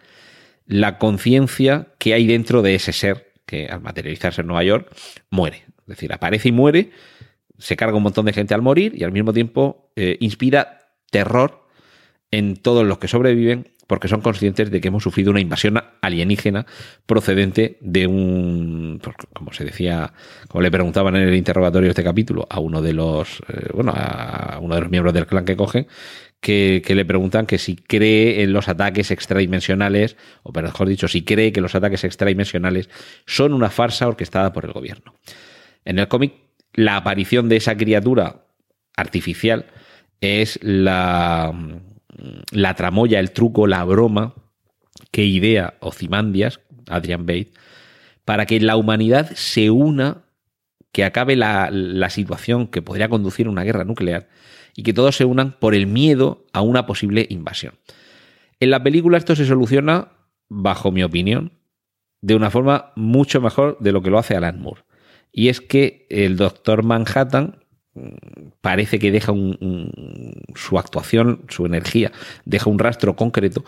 la 0.66 0.98
conciencia 0.98 1.88
que 1.98 2.14
hay 2.14 2.26
dentro 2.26 2.62
de 2.62 2.74
ese 2.74 2.92
ser 2.92 3.32
que 3.44 3.66
al 3.66 3.82
materializarse 3.82 4.40
en 4.40 4.46
Nueva 4.46 4.64
York 4.64 4.90
muere. 5.30 5.64
Es 5.80 5.86
decir, 5.86 6.12
aparece 6.14 6.48
y 6.48 6.52
muere, 6.52 6.90
se 7.58 7.76
carga 7.76 7.98
un 7.98 8.02
montón 8.02 8.24
de 8.24 8.32
gente 8.32 8.54
al 8.54 8.62
morir 8.62 8.94
y 8.96 9.04
al 9.04 9.12
mismo 9.12 9.34
tiempo 9.34 9.92
eh, 9.96 10.16
inspira 10.20 10.78
terror 11.10 11.68
en 12.30 12.56
todos 12.56 12.86
los 12.86 12.98
que 12.98 13.08
sobreviven 13.08 13.73
porque 13.86 14.08
son 14.08 14.20
conscientes 14.20 14.70
de 14.70 14.80
que 14.80 14.88
hemos 14.88 15.02
sufrido 15.02 15.30
una 15.30 15.40
invasión 15.40 15.82
alienígena 16.00 16.66
procedente 17.06 17.78
de 17.80 18.06
un, 18.06 19.00
pues, 19.02 19.16
como 19.32 19.52
se 19.52 19.64
decía, 19.64 20.12
como 20.48 20.62
le 20.62 20.70
preguntaban 20.70 21.16
en 21.16 21.28
el 21.28 21.34
interrogatorio 21.34 21.88
de 21.88 21.90
este 21.90 22.04
capítulo 22.04 22.46
a 22.50 22.60
uno 22.60 22.82
de 22.82 22.92
los, 22.92 23.40
eh, 23.48 23.70
bueno, 23.74 23.92
a 23.94 24.58
uno 24.60 24.74
de 24.74 24.80
los 24.80 24.90
miembros 24.90 25.14
del 25.14 25.26
clan 25.26 25.44
que 25.44 25.56
cogen, 25.56 25.86
que, 26.44 26.82
le 26.86 27.04
preguntan 27.06 27.46
que 27.46 27.58
si 27.58 27.74
cree 27.74 28.42
en 28.42 28.52
los 28.52 28.68
ataques 28.68 29.10
extradimensionales, 29.10 30.16
o 30.42 30.52
mejor 30.52 30.88
dicho, 30.88 31.08
si 31.08 31.24
cree 31.24 31.52
que 31.52 31.62
los 31.62 31.74
ataques 31.74 32.04
extradimensionales 32.04 32.90
son 33.26 33.54
una 33.54 33.70
farsa 33.70 34.06
orquestada 34.06 34.52
por 34.52 34.66
el 34.66 34.72
gobierno. 34.72 35.14
En 35.86 35.98
el 35.98 36.08
cómic, 36.08 36.34
la 36.74 36.96
aparición 36.96 37.48
de 37.48 37.56
esa 37.56 37.76
criatura 37.76 38.44
artificial 38.94 39.66
es 40.20 40.58
la, 40.62 41.52
la 42.50 42.74
tramoya, 42.74 43.20
el 43.20 43.32
truco, 43.32 43.66
la 43.66 43.84
broma 43.84 44.34
que 45.10 45.24
idea 45.24 45.74
Ozymandias, 45.80 46.60
Adrian 46.88 47.26
Bate, 47.26 47.52
para 48.24 48.46
que 48.46 48.60
la 48.60 48.76
humanidad 48.76 49.30
se 49.34 49.70
una, 49.70 50.24
que 50.92 51.04
acabe 51.04 51.36
la, 51.36 51.70
la 51.70 52.10
situación 52.10 52.68
que 52.68 52.82
podría 52.82 53.08
conducir 53.08 53.46
a 53.46 53.50
una 53.50 53.64
guerra 53.64 53.84
nuclear 53.84 54.28
y 54.76 54.82
que 54.82 54.92
todos 54.92 55.16
se 55.16 55.24
unan 55.24 55.56
por 55.58 55.74
el 55.74 55.86
miedo 55.86 56.46
a 56.52 56.60
una 56.60 56.86
posible 56.86 57.26
invasión. 57.28 57.74
En 58.60 58.70
la 58.70 58.82
película 58.82 59.18
esto 59.18 59.36
se 59.36 59.46
soluciona, 59.46 60.12
bajo 60.48 60.92
mi 60.92 61.02
opinión, 61.02 61.52
de 62.20 62.34
una 62.34 62.50
forma 62.50 62.92
mucho 62.96 63.40
mejor 63.40 63.76
de 63.80 63.92
lo 63.92 64.02
que 64.02 64.10
lo 64.10 64.18
hace 64.18 64.34
Alan 64.34 64.60
Moore. 64.60 64.82
Y 65.30 65.48
es 65.48 65.60
que 65.60 66.06
el 66.10 66.36
Doctor 66.36 66.82
Manhattan 66.84 67.64
mm, 67.94 68.08
parece 68.60 68.98
que 68.98 69.10
deja 69.10 69.32
su 70.54 70.78
actuación, 70.78 71.42
su 71.48 71.66
energía, 71.66 72.12
deja 72.44 72.70
un 72.70 72.78
rastro 72.78 73.16
concreto 73.16 73.64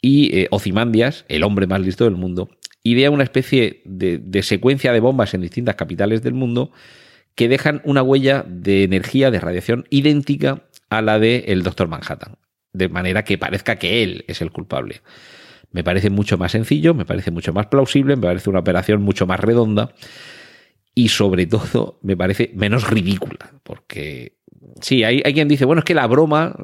y 0.00 0.36
eh, 0.36 0.48
Ozymandias, 0.50 1.24
el 1.28 1.42
hombre 1.42 1.66
más 1.66 1.80
listo 1.80 2.04
del 2.04 2.14
mundo, 2.14 2.50
idea 2.82 3.10
una 3.10 3.24
especie 3.24 3.82
de, 3.84 4.18
de, 4.18 4.42
secuencia 4.42 4.92
de 4.92 5.00
bombas 5.00 5.34
en 5.34 5.40
distintas 5.40 5.74
capitales 5.74 6.22
del 6.22 6.34
mundo 6.34 6.72
que 7.34 7.48
dejan 7.48 7.82
una 7.84 8.02
huella 8.02 8.44
de 8.48 8.84
energía, 8.84 9.30
de 9.30 9.40
radiación 9.40 9.86
idéntica 9.90 10.64
a 10.90 11.02
la 11.02 11.18
del 11.18 11.44
el 11.46 11.62
Doctor 11.62 11.88
Manhattan, 11.88 12.36
de 12.72 12.88
manera 12.88 13.24
que 13.24 13.38
parezca 13.38 13.76
que 13.76 14.02
él 14.02 14.24
es 14.28 14.40
el 14.40 14.50
culpable. 14.50 15.02
Me 15.70 15.84
parece 15.84 16.10
mucho 16.10 16.38
más 16.38 16.52
sencillo, 16.52 16.94
me 16.94 17.04
parece 17.04 17.30
mucho 17.30 17.52
más 17.52 17.66
plausible, 17.66 18.16
me 18.16 18.22
parece 18.22 18.48
una 18.48 18.60
operación 18.60 19.02
mucho 19.02 19.26
más 19.26 19.38
redonda 19.38 19.92
y 20.94 21.08
sobre 21.08 21.46
todo 21.46 21.98
me 22.02 22.16
parece 22.16 22.50
menos 22.54 22.88
ridícula, 22.88 23.52
porque 23.62 24.37
sí, 24.80 25.04
hay, 25.04 25.22
quien 25.22 25.48
dice, 25.48 25.64
bueno, 25.64 25.80
es 25.80 25.84
que 25.84 25.94
la 25.94 26.06
broma, 26.06 26.54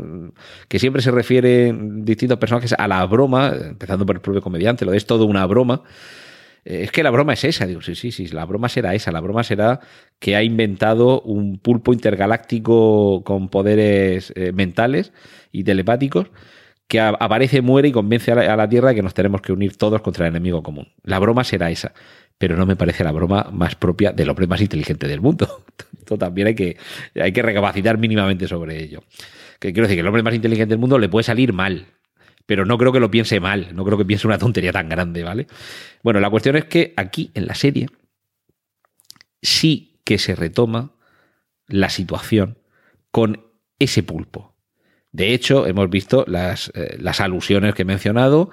que 0.69 0.79
siempre 0.79 1.03
se 1.03 1.11
refiere 1.11 1.69
en 1.69 2.05
distintos 2.05 2.39
personajes 2.39 2.75
a 2.77 2.89
la 2.89 3.05
broma, 3.07 3.55
empezando 3.55 4.07
por 4.07 4.17
el 4.17 4.23
propio 4.23 4.43
comediante, 4.43 4.85
lo 4.85 4.93
es 4.93 5.07
todo 5.07 5.27
una 5.27 5.47
broma. 5.47 5.83
Es 6.65 6.91
que 6.93 7.03
la 7.03 7.11
broma 7.11 7.35
es 7.35 7.45
esa, 7.45 7.67
digo, 7.67 7.83
sí, 7.83 7.95
sí, 7.95 8.11
sí, 8.11 8.27
la 8.29 8.47
broma 8.47 8.71
será 8.71 8.95
esa, 8.95 9.13
la 9.13 9.21
broma 9.21 9.45
será 9.45 9.81
que 10.19 10.35
ha 10.35 10.43
inventado 10.43 11.21
un 11.21 11.59
pulpo 11.59 11.93
intergaláctico 11.93 13.23
con 13.23 13.49
poderes 13.49 14.33
eh, 14.35 14.53
mentales 14.53 15.13
y 15.53 15.65
telepáticos 15.65 16.31
que 16.89 17.01
aparece, 17.01 17.63
muere 17.63 17.89
y 17.89 17.93
convence 17.93 18.33
a 18.33 18.57
la, 18.57 18.69
Tierra 18.69 18.91
de 18.91 18.95
que 18.95 19.03
nos 19.03 19.15
tenemos 19.15 19.41
que 19.41 19.53
unir 19.53 19.77
todos 19.77 20.01
contra 20.03 20.27
el 20.27 20.33
enemigo 20.33 20.63
común. 20.63 20.93
La 21.03 21.19
broma 21.19 21.45
será 21.45 21.71
esa, 21.71 21.93
pero 22.39 22.57
no 22.57 22.67
me 22.67 22.77
parece 22.77 23.05
la 23.05 23.13
broma 23.13 23.49
más 23.53 23.75
propia 23.75 24.13
del 24.13 24.29
hombre 24.31 24.47
más 24.47 24.61
inteligente 24.61 25.09
del 25.09 25.21
mundo. 25.21 25.65
Esto 26.05 26.19
también 26.19 26.49
hay 26.49 26.55
que, 26.55 26.77
hay 27.15 27.33
que 27.33 27.41
recapacitar 27.41 27.97
mínimamente 27.97 28.47
sobre 28.47 28.83
ello. 28.83 29.03
Que 29.59 29.73
quiero 29.73 29.87
decir 29.87 29.97
que 29.97 30.03
el 30.03 30.07
hombre 30.07 30.23
más 30.23 30.35
inteligente 30.35 30.73
del 30.73 30.79
mundo 30.79 30.99
le 30.99 31.09
puede 31.09 31.25
salir 31.25 31.55
mal, 31.55 31.87
pero 32.45 32.67
no 32.67 32.77
creo 32.77 32.93
que 32.93 33.01
lo 33.01 33.11
piense 33.11 33.41
mal, 33.41 33.75
no 33.75 33.87
creo 33.87 33.97
que 33.97 34.05
piense 34.05 34.27
una 34.27 34.37
tontería 34.37 34.71
tan 34.71 34.91
grande, 34.91 35.23
¿vale? 35.25 35.47
Bueno, 36.03 36.21
la 36.21 36.29
cuestión 36.29 36.57
es 36.57 36.67
que 36.67 36.93
aquí 36.99 37.31
en 37.33 37.47
la 37.47 37.55
serie 37.55 37.87
sí 39.41 39.99
que 40.05 40.19
se 40.19 40.35
retoma 40.35 40.93
la 41.69 41.89
situación 41.89 42.59
con 43.11 43.47
ese 43.79 44.03
pulpo. 44.03 44.55
De 45.11 45.33
hecho, 45.33 45.67
hemos 45.67 45.89
visto 45.89 46.27
las, 46.29 46.71
eh, 46.75 46.99
las 47.01 47.23
alusiones 47.23 47.75
que 47.75 47.83
he 47.83 47.87
mencionado 47.87 48.51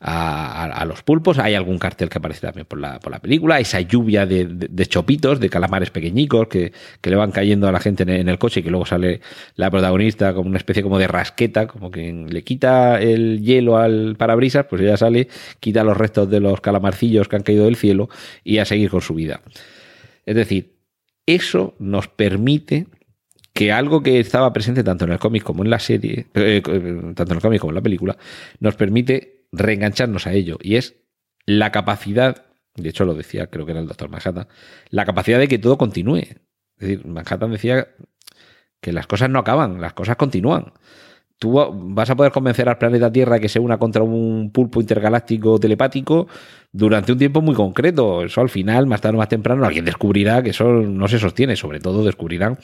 a, 0.00 0.84
los 0.86 1.02
pulpos. 1.02 1.38
Hay 1.38 1.54
algún 1.54 1.78
cartel 1.78 2.08
que 2.08 2.18
aparece 2.18 2.40
también 2.40 2.66
por 2.66 2.78
la, 2.78 3.00
por 3.00 3.12
la 3.12 3.18
película. 3.18 3.58
Esa 3.58 3.80
lluvia 3.80 4.26
de, 4.26 4.86
chopitos, 4.86 5.40
de 5.40 5.48
calamares 5.48 5.90
pequeñicos 5.90 6.48
que, 6.48 6.72
le 7.02 7.16
van 7.16 7.30
cayendo 7.30 7.68
a 7.68 7.72
la 7.72 7.80
gente 7.80 8.02
en, 8.02 8.28
el 8.28 8.38
coche 8.38 8.60
y 8.60 8.62
que 8.62 8.70
luego 8.70 8.86
sale 8.86 9.20
la 9.54 9.70
protagonista 9.70 10.34
como 10.34 10.48
una 10.48 10.58
especie 10.58 10.82
como 10.82 10.98
de 10.98 11.06
rasqueta, 11.06 11.66
como 11.66 11.90
que 11.90 12.12
le 12.12 12.42
quita 12.42 13.00
el 13.00 13.42
hielo 13.42 13.78
al 13.78 14.16
parabrisas, 14.16 14.66
pues 14.66 14.82
ella 14.82 14.96
sale, 14.96 15.28
quita 15.60 15.84
los 15.84 15.96
restos 15.96 16.28
de 16.30 16.40
los 16.40 16.60
calamarcillos 16.60 17.28
que 17.28 17.36
han 17.36 17.42
caído 17.42 17.64
del 17.64 17.76
cielo 17.76 18.08
y 18.44 18.58
a 18.58 18.64
seguir 18.64 18.90
con 18.90 19.00
su 19.00 19.14
vida. 19.14 19.40
Es 20.24 20.34
decir, 20.34 20.74
eso 21.26 21.74
nos 21.78 22.08
permite 22.08 22.86
que 23.52 23.72
algo 23.72 24.02
que 24.02 24.20
estaba 24.20 24.52
presente 24.52 24.84
tanto 24.84 25.06
en 25.06 25.12
el 25.12 25.18
cómic 25.18 25.42
como 25.42 25.64
en 25.64 25.70
la 25.70 25.78
serie, 25.78 26.26
eh, 26.34 26.60
tanto 26.62 27.32
en 27.32 27.36
el 27.36 27.40
cómic 27.40 27.60
como 27.60 27.70
en 27.70 27.76
la 27.76 27.80
película, 27.80 28.16
nos 28.60 28.76
permite 28.76 29.35
reengancharnos 29.58 30.26
a 30.26 30.32
ello. 30.32 30.58
Y 30.60 30.76
es 30.76 30.96
la 31.46 31.72
capacidad, 31.72 32.44
de 32.74 32.88
hecho 32.88 33.04
lo 33.04 33.14
decía, 33.14 33.46
creo 33.48 33.64
que 33.64 33.72
era 33.72 33.80
el 33.80 33.86
doctor 33.86 34.08
Manhattan, 34.08 34.48
la 34.90 35.04
capacidad 35.04 35.38
de 35.38 35.48
que 35.48 35.58
todo 35.58 35.78
continúe. 35.78 36.18
Es 36.18 36.36
decir, 36.78 37.06
Manhattan 37.06 37.52
decía 37.52 37.88
que 38.80 38.92
las 38.92 39.06
cosas 39.06 39.30
no 39.30 39.38
acaban, 39.38 39.80
las 39.80 39.94
cosas 39.94 40.16
continúan. 40.16 40.72
Tú 41.38 41.52
vas 41.52 42.08
a 42.08 42.16
poder 42.16 42.32
convencer 42.32 42.66
al 42.68 42.78
planeta 42.78 43.12
Tierra 43.12 43.38
que 43.38 43.50
se 43.50 43.58
una 43.58 43.78
contra 43.78 44.02
un 44.02 44.50
pulpo 44.52 44.80
intergaláctico 44.80 45.60
telepático 45.60 46.28
durante 46.72 47.12
un 47.12 47.18
tiempo 47.18 47.42
muy 47.42 47.54
concreto. 47.54 48.24
Eso 48.24 48.40
al 48.40 48.48
final, 48.48 48.86
más 48.86 49.02
tarde 49.02 49.16
o 49.16 49.18
más 49.18 49.28
temprano, 49.28 49.66
alguien 49.66 49.84
descubrirá 49.84 50.42
que 50.42 50.50
eso 50.50 50.64
no 50.64 51.08
se 51.08 51.18
sostiene. 51.18 51.54
Sobre 51.54 51.78
todo 51.78 52.04
descubrirán 52.04 52.58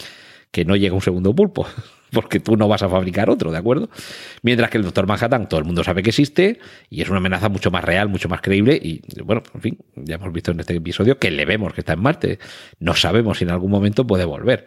que 0.52 0.64
no 0.64 0.76
llega 0.76 0.94
un 0.94 1.00
segundo 1.00 1.34
pulpo, 1.34 1.66
porque 2.12 2.38
tú 2.38 2.56
no 2.56 2.68
vas 2.68 2.82
a 2.82 2.88
fabricar 2.88 3.28
otro, 3.28 3.50
¿de 3.50 3.58
acuerdo? 3.58 3.88
Mientras 4.42 4.70
que 4.70 4.78
el 4.78 4.84
Doctor 4.84 5.08
Manhattan 5.08 5.48
todo 5.48 5.58
el 5.58 5.66
mundo 5.66 5.82
sabe 5.82 6.02
que 6.02 6.10
existe 6.10 6.60
y 6.90 7.02
es 7.02 7.08
una 7.08 7.18
amenaza 7.18 7.48
mucho 7.48 7.70
más 7.70 7.82
real, 7.82 8.08
mucho 8.08 8.28
más 8.28 8.40
creíble 8.40 8.78
y 8.80 9.02
bueno, 9.24 9.42
en 9.54 9.60
fin, 9.60 9.78
ya 9.96 10.14
hemos 10.14 10.32
visto 10.32 10.52
en 10.52 10.60
este 10.60 10.76
episodio 10.76 11.18
que 11.18 11.30
le 11.32 11.44
vemos 11.44 11.72
que 11.72 11.80
está 11.80 11.94
en 11.94 12.00
Marte, 12.00 12.38
no 12.78 12.94
sabemos 12.94 13.38
si 13.38 13.44
en 13.44 13.50
algún 13.50 13.70
momento 13.70 14.06
puede 14.06 14.24
volver. 14.24 14.66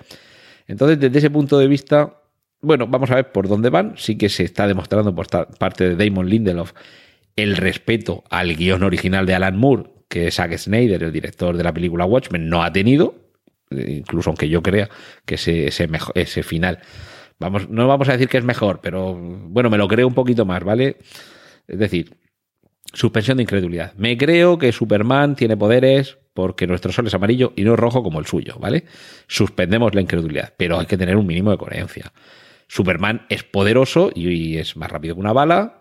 Entonces, 0.68 1.00
desde 1.00 1.20
ese 1.20 1.30
punto 1.30 1.60
de 1.60 1.68
vista, 1.68 2.22
bueno, 2.62 2.88
vamos 2.88 3.12
a 3.12 3.16
ver 3.16 3.32
por 3.32 3.48
dónde 3.48 3.70
van, 3.70 3.94
sí 3.96 4.18
que 4.18 4.28
se 4.28 4.44
está 4.44 4.68
demostrando 4.68 5.14
por 5.14 5.28
parte 5.60 5.96
de 5.96 6.04
Damon 6.04 6.28
Lindelof 6.28 6.74
el 7.36 7.58
respeto 7.58 8.24
al 8.30 8.56
guion 8.56 8.84
original 8.84 9.26
de 9.26 9.36
Alan 9.36 9.58
Moore, 9.58 9.84
que 10.10 10.32
Zack 10.32 10.58
Snyder, 10.58 11.04
el 11.04 11.12
director 11.12 11.56
de 11.56 11.64
la 11.64 11.74
película 11.74 12.06
Watchmen, 12.06 12.50
no 12.50 12.64
ha 12.64 12.72
tenido, 12.72 13.25
incluso 13.72 14.30
aunque 14.30 14.50
yo 14.50 14.62
crea 14.62 14.90
que 15.26 15.36
ese, 15.36 15.68
ese, 15.68 15.88
ese 16.16 16.44
final, 16.44 16.80
vamos, 17.40 17.70
no 17.70 17.88
vamos 17.88 18.10
a 18.10 18.14
decir 18.14 18.30
que 18.30 18.38
es 18.38 18.44
mejor, 18.44 18.80
pero 18.82 19.16
bueno, 19.16 19.70
me 19.70 19.78
lo 19.78 19.88
creo 19.88 20.08
un 20.08 20.14
poquito 20.14 20.46
más, 20.46 20.64
¿vale? 20.64 20.98
Es 21.68 21.80
decir, 21.80 22.16
suspensión 22.94 23.38
de 23.38 23.44
incredulidad. 23.44 23.94
Me 23.96 24.18
creo 24.18 24.58
que 24.58 24.72
Superman 24.72 25.36
tiene 25.36 25.58
poderes 25.58 26.18
porque 26.34 26.68
nuestro 26.68 26.92
sol 26.92 27.08
es 27.08 27.14
amarillo 27.14 27.54
y 27.56 27.64
no 27.64 27.74
es 27.74 27.80
rojo 27.80 28.04
como 28.04 28.20
el 28.20 28.26
suyo, 28.26 28.58
¿vale? 28.60 28.86
Suspendemos 29.28 29.96
la 29.96 30.02
incredulidad, 30.02 30.54
pero 30.58 30.80
hay 30.80 30.86
que 30.86 30.98
tener 30.98 31.16
un 31.16 31.26
mínimo 31.26 31.52
de 31.52 31.58
coherencia. 31.58 32.12
Superman 32.68 33.26
es 33.30 33.44
poderoso 33.44 34.12
y 34.14 34.58
es 34.58 34.76
más 34.76 34.92
rápido 34.92 35.16
que 35.16 35.22
una 35.22 35.34
bala 35.34 35.80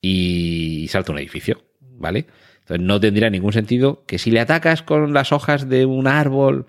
y 0.00 0.86
salta 0.88 1.12
un 1.12 1.18
edificio, 1.18 1.62
¿vale? 1.80 2.26
Entonces 2.60 2.86
no 2.86 3.00
tendría 3.00 3.30
ningún 3.30 3.52
sentido 3.52 4.04
que 4.06 4.18
si 4.18 4.30
le 4.30 4.40
atacas 4.40 4.82
con 4.82 5.12
las 5.12 5.32
hojas 5.32 5.68
de 5.68 5.86
un 5.86 6.06
árbol 6.06 6.66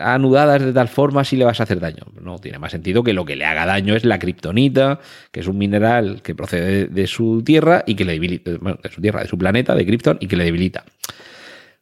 anudadas 0.00 0.64
de 0.64 0.72
tal 0.72 0.88
forma 0.88 1.24
si 1.24 1.36
le 1.36 1.44
vas 1.44 1.60
a 1.60 1.64
hacer 1.64 1.80
daño. 1.80 2.04
No 2.20 2.38
tiene 2.38 2.58
más 2.58 2.72
sentido 2.72 3.02
que 3.02 3.12
lo 3.12 3.24
que 3.24 3.36
le 3.36 3.44
haga 3.44 3.66
daño 3.66 3.94
es 3.94 4.04
la 4.04 4.18
kriptonita, 4.18 5.00
que 5.30 5.40
es 5.40 5.46
un 5.46 5.58
mineral 5.58 6.22
que 6.22 6.34
procede 6.34 6.86
de 6.86 7.06
su 7.06 7.42
tierra 7.42 7.84
y 7.86 7.94
que 7.94 8.04
le 8.04 8.12
debilita, 8.12 8.52
bueno, 8.60 8.78
de 8.82 8.90
su 8.90 9.00
tierra, 9.00 9.20
de 9.22 9.28
su 9.28 9.36
planeta, 9.36 9.74
de 9.74 9.84
Krypton, 9.84 10.18
y 10.20 10.28
que 10.28 10.36
le 10.36 10.44
debilita. 10.44 10.84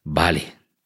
Vale, 0.02 0.42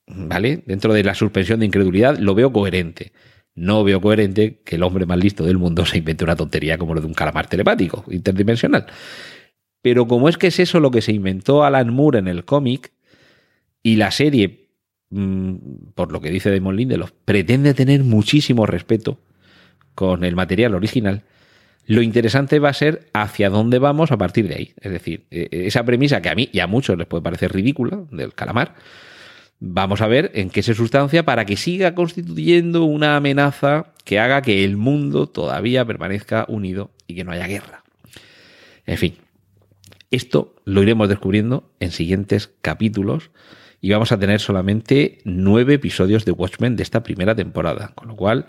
vale, 0.06 0.62
dentro 0.66 0.92
de 0.92 1.02
la 1.04 1.14
suspensión 1.14 1.60
de 1.60 1.66
incredulidad 1.66 2.18
lo 2.18 2.34
veo 2.34 2.52
coherente. 2.52 3.12
No 3.54 3.84
veo 3.84 4.00
coherente 4.00 4.60
que 4.64 4.76
el 4.76 4.82
hombre 4.82 5.06
más 5.06 5.18
listo 5.18 5.44
del 5.44 5.58
mundo 5.58 5.86
se 5.86 5.98
invente 5.98 6.24
una 6.24 6.36
tontería 6.36 6.78
como 6.78 6.94
lo 6.94 7.00
de 7.00 7.06
un 7.06 7.14
calamar 7.14 7.46
telepático 7.46 8.04
interdimensional. 8.10 8.86
Pero 9.80 10.06
como 10.06 10.28
es 10.28 10.38
que 10.38 10.48
es 10.48 10.60
eso 10.60 10.78
lo 10.78 10.90
que 10.90 11.02
se 11.02 11.12
inventó 11.12 11.64
Alan 11.64 11.92
Moore 11.92 12.20
en 12.20 12.28
el 12.28 12.44
cómic 12.44 12.92
y 13.82 13.96
la 13.96 14.12
serie 14.12 14.61
por 15.94 16.10
lo 16.10 16.20
que 16.20 16.30
dice 16.30 16.50
Damon 16.50 16.76
Lindelof, 16.76 17.12
pretende 17.24 17.74
tener 17.74 18.02
muchísimo 18.02 18.66
respeto 18.66 19.18
con 19.94 20.24
el 20.24 20.34
material 20.34 20.74
original, 20.74 21.24
lo 21.86 22.02
interesante 22.02 22.58
va 22.58 22.70
a 22.70 22.74
ser 22.74 23.08
hacia 23.12 23.50
dónde 23.50 23.78
vamos 23.78 24.12
a 24.12 24.16
partir 24.16 24.48
de 24.48 24.54
ahí. 24.54 24.72
Es 24.80 24.92
decir, 24.92 25.26
e, 25.30 25.48
e, 25.50 25.66
esa 25.66 25.84
premisa 25.84 26.22
que 26.22 26.28
a 26.28 26.34
mí 26.34 26.48
y 26.52 26.60
a 26.60 26.66
muchos 26.66 26.96
les 26.96 27.06
puede 27.06 27.22
parecer 27.22 27.52
ridícula 27.52 28.04
del 28.10 28.34
calamar, 28.34 28.74
vamos 29.58 30.00
a 30.00 30.06
ver 30.06 30.30
en 30.34 30.48
qué 30.50 30.62
se 30.62 30.74
sustancia 30.74 31.24
para 31.24 31.44
que 31.44 31.56
siga 31.56 31.94
constituyendo 31.94 32.84
una 32.84 33.16
amenaza 33.16 33.92
que 34.04 34.18
haga 34.18 34.42
que 34.42 34.64
el 34.64 34.76
mundo 34.76 35.28
todavía 35.28 35.84
permanezca 35.84 36.46
unido 36.48 36.90
y 37.06 37.14
que 37.14 37.24
no 37.24 37.32
haya 37.32 37.46
guerra. 37.46 37.82
En 38.86 38.98
fin, 38.98 39.16
esto 40.10 40.54
lo 40.64 40.82
iremos 40.82 41.08
descubriendo 41.08 41.70
en 41.80 41.90
siguientes 41.90 42.50
capítulos 42.60 43.30
y 43.82 43.90
vamos 43.90 44.12
a 44.12 44.18
tener 44.18 44.40
solamente 44.40 45.18
nueve 45.24 45.74
episodios 45.74 46.24
de 46.24 46.30
Watchmen 46.30 46.76
de 46.76 46.84
esta 46.84 47.02
primera 47.02 47.34
temporada, 47.34 47.90
con 47.96 48.08
lo 48.08 48.16
cual 48.16 48.46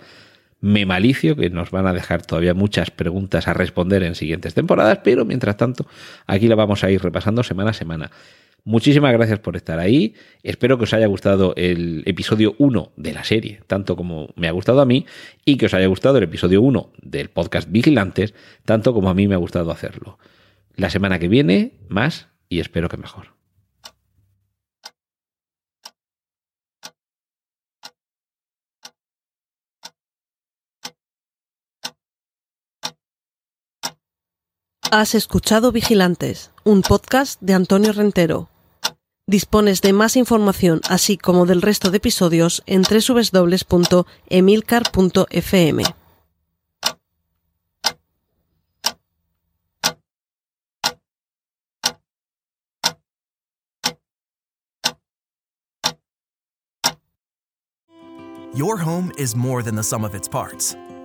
me 0.62 0.86
malicio 0.86 1.36
que 1.36 1.50
nos 1.50 1.72
van 1.72 1.88
a 1.88 1.92
dejar 1.92 2.24
todavía 2.24 2.54
muchas 2.54 2.92
preguntas 2.92 3.48
a 3.48 3.54
responder 3.54 4.04
en 4.04 4.14
siguientes 4.14 4.54
temporadas, 4.54 5.00
pero 5.04 5.26
mientras 5.26 5.58
tanto 5.58 5.88
aquí 6.28 6.48
la 6.48 6.56
vamos 6.56 6.84
a 6.84 6.92
ir 6.92 7.02
repasando 7.02 7.44
semana 7.44 7.72
a 7.72 7.74
semana. 7.74 8.12
Muchísimas 8.64 9.12
gracias 9.12 9.40
por 9.40 9.58
estar 9.58 9.80
ahí. 9.80 10.14
Espero 10.44 10.78
que 10.78 10.84
os 10.84 10.94
haya 10.94 11.08
gustado 11.08 11.54
el 11.58 12.04
episodio 12.06 12.56
1 12.60 12.94
de 12.96 13.14
la 13.14 13.24
serie, 13.24 13.60
tanto 13.66 13.98
como 13.98 14.30
me 14.38 14.48
ha 14.48 14.52
gustado 14.52 14.82
a 14.82 14.86
mí, 14.86 15.06
y 15.44 15.58
que 15.58 15.66
os 15.66 15.74
haya 15.74 15.88
gustado 15.88 16.20
el 16.20 16.26
episodio 16.26 16.62
1 16.62 16.92
del 17.02 17.30
podcast 17.30 17.70
Vigilantes, 17.70 18.36
tanto 18.66 18.94
como 18.94 19.10
a 19.10 19.16
mí 19.16 19.28
me 19.28 19.34
ha 19.34 19.40
gustado 19.40 19.72
hacerlo. 19.72 20.20
La 20.76 20.92
semana 20.92 21.18
que 21.18 21.28
viene, 21.28 21.74
más 21.90 22.28
y 22.48 22.60
espero 22.60 22.88
que 22.88 22.98
mejor. 22.98 23.43
Has 34.96 35.16
escuchado 35.16 35.72
Vigilantes, 35.72 36.52
un 36.64 36.84
podcast 36.84 37.42
de 37.42 37.56
Antonio 37.56 37.94
Rentero. 37.94 38.52
Dispones 39.26 39.82
de 39.82 39.92
más 39.92 40.16
información, 40.16 40.82
así 40.88 41.18
como 41.18 41.48
del 41.48 41.64
resto 41.64 41.90
de 41.90 41.98
episodios, 41.98 42.62
en 42.68 42.84
www.emilcar.fm. 42.84 45.84
Your 58.54 58.78
home 58.78 59.12
is 59.18 59.36
more 59.36 59.64
than 59.64 59.76
the 59.76 59.82
sum 59.82 60.04
of 60.04 60.14
its 60.14 60.30
parts, 60.30 60.78